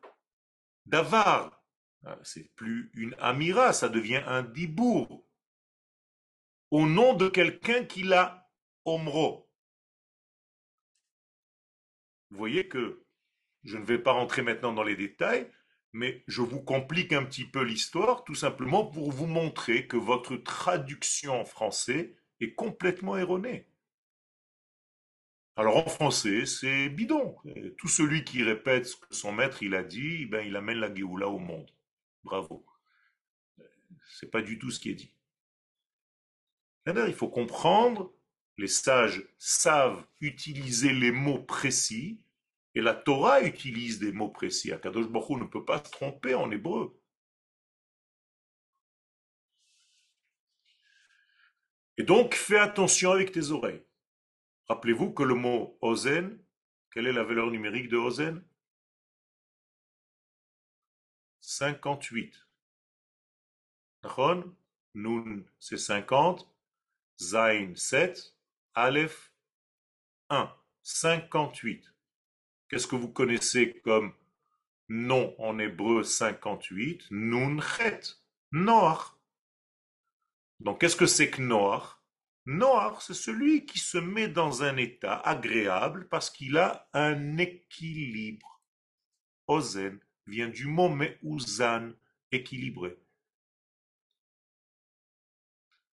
Davar. 0.91 1.65
Ah, 2.05 2.19
c'est 2.25 2.53
plus 2.57 2.91
une 2.95 3.15
Amira, 3.21 3.73
ça 3.73 3.89
devient 3.89 4.23
un 4.27 4.43
Dibour. 4.43 5.25
Au 6.71 6.87
nom 6.87 7.15
de 7.15 7.29
quelqu'un 7.29 7.85
qui 7.85 8.03
l'a 8.03 8.51
Omro. 8.85 9.49
Vous 12.31 12.39
voyez 12.39 12.69
que 12.69 13.05
je 13.63 13.77
ne 13.77 13.85
vais 13.85 13.99
pas 13.99 14.13
rentrer 14.13 14.43
maintenant 14.43 14.73
dans 14.73 14.83
les 14.83 14.97
détails, 14.97 15.51
mais 15.93 16.25
je 16.27 16.43
vous 16.43 16.63
complique 16.63 17.13
un 17.13 17.25
petit 17.25 17.45
peu 17.45 17.63
l'histoire, 17.63 18.25
tout 18.25 18.35
simplement 18.35 18.85
pour 18.85 19.13
vous 19.13 19.27
montrer 19.27 19.87
que 19.87 19.97
votre 19.97 20.37
traduction 20.37 21.41
en 21.41 21.45
français 21.45 22.17
est 22.41 22.55
complètement 22.55 23.17
erronée. 23.17 23.70
Alors 25.61 25.77
en 25.77 25.91
français, 25.91 26.47
c'est 26.47 26.89
bidon. 26.89 27.37
Tout 27.77 27.87
celui 27.87 28.25
qui 28.25 28.43
répète 28.43 28.87
ce 28.87 28.97
que 28.97 29.15
son 29.15 29.31
maître 29.31 29.63
il 29.63 29.75
a 29.75 29.83
dit, 29.83 30.25
ben, 30.25 30.41
il 30.41 30.57
amène 30.57 30.79
la 30.79 30.95
Géoula 30.95 31.29
au 31.29 31.39
monde. 31.39 31.71
Bravo. 32.25 32.65
C'est 34.19 34.31
pas 34.31 34.41
du 34.41 34.59
tout 34.59 34.71
ce 34.71 34.81
qui 34.81 34.89
est 34.89 34.95
dit. 34.95 35.15
Il 36.87 37.13
faut 37.13 37.29
comprendre, 37.29 38.11
les 38.57 38.69
sages 38.69 39.23
savent 39.37 40.03
utiliser 40.23 40.95
les 40.95 41.13
mots 41.13 41.43
précis, 41.43 42.23
et 42.75 42.81
la 42.81 42.95
Torah 42.95 43.43
utilise 43.43 43.99
des 43.99 44.13
mots 44.13 44.31
précis. 44.31 44.73
Akadosh 44.73 45.09
Baruch 45.09 45.43
ne 45.43 45.45
peut 45.45 45.67
pas 45.67 45.85
se 45.85 45.91
tromper 45.91 46.35
en 46.35 46.51
hébreu. 46.51 46.99
Et 51.99 52.03
donc, 52.03 52.35
fais 52.35 52.59
attention 52.59 53.11
avec 53.13 53.31
tes 53.31 53.51
oreilles. 53.51 53.83
Rappelez-vous 54.71 55.13
que 55.13 55.25
le 55.25 55.35
mot 55.35 55.77
ozen, 55.81 56.39
quelle 56.93 57.09
est 57.09 57.13
la 57.13 57.25
valeur 57.25 57.51
numérique 57.51 57.89
de 57.89 57.97
ozen? 57.97 58.41
58. 61.41 62.47
Nun, 64.95 65.43
c'est 65.59 65.77
50. 65.77 66.49
Zain, 67.19 67.75
7. 67.75 68.37
Aleph, 68.75 69.33
1. 70.29 70.55
58. 70.85 71.93
Qu'est-ce 72.69 72.87
que 72.87 72.95
vous 72.95 73.11
connaissez 73.11 73.81
comme 73.81 74.15
nom 74.89 75.35
en 75.41 75.59
hébreu 75.59 76.05
58 76.05 77.09
Nun, 77.11 77.61
chet. 77.61 78.21
Noach. 78.53 79.17
Donc, 80.61 80.81
qu'est-ce 80.81 80.95
que 80.95 81.07
c'est 81.07 81.29
que 81.29 81.43
Noach? 81.43 82.00
Noir, 82.51 83.01
c'est 83.01 83.15
celui 83.15 83.65
qui 83.65 83.79
se 83.79 83.97
met 83.97 84.27
dans 84.27 84.65
un 84.65 84.77
état 84.77 85.21
agréable 85.21 86.09
parce 86.09 86.31
qu'il 86.31 86.59
a 86.59 86.89
un 86.93 87.39
équilibre. 87.39 88.61
Ozen 89.47 90.01
vient 90.27 90.49
du 90.49 90.67
mot 90.67 90.89
me'uzan, 90.89 91.93
équilibré. 92.33 92.99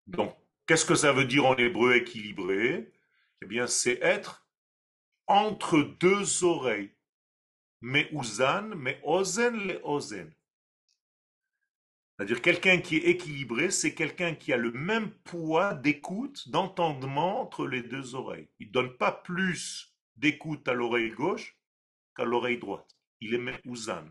Donc, 0.08 0.36
qu'est-ce 0.66 0.86
que 0.86 0.96
ça 0.96 1.14
veut 1.14 1.26
dire 1.26 1.46
en 1.46 1.56
hébreu 1.58 1.96
équilibré? 1.96 2.92
Eh 3.44 3.46
bien, 3.46 3.68
c'est 3.68 4.00
être 4.02 4.48
entre 5.28 5.84
deux 6.00 6.44
oreilles. 6.44 6.92
Me'uzan, 7.82 8.70
me'ozen, 8.70 9.68
le 9.68 9.80
ozen. 9.84 10.34
C'est-à-dire 12.18 12.42
quelqu'un 12.42 12.80
qui 12.80 12.98
est 12.98 13.10
équilibré, 13.10 13.70
c'est 13.70 13.94
quelqu'un 13.94 14.34
qui 14.34 14.52
a 14.52 14.58
le 14.58 14.72
même 14.72 15.12
poids 15.12 15.76
d'écoute, 15.76 16.50
d'entendement 16.50 17.42
entre 17.42 17.68
les 17.68 17.84
deux 17.84 18.16
oreilles. 18.16 18.50
Il 18.60 18.68
ne 18.68 18.72
donne 18.72 18.98
pas 18.98 19.12
plus 19.12 19.96
d'écoute 20.16 20.68
à 20.68 20.74
l'oreille 20.74 21.12
gauche 21.12 21.56
qu'à 22.16 22.26
l'oreille 22.26 22.58
droite. 22.58 22.98
Il 23.22 23.36
est 23.36 23.38
mais 23.38 23.62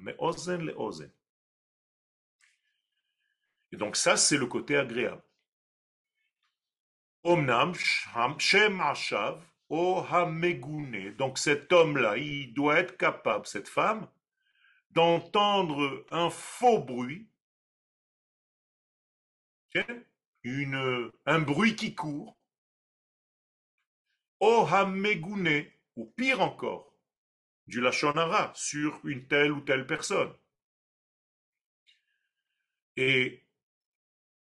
mais 0.00 0.14
ozen 0.18 0.64
le 0.64 0.74
ozen. 0.78 1.10
Et 3.72 3.76
donc 3.76 3.96
ça, 3.96 4.16
c'est 4.16 4.38
le 4.38 4.46
côté 4.46 4.76
agréable. 4.76 5.22
Omnam 7.24 7.74
shem 8.38 8.80
ashav 8.80 9.42
o 9.68 10.04
Donc 11.18 11.38
cet 11.38 11.72
homme-là, 11.72 12.16
il 12.18 12.54
doit 12.54 12.78
être 12.78 12.96
capable, 12.96 13.46
cette 13.46 13.68
femme, 13.68 14.08
d'entendre 14.92 16.06
un 16.12 16.30
faux 16.30 16.78
bruit 16.78 17.28
un 21.26 21.40
bruit 21.40 21.76
qui 21.76 21.94
court, 21.94 22.36
Ohamegune, 24.40 25.66
ou 25.96 26.06
pire 26.06 26.40
encore, 26.40 26.92
du 27.66 27.80
Lachonara 27.80 28.52
sur 28.54 29.00
une 29.04 29.26
telle 29.26 29.52
ou 29.52 29.60
telle 29.60 29.86
personne. 29.86 30.32
Et 32.96 33.44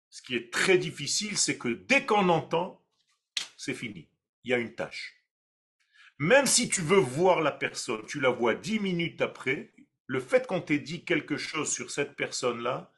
ce 0.09 0.21
qui 0.21 0.35
est 0.35 0.51
très 0.51 0.77
difficile, 0.77 1.37
c'est 1.37 1.57
que 1.57 1.69
dès 1.69 2.05
qu'on 2.05 2.29
entend, 2.29 2.83
c'est 3.57 3.73
fini. 3.73 4.07
Il 4.43 4.51
y 4.51 4.53
a 4.53 4.57
une 4.57 4.75
tâche. 4.75 5.15
Même 6.17 6.45
si 6.45 6.69
tu 6.69 6.81
veux 6.81 6.99
voir 6.99 7.41
la 7.41 7.51
personne, 7.51 8.05
tu 8.05 8.19
la 8.19 8.29
vois 8.29 8.55
dix 8.55 8.79
minutes 8.79 9.21
après, 9.21 9.73
le 10.07 10.19
fait 10.19 10.47
qu'on 10.47 10.61
t'ait 10.61 10.79
dit 10.79 11.03
quelque 11.03 11.37
chose 11.37 11.71
sur 11.71 11.91
cette 11.91 12.15
personne-là, 12.15 12.91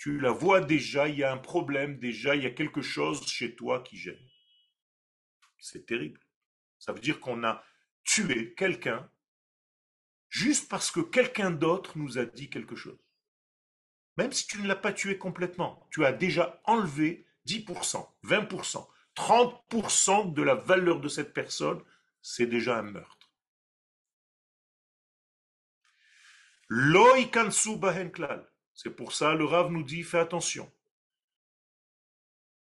tu 0.00 0.18
la 0.18 0.30
vois 0.30 0.62
déjà, 0.62 1.08
il 1.08 1.18
y 1.18 1.24
a 1.24 1.30
un 1.30 1.36
problème 1.36 1.98
déjà, 1.98 2.34
il 2.34 2.42
y 2.42 2.46
a 2.46 2.50
quelque 2.50 2.80
chose 2.80 3.22
chez 3.26 3.54
toi 3.54 3.82
qui 3.82 3.98
gêne. 3.98 4.30
C'est 5.58 5.84
terrible. 5.84 6.18
Ça 6.78 6.94
veut 6.94 7.00
dire 7.00 7.20
qu'on 7.20 7.44
a 7.44 7.62
tué 8.02 8.54
quelqu'un 8.54 9.10
juste 10.30 10.70
parce 10.70 10.90
que 10.90 11.00
quelqu'un 11.00 11.50
d'autre 11.50 11.98
nous 11.98 12.16
a 12.16 12.24
dit 12.24 12.48
quelque 12.48 12.76
chose. 12.76 12.98
Même 14.16 14.32
si 14.32 14.46
tu 14.46 14.62
ne 14.62 14.66
l'as 14.66 14.74
pas 14.74 14.94
tué 14.94 15.18
complètement, 15.18 15.86
tu 15.90 16.06
as 16.06 16.14
déjà 16.14 16.62
enlevé 16.64 17.26
10%, 17.46 18.08
20%, 18.24 18.88
30% 19.14 20.32
de 20.32 20.42
la 20.42 20.54
valeur 20.54 21.00
de 21.00 21.08
cette 21.08 21.34
personne, 21.34 21.82
c'est 22.22 22.46
déjà 22.46 22.78
un 22.78 22.82
meurtre. 22.82 23.30
Loikansu 26.70 27.76
bahenklal. 27.76 28.49
C'est 28.82 28.96
pour 28.96 29.12
ça 29.12 29.34
le 29.34 29.44
Rav 29.44 29.70
nous 29.70 29.82
dit 29.82 30.02
fais 30.02 30.20
attention. 30.20 30.72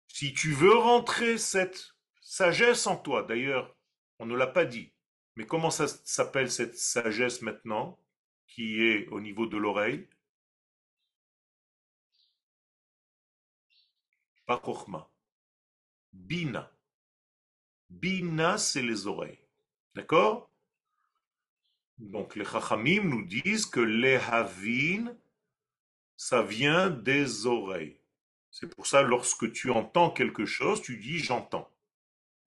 Si 0.10 0.32
tu 0.32 0.52
veux 0.52 0.78
rentrer 0.78 1.40
cette 1.40 1.96
sagesse 2.22 2.86
en 2.86 2.98
toi, 2.98 3.24
d'ailleurs, 3.24 3.76
on 4.20 4.28
ne 4.28 4.36
l'a 4.36 4.46
pas 4.46 4.66
dit, 4.66 4.94
mais 5.36 5.48
comment 5.48 5.72
ça 5.72 5.88
s'appelle 5.88 6.52
cette 6.52 6.78
sagesse 6.78 7.42
maintenant 7.42 8.00
qui 8.46 8.84
est 8.84 9.08
au 9.08 9.22
niveau 9.22 9.48
de 9.48 9.58
l'oreille? 9.58 10.08
Pas 14.46 14.62
Bina. 16.12 16.72
Bina, 17.90 18.60
c'est 18.60 18.84
les 18.84 19.08
oreilles. 19.08 19.40
D'accord? 19.96 20.52
Donc 21.98 22.36
les 22.36 22.46
Chachamim 22.46 23.02
nous 23.02 23.26
disent 23.26 23.66
que 23.66 23.80
les 23.80 24.18
Havin, 24.18 25.18
ça 26.16 26.42
vient 26.42 26.90
des 26.90 27.46
oreilles. 27.46 27.98
C'est 28.52 28.74
pour 28.74 28.88
ça, 28.88 29.02
lorsque 29.02 29.52
tu 29.52 29.72
entends 29.72 30.12
quelque 30.12 30.46
chose, 30.46 30.82
tu 30.82 30.98
dis 30.98 31.20
j'entends. 31.20 31.70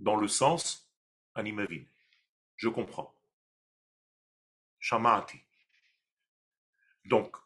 dans 0.00 0.16
le 0.16 0.28
sens 0.28 0.90
animavin. 1.34 1.82
Je 2.56 2.68
comprends. 2.68 3.14
Shamati. 4.78 5.38
Donc, 7.04 7.36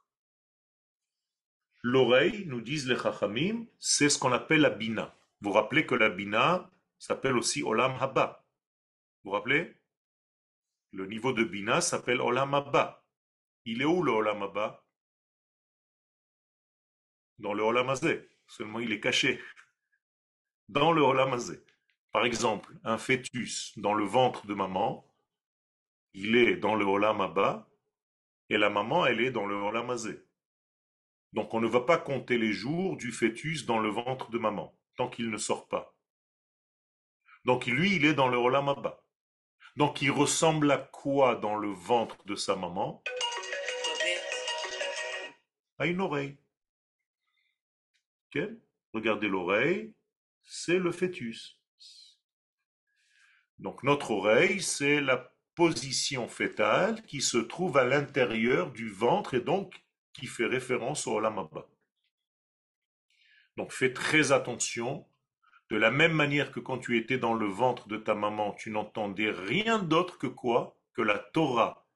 l'oreille, 1.83 2.45
nous 2.47 2.61
disent 2.61 2.89
les 2.89 2.97
chachamim, 2.97 3.67
c'est 3.79 4.09
ce 4.09 4.19
qu'on 4.19 4.33
appelle 4.33 4.61
la 4.61 4.71
bina. 4.71 5.15
Vous 5.41 5.51
vous 5.51 5.55
rappelez 5.55 5.87
que 5.87 5.95
la 5.95 6.11
bina 6.11 6.71
s'appelle 6.99 7.37
aussi 7.37 7.63
olam 7.63 7.97
haba. 8.01 8.45
Vous 9.23 9.31
vous 9.31 9.37
rappelez? 9.37 9.75
Le 10.93 11.07
niveau 11.07 11.33
de 11.33 11.45
bina 11.45 11.81
s'appelle 11.81 12.21
olam 12.21 12.55
haba. 12.55 13.05
Il 13.65 13.83
est 13.83 13.87
où 13.87 14.03
le 14.03 14.13
olam 14.13 14.43
haba? 14.43 14.85
Dans 17.41 17.55
le 17.55 17.63
olam 17.63 17.93
Seulement 18.47 18.81
il 18.81 18.93
est 18.93 19.01
caché. 19.01 19.41
Dans 20.69 20.93
le 20.93 21.03
olam 21.03 21.39
Par 22.13 22.25
exemple, 22.25 22.73
un 22.85 22.99
fœtus 22.99 23.73
dans 23.79 23.95
le 23.95 24.05
ventre 24.05 24.47
de 24.47 24.55
maman, 24.55 25.07
il 26.13 26.37
est 26.37 26.57
dans 26.57 26.75
le 26.75 26.85
olam 26.85 27.21
haba, 27.21 27.69
et 28.49 28.59
la 28.59 28.71
maman, 28.71 29.07
elle 29.07 29.21
est 29.21 29.31
dans 29.31 29.47
le 29.47 29.55
olam 29.55 29.97
Donc 31.33 31.55
on 31.55 31.61
ne 31.61 31.67
va 31.67 31.81
pas 31.81 31.99
compter 31.99 32.39
les 32.39 32.53
jours 32.53 32.97
du 32.97 33.11
fœtus 33.11 33.67
dans 33.67 33.79
le 33.79 33.89
ventre 33.89 34.31
de 34.31 34.39
maman, 34.39 34.77
tant 34.97 35.09
qu'il 35.09 35.31
ne 35.31 35.39
sort 35.39 35.67
pas. 35.67 35.95
Donc 37.47 37.67
lui, 37.67 37.97
il 37.97 38.05
est 38.05 38.15
dans 38.15 38.29
le 38.29 38.37
Olam 38.37 38.69
Abba. 38.69 39.03
Donc 39.77 40.03
il 40.03 40.11
ressemble 40.11 40.71
à 40.71 40.79
quoi 40.79 41.37
dans 41.37 41.57
le 41.57 41.71
ventre 41.71 42.23
de 42.27 42.35
sa 42.35 42.55
maman? 42.55 43.03
À 45.79 45.87
une 45.87 46.03
oreille. 46.03 46.37
Regardez 48.93 49.29
l'oreille, 49.29 49.95
c'est 50.43 50.79
le 50.79 50.93
fœtus. 50.93 51.59
Donc 53.59 53.83
notre 53.83 54.11
oreille, 54.11 54.63
c'est 54.63 55.01
la 55.01 55.33
position 55.55 56.29
fétale 56.29 57.03
qui 57.03 57.21
se 57.21 57.39
trouve 57.39 57.77
à 57.77 57.85
l'intérieur 57.85 58.73
du 58.73 58.89
ventre 58.89 59.35
et 59.35 59.41
donc 59.41 59.85
qui 60.13 60.27
fait 60.27 60.47
référence 60.47 61.07
au 61.07 61.17
Olam 61.17 61.39
Abba. 61.39 61.69
Donc 63.57 63.73
fais 63.73 63.93
très 63.93 64.33
attention 64.33 65.07
de 65.69 65.77
la 65.77 65.91
même 65.91 66.13
manière 66.13 66.51
que 66.51 66.61
quand 66.61 66.79
tu 66.79 66.99
étais 66.99 67.19
dans 67.19 67.35
le 67.35 67.47
ventre 67.47 67.87
de 67.89 67.97
ta 67.97 68.15
maman, 68.15 68.53
tu 68.55 68.71
n'entendais 68.71 69.31
rien 69.31 69.79
d'autre 69.79 70.19
que 70.19 70.27
quoi? 70.27 70.77
Que 70.95 71.03
la 71.03 71.19
Torah 71.19 71.87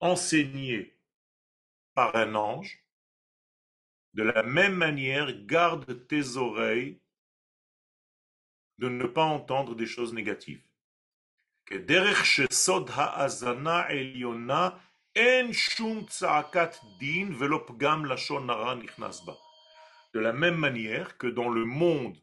enseignée 0.00 0.96
par 1.94 2.16
un 2.16 2.34
ange. 2.34 2.84
De 4.14 4.22
la 4.22 4.42
même 4.42 4.74
manière, 4.74 5.32
garde 5.46 6.06
tes 6.06 6.36
oreilles 6.36 7.00
de 8.78 8.88
ne 8.88 9.06
pas 9.06 9.24
entendre 9.24 9.74
des 9.74 9.86
choses 9.86 10.12
négatives. 10.12 10.62
De 11.70 11.94
la 20.14 20.32
même 20.32 20.56
manière 20.56 21.18
que 21.18 21.26
dans 21.28 21.48
le 21.48 21.64
monde 21.64 22.16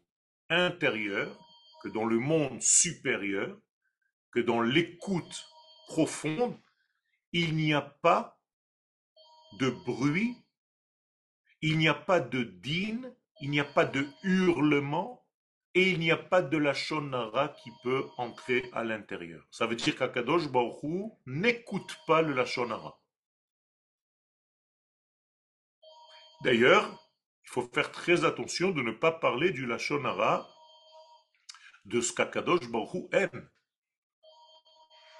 intérieur 0.50 1.48
que 1.80 1.88
dans 1.88 2.04
le 2.04 2.18
monde 2.18 2.60
supérieur, 2.60 3.56
que 4.32 4.40
dans 4.40 4.60
l'écoute 4.60 5.46
profonde, 5.86 6.58
il 7.32 7.56
n'y 7.56 7.72
a 7.72 7.82
pas 7.82 8.38
de 9.58 9.70
bruit, 9.70 10.36
il 11.62 11.78
n'y 11.78 11.88
a 11.88 11.94
pas 11.94 12.20
de 12.20 12.42
dîne, 12.42 13.14
il 13.40 13.50
n'y 13.50 13.60
a 13.60 13.64
pas 13.64 13.84
de 13.84 14.06
hurlement 14.22 15.24
et 15.74 15.90
il 15.90 15.98
n'y 15.98 16.10
a 16.10 16.16
pas 16.16 16.42
de 16.42 16.56
la 16.56 16.74
shonara 16.74 17.48
qui 17.48 17.70
peut 17.82 18.06
entrer 18.16 18.68
à 18.72 18.84
l'intérieur. 18.84 19.46
Ça 19.50 19.66
veut 19.66 19.76
dire 19.76 19.96
qu'Akadosh 19.96 20.48
Baruch 20.48 21.12
n'écoute 21.26 21.96
pas 22.06 22.22
le 22.22 22.32
lachonara. 22.32 22.98
D'ailleurs, 26.42 27.10
il 27.44 27.50
faut 27.50 27.68
faire 27.72 27.90
très 27.90 28.24
attention 28.24 28.70
de 28.70 28.82
ne 28.82 28.92
pas 28.92 29.10
parler 29.10 29.50
du 29.50 29.66
Lachonara 29.66 30.48
de 31.84 32.00
ce 32.00 32.12
qu'Akadosh 32.12 32.68
Baruch 32.68 33.08
aime. 33.12 33.48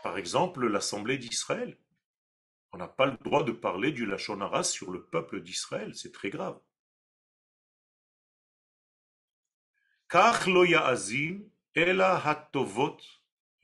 Par 0.02 0.16
exemple, 0.16 0.68
l'Assemblée 0.68 1.18
d'Israël. 1.18 1.76
On 2.72 2.78
n'a 2.78 2.88
pas 2.88 3.06
le 3.06 3.16
droit 3.18 3.44
de 3.44 3.52
parler 3.52 3.92
du 3.92 4.06
Lachonara 4.06 4.62
sur 4.62 4.90
le 4.90 5.04
peuple 5.06 5.40
d'Israël, 5.40 5.94
c'est 5.94 6.12
très 6.12 6.30
grave. 6.30 6.60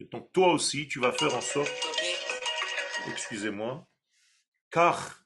Et 0.01 0.05
donc 0.07 0.33
toi 0.33 0.53
aussi, 0.53 0.89
tu 0.89 1.01
vas 1.01 1.13
faire 1.13 1.35
en 1.35 1.41
sorte, 1.41 1.73
excusez-moi, 3.09 3.89
car 4.71 5.25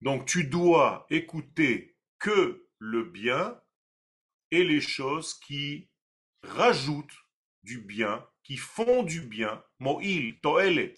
donc 0.00 0.26
tu 0.26 0.44
dois 0.44 1.06
écouter 1.08 1.96
que 2.18 2.68
le 2.78 3.04
bien 3.04 3.60
et 4.50 4.64
les 4.64 4.80
choses 4.82 5.34
qui 5.40 5.88
rajoutent 6.42 7.16
du 7.62 7.80
bien, 7.80 8.26
qui 8.42 8.56
font 8.56 9.02
du 9.02 9.20
bien, 9.20 9.62
mo'il, 9.78 10.40
to'elet. 10.40 10.94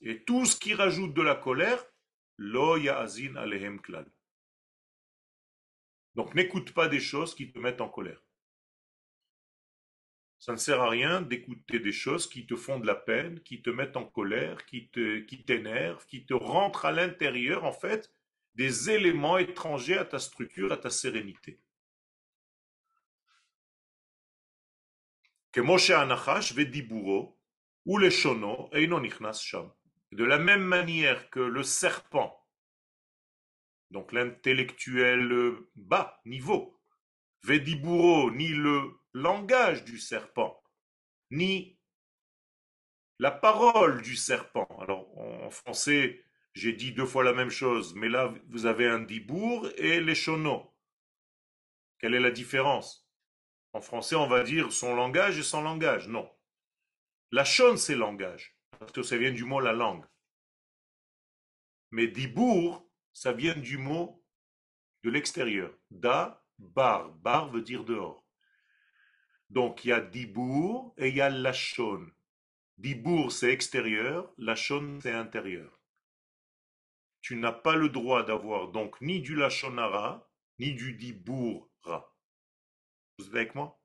Et 0.00 0.24
tout 0.24 0.44
ce 0.46 0.56
qui 0.56 0.74
rajoute 0.74 1.14
de 1.14 1.22
la 1.22 1.36
colère, 1.36 1.84
lo 2.38 2.76
ya'azin 2.76 3.36
alehem 3.36 3.80
klal. 3.80 4.10
Donc 6.14 6.34
n'écoute 6.34 6.72
pas 6.74 6.88
des 6.88 7.00
choses 7.00 7.34
qui 7.34 7.52
te 7.52 7.58
mettent 7.58 7.80
en 7.80 7.88
colère. 7.88 8.20
Ça 10.38 10.50
ne 10.50 10.56
sert 10.56 10.80
à 10.80 10.90
rien 10.90 11.22
d'écouter 11.22 11.78
des 11.78 11.92
choses 11.92 12.28
qui 12.28 12.46
te 12.46 12.56
font 12.56 12.80
de 12.80 12.86
la 12.86 12.96
peine, 12.96 13.40
qui 13.44 13.62
te 13.62 13.70
mettent 13.70 13.96
en 13.96 14.04
colère, 14.04 14.66
qui 14.66 14.88
te, 14.88 15.20
qui 15.20 15.44
t'énervent, 15.44 16.04
qui 16.06 16.26
te 16.26 16.34
rentrent 16.34 16.84
à 16.84 16.90
l'intérieur, 16.90 17.62
en 17.62 17.72
fait, 17.72 18.12
des 18.54 18.90
éléments 18.90 19.38
étrangers 19.38 19.98
à 19.98 20.04
ta 20.04 20.18
structure, 20.18 20.72
à 20.72 20.76
ta 20.76 20.90
sérénité. 20.90 21.60
Ou 27.84 27.98
les 27.98 28.10
shono. 28.10 28.70
De 30.12 30.24
la 30.24 30.38
même 30.38 30.62
manière 30.62 31.30
que 31.30 31.40
le 31.40 31.62
serpent 31.62 32.42
donc 33.92 34.12
l'intellectuel 34.12 35.54
bas 35.76 36.20
niveau. 36.24 36.80
Vediburo, 37.42 38.30
ni 38.30 38.48
le 38.48 38.98
langage 39.12 39.84
du 39.84 39.98
serpent, 39.98 40.62
ni 41.30 41.78
la 43.18 43.30
parole 43.30 44.00
du 44.02 44.16
serpent. 44.16 44.66
Alors 44.80 45.06
en 45.18 45.50
français, 45.50 46.24
j'ai 46.54 46.72
dit 46.72 46.92
deux 46.92 47.06
fois 47.06 47.24
la 47.24 47.32
même 47.32 47.50
chose, 47.50 47.94
mais 47.94 48.08
là 48.08 48.32
vous 48.48 48.66
avez 48.66 48.86
un 48.86 49.00
dibour 49.00 49.68
et 49.76 50.00
les 50.00 50.14
chono. 50.14 50.74
Quelle 51.98 52.14
est 52.14 52.20
la 52.20 52.30
différence? 52.30 53.08
En 53.72 53.80
français, 53.80 54.16
on 54.16 54.26
va 54.26 54.42
dire 54.42 54.72
son 54.72 54.94
langage 54.94 55.38
et 55.38 55.42
son 55.42 55.62
langage. 55.62 56.08
Non. 56.08 56.30
La 57.30 57.44
chon, 57.44 57.78
c'est 57.78 57.94
langage, 57.94 58.58
parce 58.78 58.92
que 58.92 59.02
ça 59.02 59.16
vient 59.16 59.32
du 59.32 59.44
mot 59.44 59.60
la 59.60 59.72
langue. 59.72 60.04
Mais 61.90 62.06
dibour, 62.06 62.86
ça 63.14 63.32
vient 63.32 63.54
du 63.54 63.78
mot 63.78 64.22
de 65.02 65.10
l'extérieur. 65.10 65.74
Da, 65.90 66.44
bar. 66.58 67.12
Bar 67.12 67.50
veut 67.50 67.62
dire 67.62 67.84
dehors. 67.84 68.26
Donc 69.48 69.84
il 69.84 69.88
y 69.88 69.92
a 69.92 70.00
dibour 70.00 70.94
et 70.96 71.08
il 71.08 71.16
y 71.16 71.20
a 71.20 71.30
lachon. 71.30 72.06
Dibour 72.78 73.32
c'est 73.32 73.52
extérieur, 73.52 74.32
lachon 74.38 74.98
c'est 75.02 75.12
intérieur. 75.12 75.78
Tu 77.22 77.36
n'as 77.36 77.52
pas 77.52 77.76
le 77.76 77.88
droit 77.88 78.24
d'avoir 78.24 78.68
donc 78.68 79.00
ni 79.00 79.20
du 79.20 79.36
lachonara, 79.36 80.28
ni 80.58 80.74
du 80.74 80.94
diboura. 80.94 82.16
Vous 83.18 83.26
êtes 83.26 83.34
avec 83.34 83.54
moi? 83.54 83.78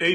Et 0.00 0.14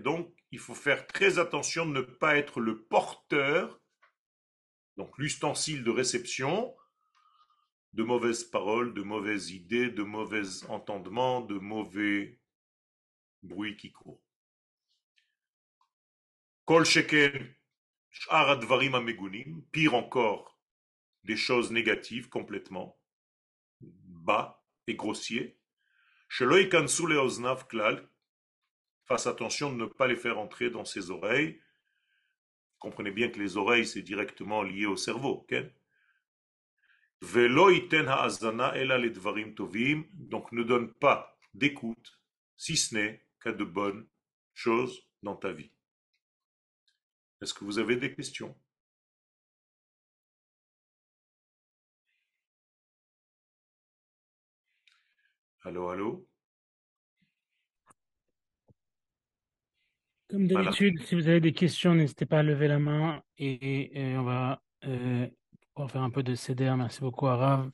donc 0.00 0.34
il 0.50 0.58
faut 0.58 0.74
faire 0.74 1.06
très 1.06 1.38
attention 1.38 1.86
de 1.86 1.92
ne 1.92 2.00
pas 2.02 2.36
être 2.36 2.60
le 2.60 2.84
porteur, 2.84 3.80
donc 4.96 5.16
l'ustensile 5.18 5.82
de 5.82 5.90
réception, 5.90 6.76
de 7.94 8.02
mauvaises 8.02 8.44
paroles, 8.44 8.94
de 8.94 9.02
mauvaises 9.02 9.50
idées, 9.50 9.90
de 9.90 10.02
mauvais 10.02 10.64
entendements, 10.68 11.40
de 11.40 11.58
mauvais 11.58 12.38
bruits 13.44 13.76
qui 13.76 13.92
courent. 13.92 14.22
Kol 16.64 16.84
sheken 16.84 17.54
pire 19.72 19.94
encore, 19.94 20.58
des 21.24 21.36
choses 21.36 21.70
négatives 21.70 22.28
complètement, 22.28 22.98
bas 23.80 24.64
et 24.86 24.94
grossiers. 24.94 25.58
klal. 27.68 28.08
Fasse 29.06 29.26
attention 29.26 29.70
de 29.70 29.76
ne 29.76 29.86
pas 29.86 30.06
les 30.06 30.16
faire 30.16 30.38
entrer 30.38 30.70
dans 30.70 30.86
ses 30.86 31.10
oreilles. 31.10 31.60
Comprenez 32.78 33.10
bien 33.10 33.28
que 33.28 33.38
les 33.38 33.56
oreilles, 33.58 33.86
c'est 33.86 34.02
directement 34.02 34.62
lié 34.62 34.86
au 34.86 34.96
cerveau. 34.96 35.40
Okay? 35.42 35.70
Donc 40.14 40.52
ne 40.52 40.62
donne 40.62 40.92
pas 40.94 41.38
d'écoute, 41.52 42.20
si 42.56 42.76
ce 42.76 42.94
n'est 42.94 43.23
qu'à 43.44 43.52
de 43.52 43.64
bonnes 43.64 44.06
choses 44.54 45.06
dans 45.22 45.36
ta 45.36 45.52
vie. 45.52 45.70
Est-ce 47.42 47.52
que 47.52 47.64
vous 47.64 47.78
avez 47.78 47.96
des 47.96 48.14
questions? 48.14 48.56
Allô, 55.62 55.88
allô? 55.90 56.26
Comme 60.28 60.46
d'habitude, 60.46 61.00
si 61.02 61.14
vous 61.14 61.28
avez 61.28 61.40
des 61.40 61.52
questions, 61.52 61.94
n'hésitez 61.94 62.26
pas 62.26 62.40
à 62.40 62.42
lever 62.42 62.66
la 62.66 62.78
main 62.78 63.22
et, 63.36 64.16
on 64.16 64.24
va 64.24 64.62
euh, 64.84 65.28
faire 65.88 66.02
un 66.02 66.10
peu 66.10 66.22
de 66.22 66.34
CDR. 66.34 66.76
Merci 66.76 67.00
beaucoup, 67.00 67.26
Arav. 67.26 67.70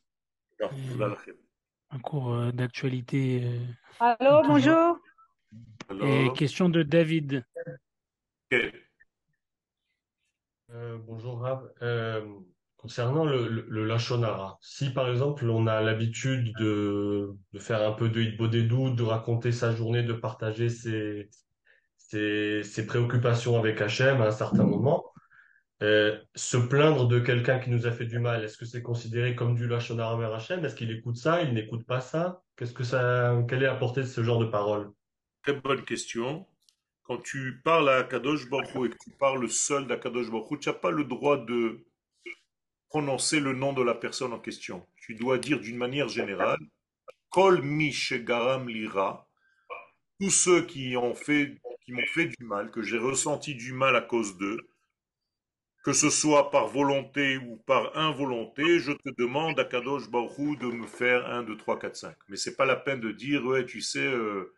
Euh, 0.61 1.17
un 1.91 1.99
cours 2.01 2.33
euh, 2.33 2.53
d'actualité. 2.53 3.43
Euh, 3.45 3.67
allô, 3.99 4.43
bonjour. 4.47 5.00
Et 6.03 6.29
question 6.35 6.69
de 6.69 6.83
David. 6.83 7.45
bonjour, 11.07 11.41
Rav. 11.41 11.71
Concernant 12.81 13.27
le, 13.27 13.67
le, 13.69 13.85
Lachonara, 13.85 14.57
si 14.63 14.89
par 14.89 15.11
exemple 15.11 15.45
on 15.51 15.67
a 15.67 15.83
l'habitude 15.83 16.55
de, 16.59 17.31
de, 17.53 17.59
faire 17.59 17.87
un 17.87 17.93
peu 17.93 18.09
de 18.09 18.23
hitbodedou, 18.23 18.89
de 18.89 19.03
raconter 19.03 19.53
sa 19.53 19.75
journée, 19.75 20.03
de 20.03 20.15
partager 20.15 20.71
ses, 20.71 21.29
ses, 21.99 22.63
ses 22.63 22.87
préoccupations 22.87 23.59
avec 23.59 23.83
Hachem 23.83 24.23
à 24.23 24.29
un 24.29 24.31
certain 24.31 24.65
moment, 24.65 25.05
euh, 25.83 26.19
se 26.35 26.57
plaindre 26.57 27.07
de 27.07 27.21
quelqu'un 27.21 27.59
qui 27.59 27.69
nous 27.69 27.87
a 27.87 27.93
fait 27.93 28.07
du 28.07 28.19
mal, 28.19 28.45
est-ce 28.45 28.57
que 28.57 28.65
c'est 28.65 28.83
considéré 28.83 29.35
comme 29.35 29.57
du 29.57 29.69
Lachonara 29.69 30.17
vers 30.17 30.33
Hachem? 30.33 30.65
Est-ce 30.65 30.75
qu'il 30.75 30.91
écoute 30.91 31.17
ça? 31.17 31.43
Il 31.43 31.53
n'écoute 31.53 31.85
pas 31.87 32.01
ça? 32.01 32.43
Qu'est-ce 32.57 32.73
que 32.73 32.85
ça 32.85 33.37
Quelle 33.47 33.63
est 33.63 33.67
la 33.67 33.77
portée 33.77 34.01
de 34.01 34.07
ce 34.07 34.23
genre 34.23 34.39
de 34.39 34.47
parole? 34.47 34.91
Très 35.43 35.55
bonne 35.55 35.85
question. 35.85 36.47
Quand 37.05 37.19
tu 37.19 37.61
parles 37.65 37.89
à 37.89 38.03
Kadosh 38.05 38.49
Baruch 38.51 38.69
et 38.77 38.91
que 38.91 39.05
tu 39.05 39.11
parles 39.11 39.49
seul 39.49 39.87
d'Akadosh 39.87 40.31
Baruch 40.31 40.61
tu 40.61 40.69
n'as 40.69 40.75
pas 40.75 40.91
le 40.91 41.05
droit 41.05 41.39
de 41.39 41.81
prononcer 42.91 43.41
le 43.41 43.55
nom 43.55 43.73
de 43.73 43.83
la 43.83 43.95
personne 43.95 44.33
en 44.35 44.39
question. 44.39 44.87
Tu 44.97 45.15
dois 45.15 45.39
dire 45.39 45.61
d'une 45.61 45.79
manière 45.79 46.09
générale, 46.09 46.59
Kol 47.31 47.63
Mish 47.63 48.13
Garam 48.13 48.69
Lira, 48.69 49.27
tous 50.21 50.31
ceux 50.31 50.67
qui 50.67 50.95
fait, 51.15 51.59
m'ont 51.89 52.07
fait 52.13 52.27
du 52.27 52.45
mal, 52.45 52.71
que 52.71 52.83
j'ai 52.83 52.99
ressenti 52.99 53.55
du 53.55 53.73
mal 53.73 53.97
à 53.97 54.03
cause 54.03 54.37
d'eux, 54.37 54.69
que 55.85 55.95
ce 55.95 56.11
soit 56.11 56.51
par 56.51 56.69
volonté 56.69 57.39
ou 57.39 57.57
par 57.67 57.97
involonté, 57.97 58.79
je 58.79 58.93
te 58.93 59.09
demande 59.17 59.59
à 59.59 59.65
Kadosh 59.65 60.11
Baruch 60.11 60.59
de 60.59 60.67
me 60.67 60.87
faire 60.87 61.25
1, 61.27 61.45
2, 61.45 61.57
3, 61.57 61.79
4, 61.79 61.97
5. 61.97 62.17
Mais 62.29 62.37
c'est 62.37 62.57
pas 62.57 62.67
la 62.67 62.77
peine 62.77 63.01
de 63.01 63.11
dire, 63.11 63.45
ouais, 63.47 63.65
tu 63.65 63.81
sais, 63.81 64.01
euh, 64.01 64.53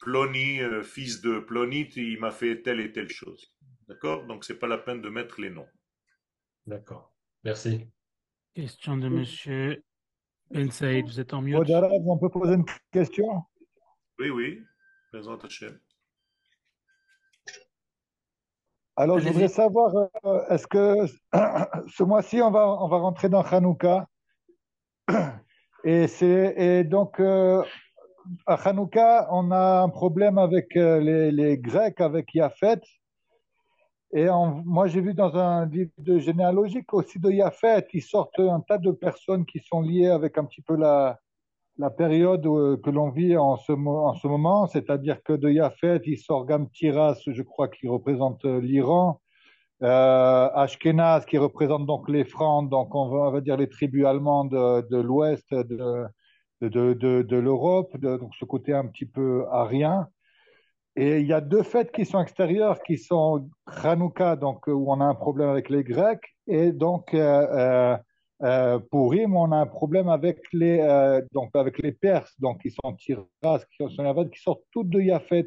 Plony, 0.00 0.60
euh, 0.60 0.82
fils 0.82 1.20
de 1.20 1.38
Plony, 1.38 1.88
il 1.96 2.18
m'a 2.20 2.30
fait 2.30 2.62
telle 2.62 2.80
et 2.80 2.92
telle 2.92 3.10
chose. 3.10 3.54
D'accord? 3.88 4.26
Donc 4.26 4.44
c'est 4.44 4.58
pas 4.58 4.66
la 4.66 4.78
peine 4.78 5.02
de 5.02 5.08
mettre 5.08 5.40
les 5.40 5.50
noms. 5.50 5.68
D'accord. 6.66 7.14
Merci. 7.44 7.86
Question 8.54 8.96
de 8.96 9.08
monsieur 9.08 9.84
Ben 10.50 10.70
Saïd, 10.70 11.06
vous 11.06 11.20
êtes 11.20 11.34
en 11.34 11.42
mieux. 11.42 11.56
on 11.56 12.18
peut 12.18 12.30
poser 12.30 12.54
une 12.54 12.64
question? 12.90 13.26
Oui, 14.18 14.30
oui. 14.30 14.62
Présente 15.12 15.46
Alors, 18.96 19.18
je 19.18 19.28
voudrais 19.28 19.48
savoir, 19.48 19.94
euh, 20.24 20.46
est-ce 20.48 20.66
que 20.66 21.06
ce 21.88 22.02
mois-ci, 22.02 22.42
on 22.42 22.50
va, 22.50 22.68
on 22.68 22.88
va 22.88 22.98
rentrer 22.98 23.28
dans 23.28 23.42
Hanouka? 23.42 24.06
Et, 25.82 26.04
et 26.20 26.84
donc, 26.84 27.18
euh, 27.20 27.64
à 28.46 28.54
Hanouka, 28.54 29.28
on 29.30 29.50
a 29.50 29.80
un 29.80 29.88
problème 29.88 30.38
avec 30.38 30.76
euh, 30.76 31.00
les, 31.30 31.58
Grecs, 31.58 32.00
avec 32.00 32.34
Yafet. 32.34 32.80
Et 34.12 34.26
moi, 34.64 34.88
j'ai 34.88 35.00
vu 35.00 35.14
dans 35.14 35.36
un 35.36 35.66
livre 35.66 35.92
de 35.98 36.18
généalogique 36.18 36.92
aussi 36.92 37.20
de 37.20 37.30
Yafet, 37.30 37.86
ils 37.92 38.02
sortent 38.02 38.40
un 38.40 38.60
tas 38.60 38.78
de 38.78 38.90
personnes 38.90 39.46
qui 39.46 39.60
sont 39.60 39.82
liées 39.82 40.08
avec 40.08 40.36
un 40.36 40.44
petit 40.44 40.62
peu 40.62 40.74
la, 40.76 41.18
période 41.96 42.44
euh, 42.44 42.76
que 42.76 42.90
l'on 42.90 43.10
vit 43.10 43.36
en 43.36 43.56
ce, 43.56 43.72
en 43.72 44.14
ce 44.14 44.26
moment, 44.26 44.66
c'est-à-dire 44.66 45.22
que 45.22 45.32
de 45.32 45.48
Yafet, 45.48 46.00
il 46.04 46.18
sort 46.18 46.44
Gamtiras, 46.44 47.20
je 47.26 47.42
crois, 47.42 47.68
qui 47.68 47.88
représente 47.88 48.44
euh, 48.44 48.60
l'Iran, 48.60 49.20
Ashkenaz, 49.80 51.24
qui 51.24 51.38
représente 51.38 51.86
donc 51.86 52.08
les 52.10 52.24
Francs, 52.24 52.68
donc 52.68 52.94
on 52.94 53.08
va, 53.08 53.28
on 53.28 53.30
va 53.30 53.40
dire 53.40 53.56
les 53.56 53.68
tribus 53.68 54.04
allemandes 54.04 54.50
de, 54.50 54.86
de 54.90 55.00
l'Ouest 55.00 55.54
de, 55.54 56.04
de, 56.60 56.92
de, 56.94 57.22
de 57.22 57.36
l'Europe, 57.36 57.96
donc 57.98 58.34
ce 58.38 58.44
côté 58.44 58.72
un 58.72 58.86
petit 58.86 59.06
peu 59.06 59.46
arien. 59.50 60.08
Et 60.96 61.20
il 61.20 61.26
y 61.26 61.32
a 61.32 61.40
deux 61.40 61.62
fêtes 61.62 61.92
qui 61.92 62.04
sont 62.04 62.20
extérieures, 62.20 62.82
qui 62.82 62.98
sont 62.98 63.48
Hanouka, 63.66 64.36
donc 64.36 64.66
où 64.66 64.92
on 64.92 65.00
a 65.00 65.04
un 65.04 65.14
problème 65.14 65.48
avec 65.48 65.70
les 65.70 65.84
Grecs, 65.84 66.34
et 66.46 66.72
donc 66.72 67.14
euh, 67.14 67.96
euh, 68.42 68.78
pour 68.90 69.12
Rim, 69.12 69.36
on 69.36 69.52
a 69.52 69.56
un 69.56 69.66
problème 69.66 70.08
avec 70.08 70.38
les 70.52 70.80
euh, 70.80 71.20
donc 71.32 71.50
avec 71.54 71.78
les 71.78 71.92
Perses, 71.92 72.34
donc 72.40 72.62
qui 72.62 72.70
sont 72.70 72.94
Tiras, 72.94 73.26
qui 73.70 73.76
sont 73.94 74.28
qui 74.32 74.40
sortent 74.40 74.64
toutes 74.72 74.88
de 74.88 75.00
Yafet. 75.00 75.46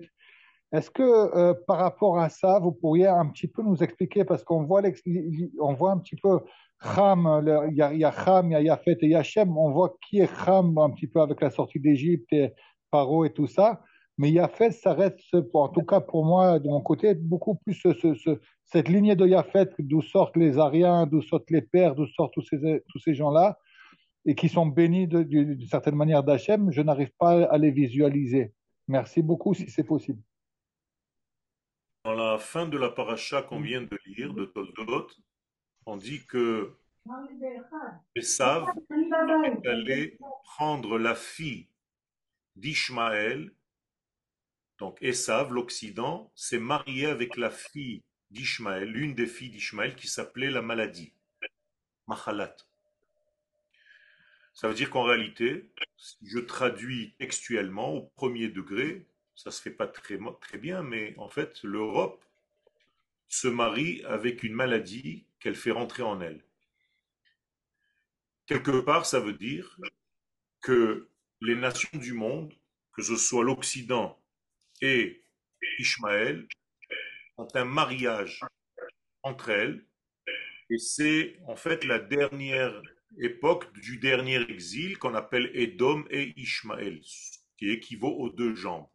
Est-ce 0.72 0.91
que 0.91 1.03
euh, 1.03 1.53
par 1.68 1.78
rapport 1.78 2.20
à 2.20 2.30
ça, 2.30 2.59
vous 2.59 2.72
pourriez 2.72 3.07
un 3.07 3.28
petit 3.28 3.47
peu 3.47 3.64
nous 3.64 3.84
expliquer 3.84 4.26
parce 4.26 4.43
qu'on 4.43 4.64
voit 4.64 4.82
voit 4.82 5.91
un 5.91 5.97
petit 5.99 6.16
peu 6.16 6.39
Il 6.86 7.75
y, 7.75 8.03
a, 8.03 8.13
Ham, 8.27 8.47
il 8.47 8.51
y 8.51 8.55
a 8.55 8.61
Yafet 8.61 8.97
et 9.01 9.07
Yachem, 9.07 9.57
on 9.57 9.71
voit 9.71 9.95
qui 10.01 10.19
est 10.19 10.29
Ham 10.45 10.77
un 10.77 10.89
petit 10.89 11.07
peu 11.07 11.21
avec 11.21 11.39
la 11.39 11.49
sortie 11.49 11.79
d'Égypte 11.79 12.27
et 12.34 12.51
Paro 12.91 13.23
et 13.23 13.31
tout 13.31 13.47
ça. 13.47 13.81
Mais 14.17 14.29
Yafet, 14.31 14.71
ça 14.71 14.93
reste, 14.93 15.36
en 15.53 15.69
tout 15.69 15.84
cas 15.84 16.01
pour 16.01 16.25
moi, 16.25 16.59
de 16.59 16.67
mon 16.67 16.81
côté, 16.81 17.15
beaucoup 17.15 17.55
plus 17.55 17.73
ce, 17.73 18.39
cette 18.65 18.89
lignée 18.89 19.15
de 19.15 19.25
Yafet, 19.25 19.69
d'où 19.79 20.01
sortent 20.01 20.36
les 20.36 20.57
Ariens, 20.57 21.07
d'où 21.07 21.21
sortent 21.21 21.49
les 21.51 21.61
Pères, 21.61 21.95
d'où 21.95 22.05
sortent 22.07 22.34
tous 22.34 22.43
ces, 22.43 22.84
tous 22.89 22.99
ces 22.99 23.13
gens-là, 23.13 23.57
et 24.25 24.36
qui 24.36 24.49
sont 24.49 24.65
bénis 24.65 25.07
d'une 25.07 25.65
certaine 25.67 25.95
manière 25.95 26.23
d'Hachem, 26.23 26.69
je 26.71 26.81
n'arrive 26.81 27.11
pas 27.17 27.43
à 27.45 27.57
les 27.57 27.71
visualiser. 27.71 28.53
Merci 28.89 29.21
beaucoup 29.21 29.53
si 29.53 29.69
c'est 29.69 29.84
possible. 29.86 30.21
Dans 32.03 32.13
la 32.13 32.38
fin 32.38 32.67
de 32.67 32.77
la 32.77 32.89
paracha 32.89 33.41
qu'on 33.41 33.61
vient 33.61 33.81
de 33.81 33.97
lire, 34.05 34.34
de 34.34 34.45
Toldot, 34.45 35.07
on 35.86 35.97
dit 35.97 36.25
que 36.25 36.75
Esav 38.15 38.67
est 38.89 39.67
allé 39.67 40.17
prendre 40.43 40.97
la 40.97 41.15
fille 41.15 41.67
d'Ishmaël 42.55 43.51
donc 44.84 44.97
Esav, 45.01 45.53
l'Occident, 45.53 46.29
s'est 46.36 46.59
marié 46.59 47.05
avec 47.05 47.38
la 47.38 47.49
fille 47.49 48.03
d'Ishmaël, 48.31 48.89
l'une 48.89 49.13
des 49.13 49.27
filles 49.27 49.49
d'Ishmaël 49.49 49.95
qui 49.95 50.07
s'appelait 50.07 50.49
la 50.49 50.61
maladie, 50.61 51.13
Mahalat. 52.07 52.55
Ça 54.53 54.67
veut 54.67 54.73
dire 54.73 54.89
qu'en 54.89 55.03
réalité, 55.03 55.71
si 55.97 56.17
je 56.23 56.39
traduis 56.39 57.15
textuellement 57.17 57.93
au 57.93 58.01
premier 58.17 58.49
degré, 58.49 59.07
ça 59.36 59.51
se 59.51 59.61
fait 59.61 59.71
pas 59.71 59.88
très, 59.88 60.19
très 60.41 60.57
bien, 60.57 60.84
mais 60.84 61.15
en 61.17 61.29
fait, 61.29 61.63
l'Europe 61.63 62.23
se 63.29 63.47
marie 63.47 64.03
avec 64.03 64.43
une 64.43 64.53
maladie 64.53 65.25
qu'elle 65.44 65.56
fait 65.56 65.72
rentrer 65.72 66.04
en 66.04 66.22
elle. 66.22 66.41
Quelque 68.46 68.80
part, 68.80 69.06
ça 69.06 69.20
veut 69.20 69.34
dire 69.34 69.78
que 70.62 71.10
les 71.41 71.56
nations 71.56 72.00
du 72.00 72.14
monde, 72.14 72.54
que 72.94 73.02
ce 73.02 73.18
soit 73.18 73.44
l'Occident 73.44 74.18
et 74.82 75.22
Ishmaël 75.80 76.48
ont 77.36 77.48
un 77.56 77.66
mariage 77.66 78.39
entre 79.22 79.50
elles. 79.50 79.86
Et 80.70 80.78
c'est 80.78 81.38
en 81.46 81.58
fait 81.58 81.84
la 81.84 82.00
dernière 82.00 82.82
époque 83.20 83.72
du 83.74 83.98
dernier 83.98 84.41
exil 84.50 84.98
qu'on 84.98 85.14
appelle 85.14 85.52
Edom 85.54 86.06
et 86.10 86.34
Ishmaël, 86.39 87.02
qui 87.58 87.70
équivaut 87.70 88.16
aux 88.16 88.30
deux 88.30 88.56
jambes. 88.56 88.88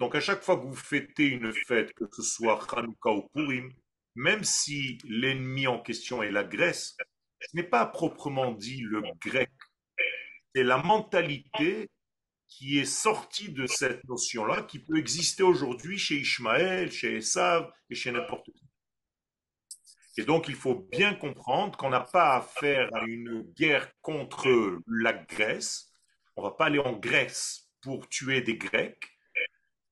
Donc 0.00 0.16
à 0.16 0.20
chaque 0.20 0.42
fois 0.42 0.56
que 0.56 0.66
vous 0.66 0.74
fêtez 0.74 1.28
une 1.28 1.52
fête, 1.52 1.92
que 1.94 2.04
ce 2.12 2.22
soit 2.22 2.60
Hanouka 2.72 3.10
ou 3.10 3.28
Purim, 3.28 3.72
même 4.18 4.42
si 4.42 4.98
l'ennemi 5.04 5.68
en 5.68 5.78
question 5.78 6.24
est 6.24 6.32
la 6.32 6.42
Grèce, 6.42 6.96
ce 7.40 7.56
n'est 7.56 7.62
pas 7.62 7.86
proprement 7.86 8.50
dit 8.50 8.80
le 8.80 9.00
grec. 9.20 9.50
C'est 10.54 10.64
la 10.64 10.78
mentalité 10.78 11.88
qui 12.48 12.80
est 12.80 12.84
sorti 12.84 13.52
de 13.52 13.66
cette 13.68 14.02
notion-là, 14.08 14.62
qui 14.62 14.80
peut 14.80 14.98
exister 14.98 15.44
aujourd'hui 15.44 15.98
chez 15.98 16.16
Ishmaël, 16.16 16.90
chez 16.90 17.18
Esav 17.18 17.70
et 17.90 17.94
chez 17.94 18.10
n'importe 18.10 18.46
qui. 18.46 18.64
Et 20.16 20.24
donc, 20.24 20.48
il 20.48 20.56
faut 20.56 20.74
bien 20.74 21.14
comprendre 21.14 21.78
qu'on 21.78 21.90
n'a 21.90 22.00
pas 22.00 22.34
affaire 22.34 22.88
à 22.96 23.04
une 23.04 23.42
guerre 23.56 23.88
contre 24.00 24.80
la 24.88 25.12
Grèce. 25.12 25.92
On 26.34 26.42
ne 26.42 26.48
va 26.48 26.56
pas 26.56 26.66
aller 26.66 26.80
en 26.80 26.94
Grèce 26.94 27.70
pour 27.80 28.08
tuer 28.08 28.40
des 28.40 28.56
Grecs, 28.56 29.16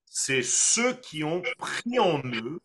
c'est 0.05 0.43
ceux 0.43 0.95
qui 0.95 1.23
ont 1.23 1.43
pris 1.59 1.99
en 1.99 2.23
eux 2.25 2.61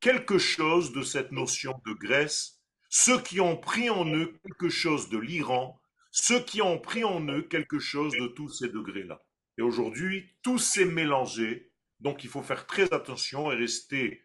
quelque 0.00 0.38
chose 0.38 0.92
de 0.92 1.02
cette 1.02 1.32
notion 1.32 1.80
de 1.86 1.92
Grèce, 1.92 2.60
ceux 2.88 3.20
qui 3.20 3.40
ont 3.40 3.56
pris 3.56 3.90
en 3.90 4.06
eux 4.06 4.38
quelque 4.42 4.68
chose 4.68 5.08
de 5.10 5.18
l'Iran, 5.18 5.80
ceux 6.10 6.40
qui 6.40 6.60
ont 6.60 6.78
pris 6.78 7.04
en 7.04 7.26
eux 7.28 7.42
quelque 7.42 7.78
chose 7.78 8.12
de 8.14 8.26
tous 8.26 8.48
ces 8.48 8.68
degrés-là. 8.68 9.20
Et 9.58 9.62
aujourd'hui, 9.62 10.34
tout 10.42 10.58
s'est 10.58 10.86
mélangé, 10.86 11.70
donc 12.00 12.24
il 12.24 12.30
faut 12.30 12.42
faire 12.42 12.66
très 12.66 12.92
attention 12.92 13.52
et 13.52 13.56
rester 13.56 14.22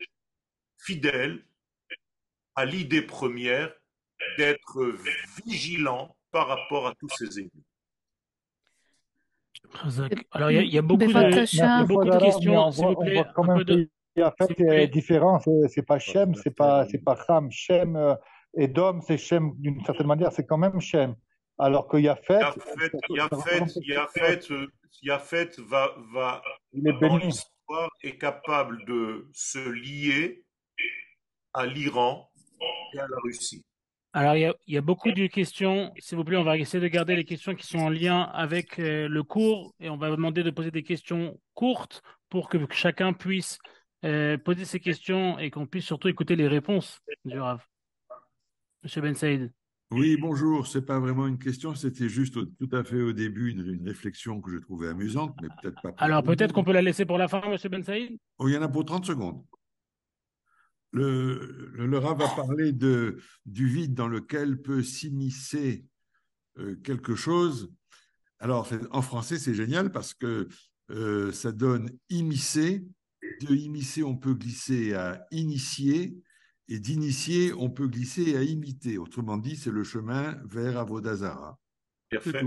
fidèle 0.77 1.45
à 2.55 2.65
l'idée 2.65 3.01
première 3.01 3.73
d'être 4.37 4.95
vigilant 5.45 6.15
par 6.31 6.47
rapport 6.47 6.87
à 6.87 6.95
tous 6.95 7.09
ces 7.17 7.39
ennemis. 7.39 7.65
Alors, 10.31 10.51
il 10.51 10.73
y, 10.73 10.77
a 10.77 10.81
beaucoup 10.81 11.05
de, 11.05 11.33
questions, 11.33 12.71
s'il 12.71 12.85
vous 12.85 12.95
plaît. 12.95 13.89
Fait, 14.15 14.59
est 14.59 14.87
différent. 14.87 15.39
C'est 15.67 15.85
pas 15.85 15.99
Shem, 15.99 16.33
c'est 16.35 16.55
pas, 16.55 16.85
c'est 16.87 17.03
pas 17.03 17.17
Ham. 17.27 17.49
Shem 17.51 17.95
euh, 17.95 18.15
et 18.57 18.67
Dom, 18.67 19.01
c'est 19.01 19.17
Shem 19.17 19.53
d'une 19.57 19.83
certaine 19.85 20.07
manière, 20.07 20.31
c'est 20.31 20.45
quand 20.45 20.57
même 20.57 20.79
Shem. 20.79 21.15
Alors 21.57 21.87
qu'il 21.89 22.01
y 22.01 22.09
a 22.09 22.15
fait. 22.15 22.41
Il 23.09 23.15
y 23.15 23.19
a 23.19 23.29
fait, 23.29 23.67
il 23.81 23.87
y 23.87 23.95
a 23.95 24.07
fait, 24.07 24.49
il 24.49 25.07
y 25.07 25.11
a 25.11 25.19
fait, 25.19 25.59
va, 25.59 25.91
va, 26.13 26.41
dans 26.73 27.17
l'histoire, 27.17 27.89
est 28.03 28.17
capable 28.17 28.85
de 28.85 29.27
se 29.33 29.69
lier 29.69 30.43
à 31.53 31.65
l'Iran 31.65 32.29
et 32.93 32.99
à 32.99 33.07
la 33.07 33.17
Russie. 33.23 33.63
Alors, 34.13 34.35
il 34.37 34.53
y, 34.67 34.77
a, 34.77 34.81
beaucoup 34.81 35.11
de 35.11 35.27
questions. 35.27 35.91
S'il 35.97 36.17
vous 36.17 36.23
plaît, 36.23 36.37
on 36.37 36.45
va 36.45 36.57
essayer 36.57 36.81
de 36.81 36.87
garder 36.87 37.17
les 37.17 37.25
questions 37.25 37.53
qui 37.53 37.67
sont 37.67 37.79
en 37.79 37.89
lien 37.89 38.21
avec 38.21 38.79
euh, 38.79 39.09
le 39.09 39.23
cours 39.23 39.73
et 39.81 39.89
on 39.89 39.97
va 39.97 40.09
vous 40.09 40.15
demander 40.15 40.41
de 40.41 40.51
poser 40.51 40.71
des 40.71 40.83
questions 40.83 41.37
courtes 41.53 42.01
pour 42.29 42.47
que 42.47 42.57
chacun 42.71 43.11
puisse 43.11 43.59
euh, 44.05 44.37
poser 44.37 44.65
ses 44.65 44.79
questions 44.79 45.37
et 45.39 45.49
qu'on 45.51 45.65
puisse 45.65 45.85
surtout 45.85 46.07
écouter 46.07 46.35
les 46.35 46.47
réponses 46.47 47.01
du 47.25 47.39
Rav. 47.39 47.65
Monsieur 48.83 49.01
Ben 49.01 49.15
Saïd. 49.15 49.51
Oui, 49.91 50.17
bonjour. 50.19 50.67
C'est 50.67 50.85
pas 50.85 50.99
vraiment 50.99 51.27
une 51.27 51.37
question, 51.37 51.75
c'était 51.75 52.09
juste 52.09 52.33
tout 52.57 52.69
à 52.71 52.83
fait 52.83 53.01
au 53.01 53.13
début 53.13 53.51
une, 53.51 53.87
réflexion 53.87 54.41
que 54.41 54.51
je 54.51 54.57
trouvais 54.57 54.87
amusante, 54.89 55.35
mais 55.41 55.47
peut-être 55.61 55.81
pas. 55.81 55.93
Alors 55.97 56.23
peut-être 56.23 56.53
qu'on 56.53 56.63
peut 56.63 56.73
la 56.73 56.81
laisser 56.81 57.05
pour 57.05 57.17
la 57.17 57.27
fin, 57.27 57.41
Monsieur 57.49 57.69
Ben 57.69 57.83
Saïd? 57.83 58.17
Oh, 58.39 58.47
il 58.47 58.53
y 58.53 58.57
en 58.57 58.61
a 58.61 58.69
pour 58.69 58.85
30 58.85 59.05
secondes 59.05 59.43
le, 60.95 61.71
le, 61.73 61.97
Rav 61.97 62.21
a 62.21 62.27
parlé 62.35 62.71
de, 62.71 63.19
du 63.45 63.67
vide 63.67 63.93
dans 63.93 64.07
lequel 64.07 64.61
peut 64.61 64.81
s'immiscer 64.81 65.85
euh, 66.57 66.75
quelque 66.83 67.15
chose. 67.15 67.73
Alors, 68.39 68.69
en 68.91 69.01
français, 69.01 69.37
c'est 69.37 69.53
génial 69.53 69.91
parce 69.91 70.13
que 70.13 70.47
euh, 70.91 71.31
ça 71.33 71.51
donne 71.51 71.89
immiscer. 72.09 72.85
De 73.41 73.55
immiscer, 73.55 74.03
on 74.03 74.15
peut 74.15 74.33
glisser 74.33 74.93
à 74.93 75.25
initier. 75.31 76.17
Et 76.67 76.79
d'initier, 76.79 77.53
on 77.53 77.69
peut 77.69 77.87
glisser 77.87 78.35
à 78.35 78.43
imiter. 78.43 78.97
Autrement 78.97 79.37
dit, 79.37 79.55
c'est 79.55 79.71
le 79.71 79.83
chemin 79.83 80.35
vers 80.45 80.79
Avodazara. 80.79 81.59
Parfait. 82.09 82.43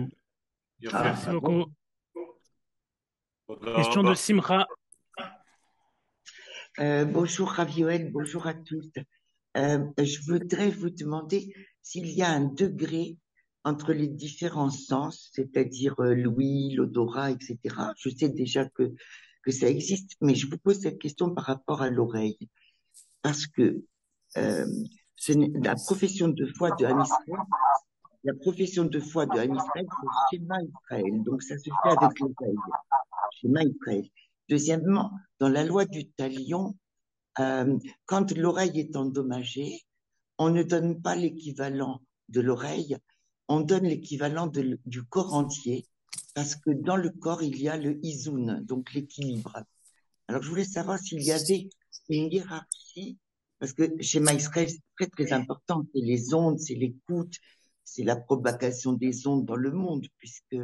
Merci 0.81 1.31
beaucoup. 1.31 1.67
Question 3.77 4.03
de 4.03 4.15
Simra. 4.15 4.67
Euh, 6.81 7.05
bonjour 7.05 7.49
Ravioel, 7.49 8.13
bonjour 8.13 8.47
à 8.47 8.55
tous. 8.55 8.91
Euh, 9.57 9.85
je 9.99 10.21
voudrais 10.31 10.71
vous 10.71 10.91
demander 10.91 11.53
s'il 11.83 12.09
y 12.09 12.23
a 12.23 12.31
un 12.31 12.45
degré 12.45 13.17
entre 13.65 13.93
les 13.93 14.07
différents 14.07 14.71
sens, 14.71 15.31
c'est-à-dire 15.33 15.99
euh, 16.01 16.15
l'ouïe, 16.15 16.75
l'odorat, 16.75 17.31
etc. 17.31 17.59
Je 17.97 18.11
sais 18.11 18.29
déjà 18.29 18.69
que, 18.69 18.95
que 19.43 19.51
ça 19.51 19.69
existe, 19.69 20.13
mais 20.21 20.35
je 20.35 20.49
vous 20.49 20.59
pose 20.59 20.81
cette 20.81 20.99
question 20.99 21.35
par 21.35 21.45
rapport 21.45 21.83
à 21.83 21.91
l'oreille. 21.91 22.39
Parce 23.23 23.47
que 23.47 23.83
euh, 24.37 24.67
la 25.63 25.75
profession 25.75 26.29
de 26.29 26.47
foi 26.47 26.71
de 26.73 26.85
Amisraël, 26.85 27.37
la 28.25 28.35
profession 28.35 28.85
de 28.85 29.01
foi 29.01 29.27
de 29.27 29.39
c'est 29.39 29.87
schéma 30.31 30.57
Israël. 30.63 31.23
Donc 31.25 31.43
ça 31.43 31.57
se 31.57 31.65
fait 31.65 31.97
avec 31.97 32.19
l'oreille. 32.21 32.57
Schéma 33.41 33.63
Israël. 33.63 34.09
Deuxièmement, 34.49 35.13
dans 35.39 35.49
la 35.49 35.65
loi 35.65 35.85
du 35.85 36.11
talion, 36.11 36.77
euh, 37.39 37.79
quand 38.07 38.33
l'oreille 38.37 38.81
est 38.81 38.97
endommagée, 38.97 39.83
on 40.39 40.51
ne 40.51 40.63
donne 40.63 41.01
pas 41.01 41.15
l'équivalent 41.15 42.01
de 42.29 42.41
l'oreille, 42.41 42.97
on 43.49 43.61
donne 43.61 43.85
l'équivalent 43.85 44.47
du 44.47 45.03
corps 45.05 45.35
entier, 45.35 45.87
parce 46.35 46.57
que 46.57 46.71
dans 46.71 46.97
le 46.97 47.11
corps, 47.11 47.43
il 47.43 47.61
y 47.61 47.69
a 47.69 47.77
le 47.77 47.99
isoun, 48.05 48.65
donc 48.65 48.93
l'équilibre. 48.93 49.65
Alors, 50.29 50.43
je 50.43 50.49
voulais 50.49 50.65
savoir 50.65 50.99
s'il 50.99 51.23
y 51.23 51.33
avait 51.33 51.69
une 52.09 52.33
hiérarchie, 52.33 53.19
parce 53.59 53.73
que 53.73 54.01
chez 54.01 54.21
Maïsraël, 54.21 54.71
c'est 54.71 54.83
très, 54.97 55.07
très 55.09 55.33
important, 55.33 55.85
c'est 55.95 56.01
les 56.01 56.33
ondes, 56.35 56.59
c'est 56.59 56.75
l'écoute, 56.75 57.35
c'est 57.85 58.05
la 58.05 58.17
propagation 58.17 58.93
des 58.93 59.27
ondes 59.27 59.45
dans 59.47 59.57
le 59.57 59.73
monde, 59.73 60.07
puisque, 60.19 60.57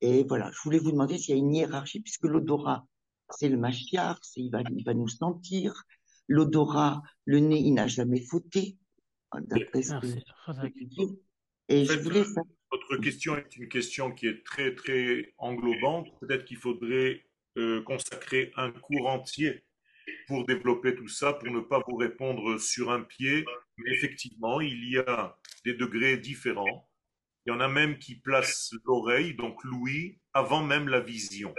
et 0.00 0.24
voilà, 0.24 0.50
je 0.52 0.58
voulais 0.62 0.78
vous 0.78 0.92
demander 0.92 1.18
s'il 1.18 1.34
y 1.34 1.38
a 1.38 1.40
une 1.40 1.54
hiérarchie, 1.54 2.00
puisque 2.00 2.24
l'odorat, 2.24 2.86
c'est 3.30 3.48
le 3.48 3.56
machiar, 3.56 4.20
il 4.36 4.50
va, 4.50 4.60
il 4.70 4.84
va 4.84 4.94
nous 4.94 5.08
sentir. 5.08 5.84
L'odorat, 6.28 7.02
le 7.24 7.40
nez, 7.40 7.60
il 7.60 7.74
n'a 7.74 7.86
jamais 7.88 8.20
fauté. 8.20 8.76
Et 11.68 11.84
je 11.84 11.98
voulais 12.00 12.24
Question 13.00 13.36
est 13.36 13.56
une 13.56 13.68
question 13.68 14.12
qui 14.12 14.26
est 14.26 14.44
très 14.44 14.74
très 14.74 15.34
englobante. 15.38 16.08
Peut-être 16.20 16.44
qu'il 16.44 16.58
faudrait 16.58 17.24
euh, 17.56 17.82
consacrer 17.82 18.52
un 18.56 18.70
cours 18.70 19.08
entier 19.08 19.64
pour 20.26 20.44
développer 20.46 20.94
tout 20.94 21.08
ça, 21.08 21.32
pour 21.32 21.50
ne 21.50 21.60
pas 21.60 21.82
vous 21.88 21.96
répondre 21.96 22.58
sur 22.58 22.90
un 22.90 23.02
pied. 23.02 23.44
Mais 23.78 23.92
effectivement, 23.92 24.60
il 24.60 24.88
y 24.90 24.98
a 24.98 25.38
des 25.64 25.74
degrés 25.74 26.16
différents. 26.18 26.88
Il 27.46 27.50
y 27.50 27.52
en 27.52 27.60
a 27.60 27.68
même 27.68 27.98
qui 27.98 28.16
placent 28.16 28.74
l'oreille, 28.84 29.34
donc 29.34 29.62
l'ouïe, 29.64 30.18
avant 30.32 30.62
même 30.62 30.88
la 30.88 31.00
vision. 31.00 31.54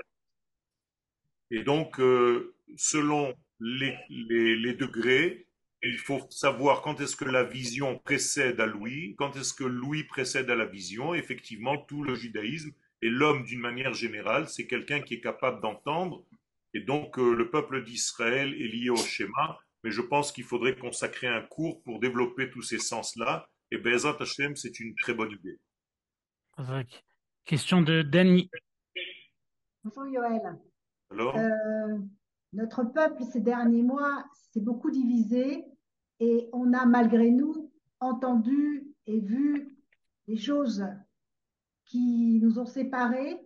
Et 1.51 1.63
donc, 1.63 1.99
euh, 1.99 2.55
selon 2.77 3.33
les, 3.59 4.73
degrés, 4.73 5.42
il 5.83 5.97
faut 5.97 6.21
savoir 6.29 6.81
quand 6.81 7.01
est-ce 7.01 7.15
que 7.15 7.25
la 7.25 7.43
vision 7.43 7.99
précède 7.99 8.59
à 8.59 8.65
l'ouïe, 8.65 9.15
quand 9.17 9.35
est-ce 9.35 9.53
que 9.53 9.63
l'ouïe 9.63 10.05
précède 10.05 10.49
à 10.49 10.55
la 10.55 10.65
vision. 10.65 11.13
Effectivement, 11.13 11.77
tout 11.77 12.03
le 12.03 12.15
judaïsme 12.15 12.71
et 13.01 13.09
l'homme 13.09 13.43
d'une 13.43 13.59
manière 13.59 13.93
générale, 13.93 14.47
c'est 14.47 14.65
quelqu'un 14.65 15.01
qui 15.01 15.15
est 15.15 15.21
capable 15.21 15.61
d'entendre. 15.61 16.23
Et 16.73 16.79
donc, 16.79 17.19
euh, 17.19 17.33
le 17.35 17.49
peuple 17.49 17.83
d'Israël 17.83 18.53
est 18.53 18.67
lié 18.67 18.89
au 18.89 18.95
schéma. 18.95 19.59
Mais 19.83 19.91
je 19.91 20.01
pense 20.01 20.31
qu'il 20.31 20.45
faudrait 20.45 20.77
consacrer 20.77 21.27
un 21.27 21.41
cours 21.41 21.83
pour 21.83 21.99
développer 21.99 22.49
tous 22.49 22.61
ces 22.61 22.79
sens-là. 22.79 23.49
Et 23.69 23.77
Bezat 23.77 24.15
Hashem, 24.19 24.55
c'est 24.55 24.79
une 24.79 24.95
très 24.95 25.13
bonne 25.13 25.31
idée. 25.31 25.59
Question 27.43 27.81
de 27.81 28.01
Danny. 28.01 28.49
Bonjour 29.83 30.05
Yoël. 30.07 30.57
Euh, 31.11 31.97
notre 32.53 32.83
peuple, 32.85 33.23
ces 33.31 33.41
derniers 33.41 33.83
mois, 33.83 34.23
s'est 34.53 34.61
beaucoup 34.61 34.91
divisé 34.91 35.65
et 36.19 36.49
on 36.53 36.73
a 36.73 36.85
malgré 36.85 37.31
nous 37.31 37.71
entendu 37.99 38.87
et 39.07 39.19
vu 39.19 39.75
des 40.27 40.37
choses 40.37 40.85
qui 41.85 42.39
nous 42.41 42.59
ont 42.59 42.65
séparés. 42.65 43.39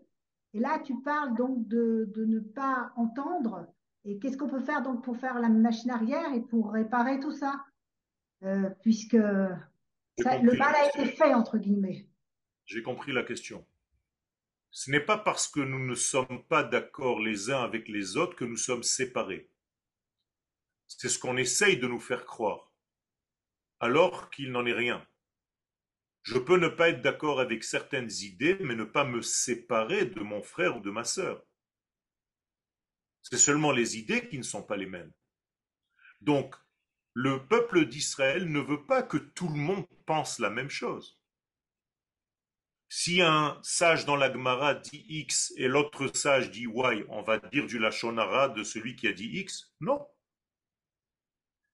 Et 0.53 0.59
là, 0.59 0.79
tu 0.79 0.99
parles 1.01 1.35
donc 1.35 1.67
de, 1.67 2.11
ne 2.15 2.39
pas 2.39 2.91
entendre. 2.95 3.67
Et 4.05 4.17
qu'est-ce 4.19 4.37
qu'on 4.37 4.49
peut 4.49 4.61
faire 4.61 4.81
donc 4.81 5.03
pour 5.03 5.17
faire 5.17 5.39
la 5.39 5.49
machine 5.49 5.91
arrière 5.91 6.33
et 6.33 6.41
pour 6.41 6.71
réparer 6.71 7.19
tout 7.19 7.31
ça? 7.33 7.63
Euh, 8.43 8.69
Puisque 8.81 9.13
le 9.13 10.57
mal 10.57 10.75
a 10.75 10.87
été 10.87 11.05
fait, 11.05 11.33
entre 11.33 11.57
guillemets. 11.57 12.07
J'ai 12.65 12.83
compris 12.83 13.11
la 13.11 13.23
question. 13.23 13.65
Ce 14.71 14.91
n'est 14.91 15.01
pas 15.03 15.17
parce 15.17 15.47
que 15.47 15.59
nous 15.59 15.85
ne 15.85 15.95
sommes 15.95 16.43
pas 16.47 16.63
d'accord 16.63 17.19
les 17.19 17.49
uns 17.49 17.61
avec 17.61 17.87
les 17.87 18.17
autres 18.17 18.35
que 18.35 18.45
nous 18.45 18.57
sommes 18.57 18.83
séparés. 18.83 19.49
C'est 20.87 21.09
ce 21.09 21.19
qu'on 21.19 21.37
essaye 21.37 21.77
de 21.77 21.87
nous 21.87 21.99
faire 21.99 22.25
croire, 22.25 22.71
alors 23.79 24.29
qu'il 24.29 24.51
n'en 24.51 24.65
est 24.65 24.73
rien. 24.73 25.05
Je 26.23 26.37
peux 26.37 26.57
ne 26.57 26.67
pas 26.67 26.89
être 26.89 27.01
d'accord 27.01 27.39
avec 27.39 27.63
certaines 27.63 28.11
idées, 28.21 28.57
mais 28.61 28.75
ne 28.75 28.83
pas 28.83 29.05
me 29.05 29.21
séparer 29.21 30.05
de 30.05 30.21
mon 30.21 30.41
frère 30.41 30.77
ou 30.77 30.81
de 30.81 30.89
ma 30.89 31.03
sœur. 31.03 31.41
C'est 33.21 33.37
seulement 33.37 33.71
les 33.71 33.97
idées 33.97 34.27
qui 34.27 34.37
ne 34.37 34.43
sont 34.43 34.63
pas 34.63 34.77
les 34.77 34.85
mêmes. 34.85 35.11
Donc, 36.21 36.55
le 37.13 37.45
peuple 37.47 37.85
d'Israël 37.85 38.51
ne 38.51 38.59
veut 38.59 38.85
pas 38.85 39.03
que 39.03 39.17
tout 39.17 39.49
le 39.49 39.55
monde 39.55 39.85
pense 40.05 40.39
la 40.39 40.49
même 40.49 40.69
chose. 40.69 41.19
Si 42.89 43.21
un 43.21 43.59
sage 43.63 44.05
dans 44.05 44.15
la 44.15 44.31
Gemara 44.31 44.75
dit 44.75 45.05
X 45.09 45.53
et 45.57 45.67
l'autre 45.67 46.07
sage 46.15 46.51
dit 46.51 46.63
Y, 46.63 47.05
on 47.09 47.21
va 47.21 47.37
dire 47.39 47.67
du 47.67 47.79
Lachonara 47.79 48.49
de 48.49 48.63
celui 48.63 48.95
qui 48.95 49.07
a 49.07 49.13
dit 49.13 49.29
X 49.39 49.73
Non. 49.81 50.07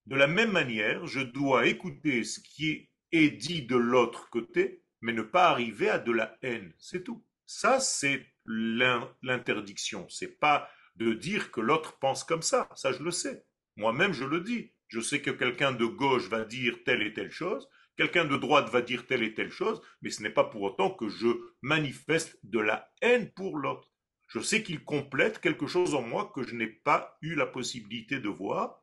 De 0.06 0.16
la 0.16 0.28
même 0.28 0.52
manière, 0.52 1.06
je 1.08 1.22
dois 1.22 1.68
écouter 1.68 2.24
ce 2.24 2.40
qui 2.42 2.90
est 3.12 3.30
dit 3.30 3.64
de 3.64 3.78
l'autre 3.78 4.30
côté, 4.30 4.84
mais 5.02 5.14
ne 5.14 5.22
pas 5.22 5.50
arriver 5.50 5.90
à 5.90 6.00
de 6.00 6.12
la 6.12 6.38
haine. 6.42 6.74
C'est 6.78 7.04
tout. 7.04 7.26
Ça, 7.46 7.80
c'est 7.80 8.26
l'interdiction. 8.46 10.08
C'est 10.10 10.40
pas 10.40 10.70
de 10.96 11.14
dire 11.14 11.52
que 11.52 11.62
l'autre 11.62 11.98
pense 12.00 12.24
comme 12.24 12.42
ça. 12.42 12.70
Ça, 12.76 12.92
je 12.92 13.02
le 13.02 13.12
sais. 13.12 13.46
Moi-même, 13.78 14.14
je 14.14 14.26
le 14.26 14.42
dis. 14.42 14.72
Je 14.88 15.00
sais 15.00 15.22
que 15.22 15.32
quelqu'un 15.32 15.72
de 15.72 15.86
gauche 15.86 16.28
va 16.28 16.44
dire 16.44 16.84
telle 16.84 17.02
et 17.02 17.14
telle 17.14 17.32
chose, 17.32 17.68
quelqu'un 17.98 18.26
de 18.26 18.38
droite 18.38 18.70
va 18.70 18.82
dire 18.82 19.08
telle 19.08 19.24
et 19.24 19.34
telle 19.34 19.52
chose, 19.52 19.82
mais 20.02 20.10
ce 20.10 20.22
n'est 20.22 20.30
pas 20.30 20.44
pour 20.44 20.62
autant 20.62 20.92
que 20.92 21.10
je 21.10 21.28
manifeste 21.62 22.38
de 22.44 22.60
la 22.60 22.92
haine 23.02 23.32
pour 23.32 23.58
l'autre. 23.58 23.92
Je 24.28 24.40
sais 24.40 24.62
qu'il 24.62 24.84
complète 24.84 25.40
quelque 25.40 25.68
chose 25.68 25.96
en 25.96 26.02
moi 26.02 26.32
que 26.36 26.44
je 26.44 26.56
n'ai 26.56 26.68
pas 26.68 27.18
eu 27.22 27.36
la 27.36 27.46
possibilité 27.48 28.20
de 28.20 28.30
voir, 28.30 28.83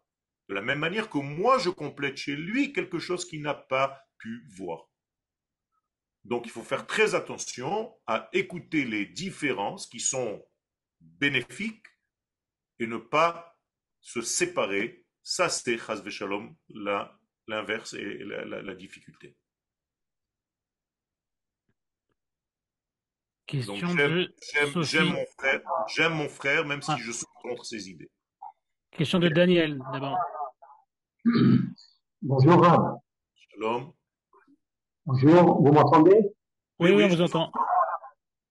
de 0.50 0.54
la 0.56 0.62
même 0.62 0.80
manière 0.80 1.08
que 1.08 1.18
moi 1.18 1.58
je 1.58 1.70
complète 1.70 2.16
chez 2.16 2.34
lui 2.34 2.72
quelque 2.72 2.98
chose 2.98 3.24
qu'il 3.24 3.40
n'a 3.40 3.54
pas 3.54 4.02
pu 4.18 4.44
voir. 4.48 4.88
Donc 6.24 6.44
il 6.44 6.50
faut 6.50 6.64
faire 6.64 6.88
très 6.88 7.14
attention 7.14 7.94
à 8.08 8.28
écouter 8.32 8.84
les 8.84 9.06
différences 9.06 9.86
qui 9.86 10.00
sont 10.00 10.44
bénéfiques 11.00 11.86
et 12.80 12.88
ne 12.88 12.96
pas 12.96 13.56
se 14.00 14.22
séparer. 14.22 15.06
Ça, 15.22 15.48
c'est 15.48 15.78
Shalom, 15.78 16.56
l'inverse 17.46 17.92
et 17.94 18.18
la, 18.24 18.74
difficulté. 18.74 19.36
J'aime 23.46 25.12
mon, 25.12 25.24
frère, 25.38 26.10
mon 26.10 26.28
frère, 26.28 26.66
même 26.66 26.82
si 26.82 26.90
ah. 26.90 26.96
je 26.98 27.12
suis 27.12 27.26
contre 27.40 27.64
ses 27.64 27.88
idées. 27.88 28.10
Question 28.90 29.20
de 29.20 29.28
Daniel, 29.28 29.80
d'abord. 29.92 30.18
Bonjour. 32.22 33.00
Shalom. 33.34 33.92
Bonjour, 35.04 35.62
vous 35.62 35.70
m'entendez? 35.72 36.32
Oui, 36.78 36.92
oui, 36.92 37.04
on 37.04 37.08
vous 37.08 37.20
entend. 37.20 37.52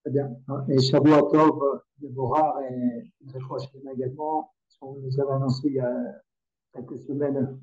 Très 0.04 0.12
bien. 0.12 0.30
Et 0.68 0.78
Shabuatov, 0.78 1.82
Deborah 1.98 2.54
et 2.70 3.10
Zachary 3.26 3.66
également, 3.92 4.52
nous 4.82 5.20
avez 5.20 5.32
annoncé 5.32 5.66
il 5.66 5.74
y 5.74 5.80
a 5.80 5.92
quelques 6.72 6.98
semaines 7.00 7.58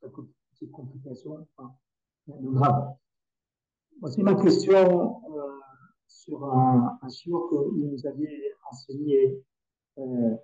quelques 0.00 0.24
petites 0.52 0.72
complications, 0.72 1.46
enfin, 1.56 1.74
grave. 2.26 2.94
Voici 4.00 4.22
ma 4.22 4.34
question 4.34 5.20
euh, 5.30 5.60
sur 6.08 6.42
un, 6.54 6.98
un 7.02 7.08
que 7.08 7.54
vous 7.54 7.90
nous 7.92 8.06
aviez 8.06 8.54
enseigné 8.70 9.42
euh, 9.98 10.36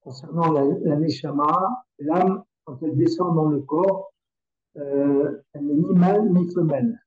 concernant 0.00 0.50
la, 0.50 0.64
la 0.64 0.96
Neshama. 0.96 1.84
L'âme, 1.98 2.43
quand 2.64 2.82
elle 2.82 2.96
descend 2.96 3.34
dans 3.34 3.48
le 3.48 3.60
corps, 3.60 4.12
euh, 4.76 5.42
elle 5.52 5.66
n'est 5.66 5.74
ni 5.74 5.94
mâle 5.94 6.32
ni 6.32 6.50
femelle. 6.52 6.98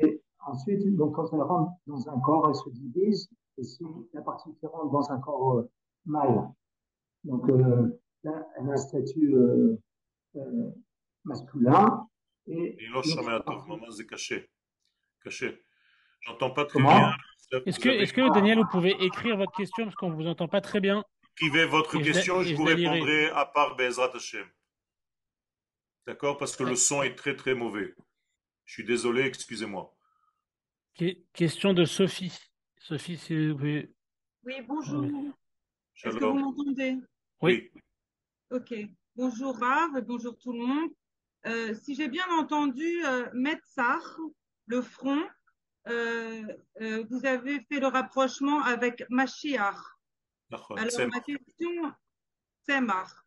Et 0.00 0.22
ensuite, 0.46 0.96
donc, 0.96 1.14
quand 1.16 1.32
elle 1.32 1.42
rentre 1.42 1.72
dans 1.86 2.08
un 2.08 2.20
corps, 2.20 2.48
elle 2.48 2.54
se 2.54 2.70
divise. 2.70 3.28
Et 3.58 3.64
c'est 3.64 3.84
la 4.14 4.22
partie 4.22 4.54
qui 4.54 4.66
rentre 4.66 4.90
dans 4.90 5.10
un 5.10 5.18
corps 5.18 5.58
euh, 5.58 5.70
mâle, 6.06 6.50
donc 7.24 7.48
euh, 7.48 8.00
là, 8.24 8.46
elle 8.56 8.68
a 8.68 8.72
un 8.72 8.76
statut 8.76 9.34
euh, 9.34 9.78
euh, 10.36 10.70
masculin. 11.24 12.06
Et, 12.46 12.76
c'est 13.90 14.06
caché. 14.06 14.50
Caché. 15.22 15.62
J'entends 16.20 16.50
pas 16.50 16.64
très 16.64 16.80
bien. 16.80 17.12
Est-ce 17.66 17.78
que, 17.78 17.88
est 17.88 18.12
que, 18.12 18.32
Daniel, 18.32 18.58
vous 18.58 18.68
pouvez 18.70 18.96
écrire 19.04 19.36
votre 19.36 19.52
question 19.52 19.84
parce 19.84 19.96
qu'on 19.96 20.10
ne 20.10 20.14
vous 20.14 20.26
entend 20.26 20.48
pas 20.48 20.60
très 20.60 20.80
bien 20.80 21.04
Écrivez 21.36 21.66
votre 21.66 21.98
question, 21.98 22.42
je, 22.42 22.50
je 22.50 22.54
vous 22.54 22.64
répondrai 22.64 23.30
à 23.30 23.46
part 23.46 23.76
Bezrat 23.76 24.10
Hashem. 24.14 24.46
D'accord? 26.06 26.38
Parce 26.38 26.56
que 26.56 26.64
le 26.64 26.76
son 26.76 27.02
est 27.02 27.14
très 27.14 27.36
très 27.36 27.54
mauvais. 27.54 27.94
Je 28.64 28.74
suis 28.74 28.84
désolé, 28.84 29.22
excusez-moi. 29.22 29.96
Question 31.32 31.72
de 31.72 31.84
Sophie. 31.84 32.36
Sophie, 32.78 33.16
si 33.16 33.48
vous 33.48 33.56
pouvez. 33.56 33.92
Oui, 34.44 34.54
bonjour. 34.66 35.04
Est-ce 36.02 36.16
que 36.16 36.24
vous 36.24 36.34
m'entendez? 36.34 36.96
Oui. 37.42 37.70
Ok. 38.50 38.74
Bonjour 39.16 39.56
Rav, 39.58 40.00
bonjour 40.06 40.38
tout 40.38 40.52
le 40.52 40.66
monde. 40.66 40.90
Euh, 41.46 41.74
si 41.74 41.94
j'ai 41.94 42.08
bien 42.08 42.26
entendu, 42.38 43.04
euh, 43.04 43.28
Metzar, 43.34 44.18
le 44.66 44.82
front, 44.82 45.22
euh, 45.88 46.42
euh, 46.80 47.04
vous 47.10 47.24
avez 47.26 47.60
fait 47.60 47.80
le 47.80 47.86
rapprochement 47.86 48.62
avec 48.62 49.04
Mashiach. 49.08 49.76
Alors 50.50 50.76
ma 50.78 51.20
question, 51.20 51.92
c'est 52.66 52.80
Mar. 52.80 53.24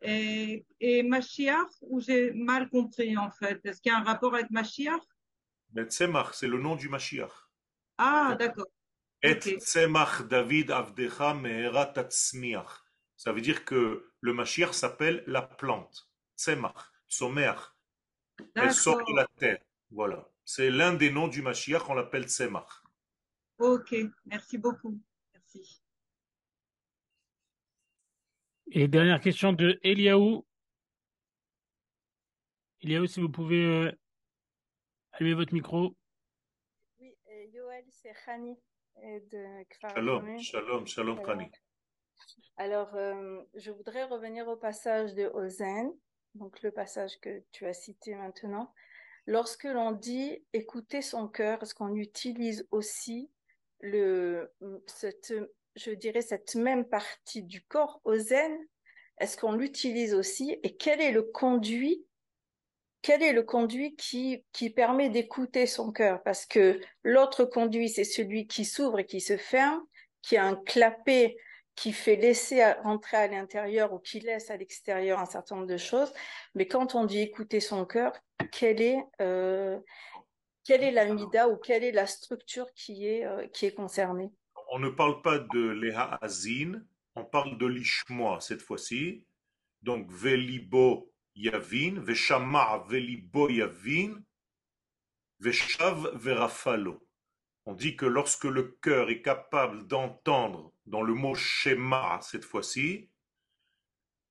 Et, 0.00 0.64
et 0.78 1.02
Mashiach, 1.02 1.70
ou 1.82 2.00
j'ai 2.00 2.32
mal 2.32 2.68
compris 2.68 3.16
en 3.16 3.30
fait? 3.30 3.60
Est-ce 3.64 3.80
qu'il 3.80 3.90
y 3.90 3.94
a 3.94 3.98
un 3.98 4.04
rapport 4.04 4.34
avec 4.34 4.50
Mashiach? 4.50 5.02
Ben 5.70 5.86
c'est 5.90 6.46
le 6.46 6.58
nom 6.58 6.76
du 6.76 6.88
Mashiach. 6.88 7.32
Ah, 7.98 8.36
d'accord. 8.38 8.68
Et 9.22 9.34
Tzemach 9.34 10.22
David 10.28 10.70
Avdecha 10.70 11.34
Meherat 11.34 11.86
Tatzmiach. 11.86 12.84
Ça 13.16 13.32
veut 13.32 13.40
dire 13.40 13.64
que 13.64 14.12
le 14.20 14.32
Mashiach 14.32 14.72
s'appelle 14.72 15.24
la 15.26 15.42
plante. 15.42 16.08
Tzemach, 16.36 16.92
Tzomeach. 17.08 17.74
Elle 18.54 18.72
sort 18.72 18.98
de 18.98 19.16
la 19.16 19.26
terre. 19.36 19.58
Voilà. 19.90 20.30
C'est 20.44 20.70
l'un 20.70 20.94
des 20.94 21.10
noms 21.10 21.26
du 21.26 21.42
Mashiach, 21.42 21.90
on 21.90 21.94
l'appelle 21.94 22.28
Tzemach. 22.28 22.84
Ok, 23.58 23.96
merci 24.24 24.56
beaucoup. 24.56 25.00
Et 28.70 28.86
dernière 28.86 29.18
question 29.20 29.54
de 29.54 29.80
Eliaou. 29.82 30.44
Eliaou, 32.82 33.06
si 33.06 33.18
vous 33.18 33.30
pouvez 33.30 33.64
euh, 33.64 33.90
allumer 35.12 35.32
votre 35.32 35.54
micro. 35.54 35.96
Oui, 37.00 37.16
euh, 37.30 37.44
Yoel, 37.46 37.84
c'est 37.88 38.12
Khani 38.26 38.58
euh, 38.98 39.20
de 39.32 39.64
Shalom, 39.80 40.38
shalom, 40.38 40.86
shalom, 40.86 41.22
Khani. 41.22 41.50
Alors, 42.58 42.90
je 43.54 43.70
voudrais 43.70 44.04
revenir 44.04 44.46
au 44.48 44.56
passage 44.56 45.14
de 45.14 45.28
Ozen, 45.28 45.90
donc 46.34 46.60
le 46.62 46.70
passage 46.70 47.18
que 47.20 47.42
tu 47.52 47.64
as 47.64 47.72
cité 47.72 48.16
maintenant. 48.16 48.74
Lorsque 49.26 49.64
l'on 49.64 49.92
dit 49.92 50.44
écouter 50.52 51.00
son 51.00 51.26
cœur, 51.26 51.62
est-ce 51.62 51.74
qu'on 51.74 51.94
utilise 51.94 52.66
aussi 52.70 53.30
le, 53.80 54.52
cette 54.86 55.32
je 55.78 55.92
dirais, 55.92 56.22
cette 56.22 56.54
même 56.54 56.84
partie 56.84 57.42
du 57.42 57.62
corps 57.62 58.00
au 58.04 58.16
zen, 58.16 58.58
est-ce 59.18 59.36
qu'on 59.36 59.52
l'utilise 59.52 60.14
aussi 60.14 60.58
et 60.62 60.76
quel 60.76 61.00
est 61.00 61.12
le 61.12 61.22
conduit 61.22 62.04
quel 63.02 63.22
est 63.22 63.32
le 63.32 63.44
conduit 63.44 63.94
qui, 63.96 64.44
permet 64.74 65.08
d'écouter 65.08 65.66
son 65.66 65.92
cœur? 65.92 66.22
Parce 66.24 66.46
que 66.46 66.80
l'autre 67.04 67.44
conduit, 67.44 67.88
c'est 67.88 68.04
celui 68.04 68.46
qui 68.46 68.64
s'ouvre 68.64 68.98
et 68.98 69.06
qui 69.06 69.20
se 69.20 69.36
ferme, 69.36 69.80
qui 70.20 70.36
a 70.36 70.44
un 70.44 70.56
clapet 70.56 71.36
qui 71.76 71.92
fait 71.92 72.16
laisser 72.16 72.64
rentrer 72.82 73.16
à 73.16 73.28
l'intérieur 73.28 73.92
ou 73.92 74.00
qui 74.00 74.18
laisse 74.18 74.50
à 74.50 74.56
l'extérieur 74.56 75.20
un 75.20 75.26
certain 75.26 75.54
nombre 75.54 75.68
de 75.68 75.76
choses. 75.76 76.12
Mais 76.56 76.66
quand 76.66 76.96
on 76.96 77.04
dit 77.04 77.20
écouter 77.20 77.60
son 77.60 77.84
cœur, 77.84 78.12
quelle 78.50 78.82
est, 78.82 78.98
euh, 79.22 79.78
quelle 80.64 80.82
est 80.82 80.90
la 80.90 81.04
mida 81.06 81.48
ou 81.48 81.56
quelle 81.56 81.84
est 81.84 81.92
la 81.92 82.06
structure 82.06 82.66
qui 82.74 83.06
est, 83.06 83.24
euh, 83.24 83.46
qui 83.52 83.66
est 83.66 83.74
concernée? 83.74 84.32
On 84.68 84.78
ne 84.78 84.88
parle 84.88 85.22
pas 85.22 85.38
de 85.38 85.60
Leha 85.60 86.18
Azin, 86.22 86.82
on 87.14 87.24
parle 87.24 87.58
de 87.58 87.66
l'Ishmoa 87.66 88.40
cette 88.40 88.62
fois-ci. 88.62 89.24
Donc, 89.82 90.10
Velibo 90.10 91.12
Yavin, 91.34 92.00
Veshama 92.00 92.84
Velibo 92.88 93.48
Yavin, 93.48 94.22
Veshav 95.40 96.16
Verafalo. 96.16 97.06
On 97.64 97.74
dit 97.74 97.96
que 97.96 98.06
lorsque 98.06 98.44
le 98.44 98.78
cœur 98.80 99.10
est 99.10 99.22
capable 99.22 99.86
d'entendre 99.86 100.72
dans 100.86 101.02
le 101.02 101.14
mot 101.14 101.34
Shema 101.34 102.18
cette 102.22 102.44
fois-ci, 102.44 103.10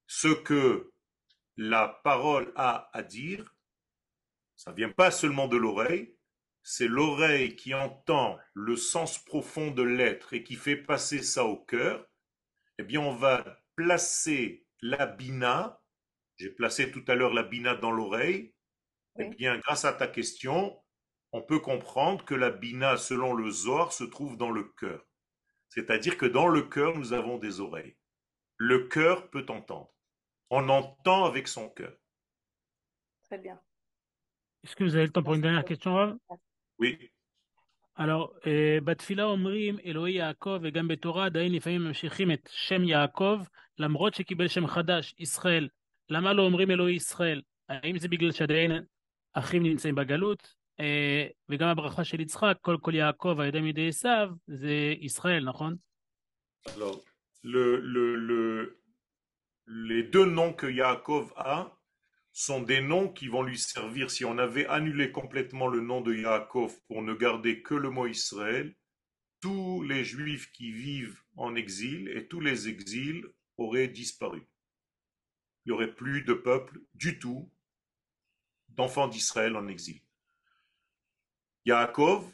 ce 0.08 0.30
que 0.30 0.92
la 1.56 1.88
parole 2.04 2.52
a 2.56 2.90
à 2.94 3.04
dire, 3.04 3.56
ça 4.56 4.72
vient 4.72 4.90
pas 4.90 5.12
seulement 5.12 5.48
de 5.48 5.58
l'oreille, 5.58 6.17
c'est 6.70 6.90
l'oreille 6.90 7.56
qui 7.56 7.74
entend 7.74 8.38
le 8.54 8.76
sens 8.76 9.24
profond 9.24 9.72
de 9.72 9.84
l'être 9.84 10.34
et 10.34 10.44
qui 10.44 10.56
fait 10.56 10.76
passer 10.76 11.24
ça 11.24 11.46
au 11.46 11.56
cœur, 11.56 12.06
eh 12.78 12.84
bien 12.84 13.00
on 13.00 13.16
va 13.16 13.62
placer 13.78 14.68
la 14.82 15.06
bina, 15.06 15.82
j'ai 16.36 16.50
placé 16.50 16.92
tout 16.92 17.06
à 17.08 17.16
l'heure 17.16 17.34
la 17.34 17.44
bina 17.44 17.74
dans 17.76 17.92
l'oreille, 17.92 18.54
eh 19.18 19.30
bien 19.30 19.58
grâce 19.60 19.86
à 19.86 19.94
ta 19.94 20.08
question, 20.08 20.78
on 21.32 21.42
peut 21.42 21.62
comprendre 21.62 22.26
que 22.26 22.36
la 22.36 22.52
bina, 22.52 22.98
selon 22.98 23.34
le 23.34 23.50
Zohar, 23.50 23.94
se 23.94 24.04
trouve 24.04 24.36
dans 24.36 24.52
le 24.52 24.66
cœur. 24.66 25.08
C'est-à-dire 25.70 26.18
que 26.18 26.26
dans 26.26 26.50
le 26.50 26.64
cœur, 26.64 26.98
nous 26.98 27.14
avons 27.14 27.38
des 27.38 27.62
oreilles. 27.62 27.96
Le 28.58 28.90
cœur 28.90 29.30
peut 29.30 29.46
entendre. 29.48 29.94
On 30.50 30.68
entend 30.68 31.24
avec 31.24 31.48
son 31.48 31.70
cœur. 31.70 31.96
Très 33.24 33.38
bien. 33.38 33.58
Est-ce 34.66 34.76
que 34.76 34.84
vous 34.84 34.96
avez 34.96 35.06
le 35.06 35.14
temps 35.14 35.24
pour 35.24 35.36
une 35.36 35.42
dernière 35.42 35.64
question, 35.64 36.20
oui. 36.80 37.08
Alors, 37.98 38.30
בתפילה 38.84 39.24
אומרים 39.24 39.80
אלוהי 39.86 40.14
יעקב, 40.14 40.60
וגם 40.62 40.88
בתורה 40.88 41.26
עדיין 41.26 41.54
לפעמים 41.54 41.82
ממשיכים 41.82 42.32
את 42.32 42.50
שם 42.52 42.84
יעקב, 42.84 43.40
למרות 43.80 44.14
שקיבל 44.14 44.48
שם 44.48 44.68
חדש, 44.68 45.16
ישראל. 45.20 45.68
למה 46.10 46.34
לא 46.34 46.44
אומרים 46.44 46.72
אלוהי 46.72 46.96
ישראל? 46.96 47.42
האם 47.70 48.00
זה 48.00 48.08
בגלל 48.08 48.32
שעדיין 48.32 48.72
אחים 49.34 49.64
נמצאים 49.64 49.96
בגלות? 49.96 50.54
וגם 51.50 51.70
הברכה 51.70 52.04
של 52.04 52.20
יצחק, 52.20 52.58
כל 52.62 52.78
כל 52.82 52.96
יעקב 52.96 53.38
על 53.40 53.66
ידי 53.66 53.88
עשיו, 53.88 54.30
זה 54.48 54.94
ישראל, 55.00 55.44
נכון? 55.44 55.76
Alors, 56.68 57.02
le, 57.44 57.80
le, 57.94 58.16
le, 58.16 58.80
les 59.68 60.04
deux 60.04 60.26
noms 60.26 60.54
que 60.54 60.68
Yaakov 60.68 61.34
a 61.38 61.77
sont 62.38 62.62
des 62.62 62.82
noms 62.82 63.12
qui 63.12 63.30
vont 63.30 63.42
lui 63.42 63.58
servir. 63.58 64.12
Si 64.12 64.24
on 64.24 64.38
avait 64.38 64.68
annulé 64.68 65.12
complètement 65.12 65.66
le 65.66 65.82
nom 65.82 66.02
de 66.02 66.14
Yaakov 66.14 66.80
pour 66.88 67.02
ne 67.02 67.16
garder 67.16 67.64
que 67.64 67.74
le 67.74 67.90
mot 67.90 68.06
Israël, 68.06 68.76
tous 69.40 69.82
les 69.82 70.06
juifs 70.06 70.52
qui 70.52 70.72
vivent 70.72 71.20
en 71.36 71.56
exil 71.56 72.10
et 72.10 72.28
tous 72.28 72.40
les 72.40 72.68
exils 72.68 73.26
auraient 73.58 73.88
disparu. 73.88 74.48
Il 75.66 75.70
n'y 75.70 75.72
aurait 75.72 75.96
plus 75.96 76.22
de 76.22 76.36
peuple 76.36 76.80
du 76.94 77.18
tout 77.18 77.52
d'enfants 78.70 79.08
d'Israël 79.08 79.56
en 79.56 79.68
exil. 79.68 80.00
Yaakov, 81.66 82.32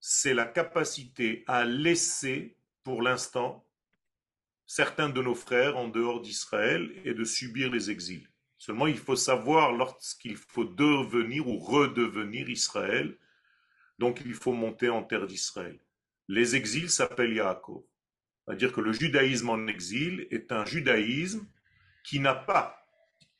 c'est 0.00 0.32
la 0.32 0.46
capacité 0.46 1.44
à 1.46 1.66
laisser 1.66 2.56
pour 2.84 3.02
l'instant 3.02 3.68
certains 4.64 5.10
de 5.10 5.20
nos 5.20 5.34
frères 5.34 5.76
en 5.76 5.88
dehors 5.88 6.22
d'Israël 6.22 6.90
et 7.04 7.12
de 7.12 7.24
subir 7.24 7.70
les 7.70 7.90
exils. 7.90 8.30
Seulement, 8.58 8.86
il 8.86 8.98
faut 8.98 9.16
savoir 9.16 9.72
lorsqu'il 9.72 10.36
faut 10.36 10.64
devenir 10.64 11.46
ou 11.46 11.58
redevenir 11.58 12.48
Israël, 12.48 13.16
donc 13.98 14.22
il 14.24 14.34
faut 14.34 14.52
monter 14.52 14.88
en 14.88 15.02
terre 15.02 15.26
d'Israël. 15.26 15.78
Les 16.28 16.56
exils 16.56 16.90
s'appellent 16.90 17.34
Yaakov. 17.34 17.82
C'est-à-dire 18.44 18.72
que 18.72 18.80
le 18.80 18.92
judaïsme 18.92 19.50
en 19.50 19.66
exil 19.66 20.26
est 20.30 20.52
un 20.52 20.64
judaïsme 20.64 21.46
qui 22.04 22.20
n'a 22.20 22.34
pas, 22.34 22.80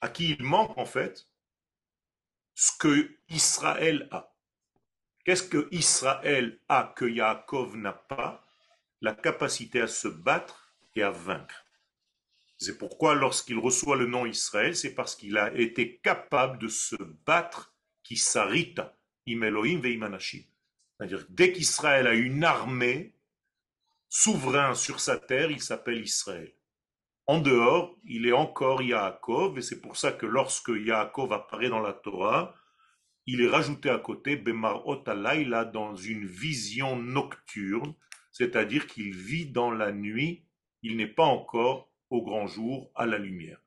à 0.01 0.09
qui 0.09 0.32
il 0.32 0.43
manque 0.43 0.76
en 0.76 0.86
fait, 0.86 1.28
ce 2.55 2.72
que 2.78 3.16
Israël 3.28 4.09
a. 4.10 4.34
Qu'est-ce 5.24 5.43
que 5.43 5.68
Israël 5.72 6.60
a 6.68 6.93
que 6.97 7.05
Yaakov 7.05 7.76
n'a 7.76 7.93
pas? 7.93 8.47
La 9.02 9.14
capacité 9.14 9.80
à 9.82 9.86
se 9.86 10.09
battre 10.09 10.74
et 10.94 11.02
à 11.02 11.10
vaincre. 11.10 11.65
C'est 12.59 12.78
pourquoi 12.78 13.15
lorsqu'il 13.15 13.59
reçoit 13.59 13.97
le 13.97 14.07
nom 14.07 14.24
Israël, 14.24 14.74
c'est 14.74 14.95
parce 14.95 15.15
qu'il 15.15 15.37
a 15.37 15.55
été 15.55 15.99
capable 15.99 16.59
de 16.59 16.69
se 16.69 16.97
battre 17.27 17.74
qui 18.03 18.16
s'arrita, 18.16 18.97
im 19.28 19.43
Elohim 19.43 19.83
C'est-à-dire 19.83 21.27
dès 21.28 21.53
qu'Israël 21.53 22.07
a 22.07 22.15
une 22.15 22.45
armée, 22.45 23.15
souverain 24.09 24.74
sur 24.74 25.01
sa 25.01 25.19
terre, 25.19 25.51
il 25.51 25.61
s'appelle 25.61 26.01
Israël. 26.01 26.53
En 27.27 27.41
dehors, 27.41 27.99
il 28.05 28.27
est 28.27 28.33
encore 28.33 28.83
Yaakov, 28.83 29.59
et 29.59 29.62
c'est 29.62 29.81
pour 29.81 29.97
ça 29.97 30.12
que 30.12 30.27
lorsque 30.27 30.70
Yaakov 30.70 31.33
apparaît 31.33 31.69
dans 31.69 31.81
la 31.81 31.93
Torah, 31.93 32.55
il 33.27 33.41
est 33.41 33.49
rajouté 33.49 33.91
à 33.91 33.99
côté 33.99 34.37
Bemar 34.37 34.87
Otalaïla 34.87 35.65
dans 35.65 35.97
une 35.97 36.24
vision 36.24 36.97
nocturne, 36.97 37.95
c'est-à-dire 38.31 38.87
qu'il 38.87 39.12
vit 39.15 39.47
dans 39.47 39.73
la 39.73 39.91
nuit, 39.91 40.47
il 40.83 40.97
n'est 40.97 41.09
pas 41.09 41.24
encore 41.24 41.91
au 42.11 42.23
grand 42.23 42.47
jour 42.47 42.91
à 42.95 43.07
la 43.07 43.19
lumière. 43.19 43.61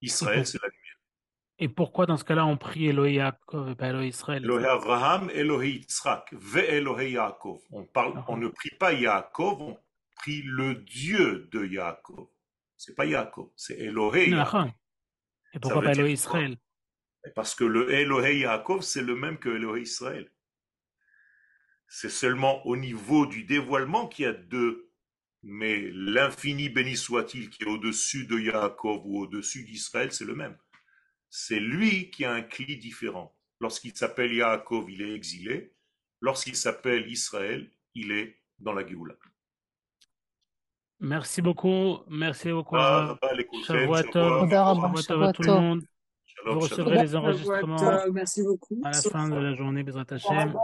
Israël, 0.00 0.46
c'est 0.46 0.62
la 0.62 0.68
lumière. 0.68 0.96
Et 1.60 1.68
pourquoi 1.68 2.06
dans 2.06 2.16
ce 2.16 2.24
cas-là 2.24 2.46
on 2.46 2.56
prie 2.56 2.86
Elohim 2.86 3.14
Yaakov 3.14 3.70
et 3.70 3.74
pas 3.74 3.88
Elohim 3.88 4.06
Israël? 4.06 4.44
Elohim 4.44 4.64
Abraham, 4.64 5.30
Elohim 5.30 5.80
Yitzhak, 5.80 6.32
Ve 6.32 6.58
Elohim 6.58 7.08
Yaakov. 7.08 7.60
On, 7.72 7.84
parle, 7.84 8.22
on 8.28 8.36
ne 8.36 8.48
prie 8.48 8.70
pas 8.78 8.92
Yaakov, 8.92 9.60
on 9.60 9.78
prie 10.16 10.42
le 10.44 10.76
Dieu 10.76 11.48
de 11.52 11.66
Yaakov. 11.66 12.28
C'est 12.76 12.94
pas 12.94 13.06
Yaakov, 13.06 13.50
c'est 13.56 13.76
Elohim. 13.78 14.44
Et 15.52 15.58
pourquoi 15.58 15.82
pas 15.82 15.92
Israël? 15.94 16.56
Parce 17.34 17.54
que 17.54 17.64
le 17.64 17.92
Elohei 17.92 18.38
Yaakov, 18.38 18.82
c'est 18.82 19.02
le 19.02 19.16
même 19.16 19.38
que 19.38 19.48
Elohei 19.48 19.82
Israël. 19.82 20.30
C'est 21.88 22.10
seulement 22.10 22.64
au 22.66 22.76
niveau 22.76 23.26
du 23.26 23.44
dévoilement 23.44 24.06
qu'il 24.06 24.26
y 24.26 24.28
a 24.28 24.32
deux. 24.32 24.87
Mais 25.42 25.90
l'infini 25.92 26.68
béni 26.68 26.96
soit-il 26.96 27.48
qui 27.48 27.62
est 27.62 27.68
au-dessus 27.68 28.26
de 28.26 28.38
Yaakov 28.38 29.02
ou 29.04 29.20
au-dessus 29.20 29.64
d'Israël, 29.64 30.12
c'est 30.12 30.24
le 30.24 30.34
même. 30.34 30.56
C'est 31.30 31.60
lui 31.60 32.10
qui 32.10 32.24
a 32.24 32.32
un 32.32 32.42
cli 32.42 32.78
différent. 32.78 33.36
Lorsqu'il 33.60 33.96
s'appelle 33.96 34.32
Yaakov, 34.32 34.90
il 34.90 35.02
est 35.02 35.14
exilé. 35.14 35.74
Lorsqu'il 36.20 36.56
s'appelle 36.56 37.10
Israël, 37.10 37.70
il 37.94 38.12
est 38.12 38.40
dans 38.58 38.72
la 38.72 38.86
Géoula. 38.86 39.14
Merci 41.00 41.42
beaucoup. 41.42 41.98
Merci 42.08 42.50
beaucoup. 42.50 42.76
Ah, 42.76 43.16
bah, 43.22 43.30
à 43.30 45.32
tout 45.32 45.42
le 45.42 45.52
monde. 45.52 45.82
Vous 46.46 46.60
recevrez 46.60 47.02
les 47.02 47.16
enregistrements 47.16 48.00
Merci 48.12 48.42
beaucoup. 48.42 48.80
à 48.84 48.90
la 48.90 49.02
fin 49.02 49.28
de 49.28 49.36
la 49.36 49.54
journée, 49.54 49.82
Bezrat 49.82 50.06
Hashem. 50.10 50.54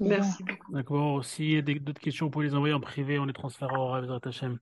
Merci 0.00 0.42
beaucoup. 0.44 0.72
D'accord. 0.72 1.24
S'il 1.24 1.50
y 1.50 1.56
a 1.56 1.62
d'autres 1.62 2.00
questions, 2.00 2.26
vous 2.26 2.30
pouvez 2.30 2.46
les 2.46 2.54
envoyer 2.54 2.74
en 2.74 2.80
privé, 2.80 3.18
on 3.18 3.24
les 3.24 3.32
transférera 3.32 3.98
au 3.98 4.00
Bezrat 4.00 4.20
Hashem. 4.24 4.58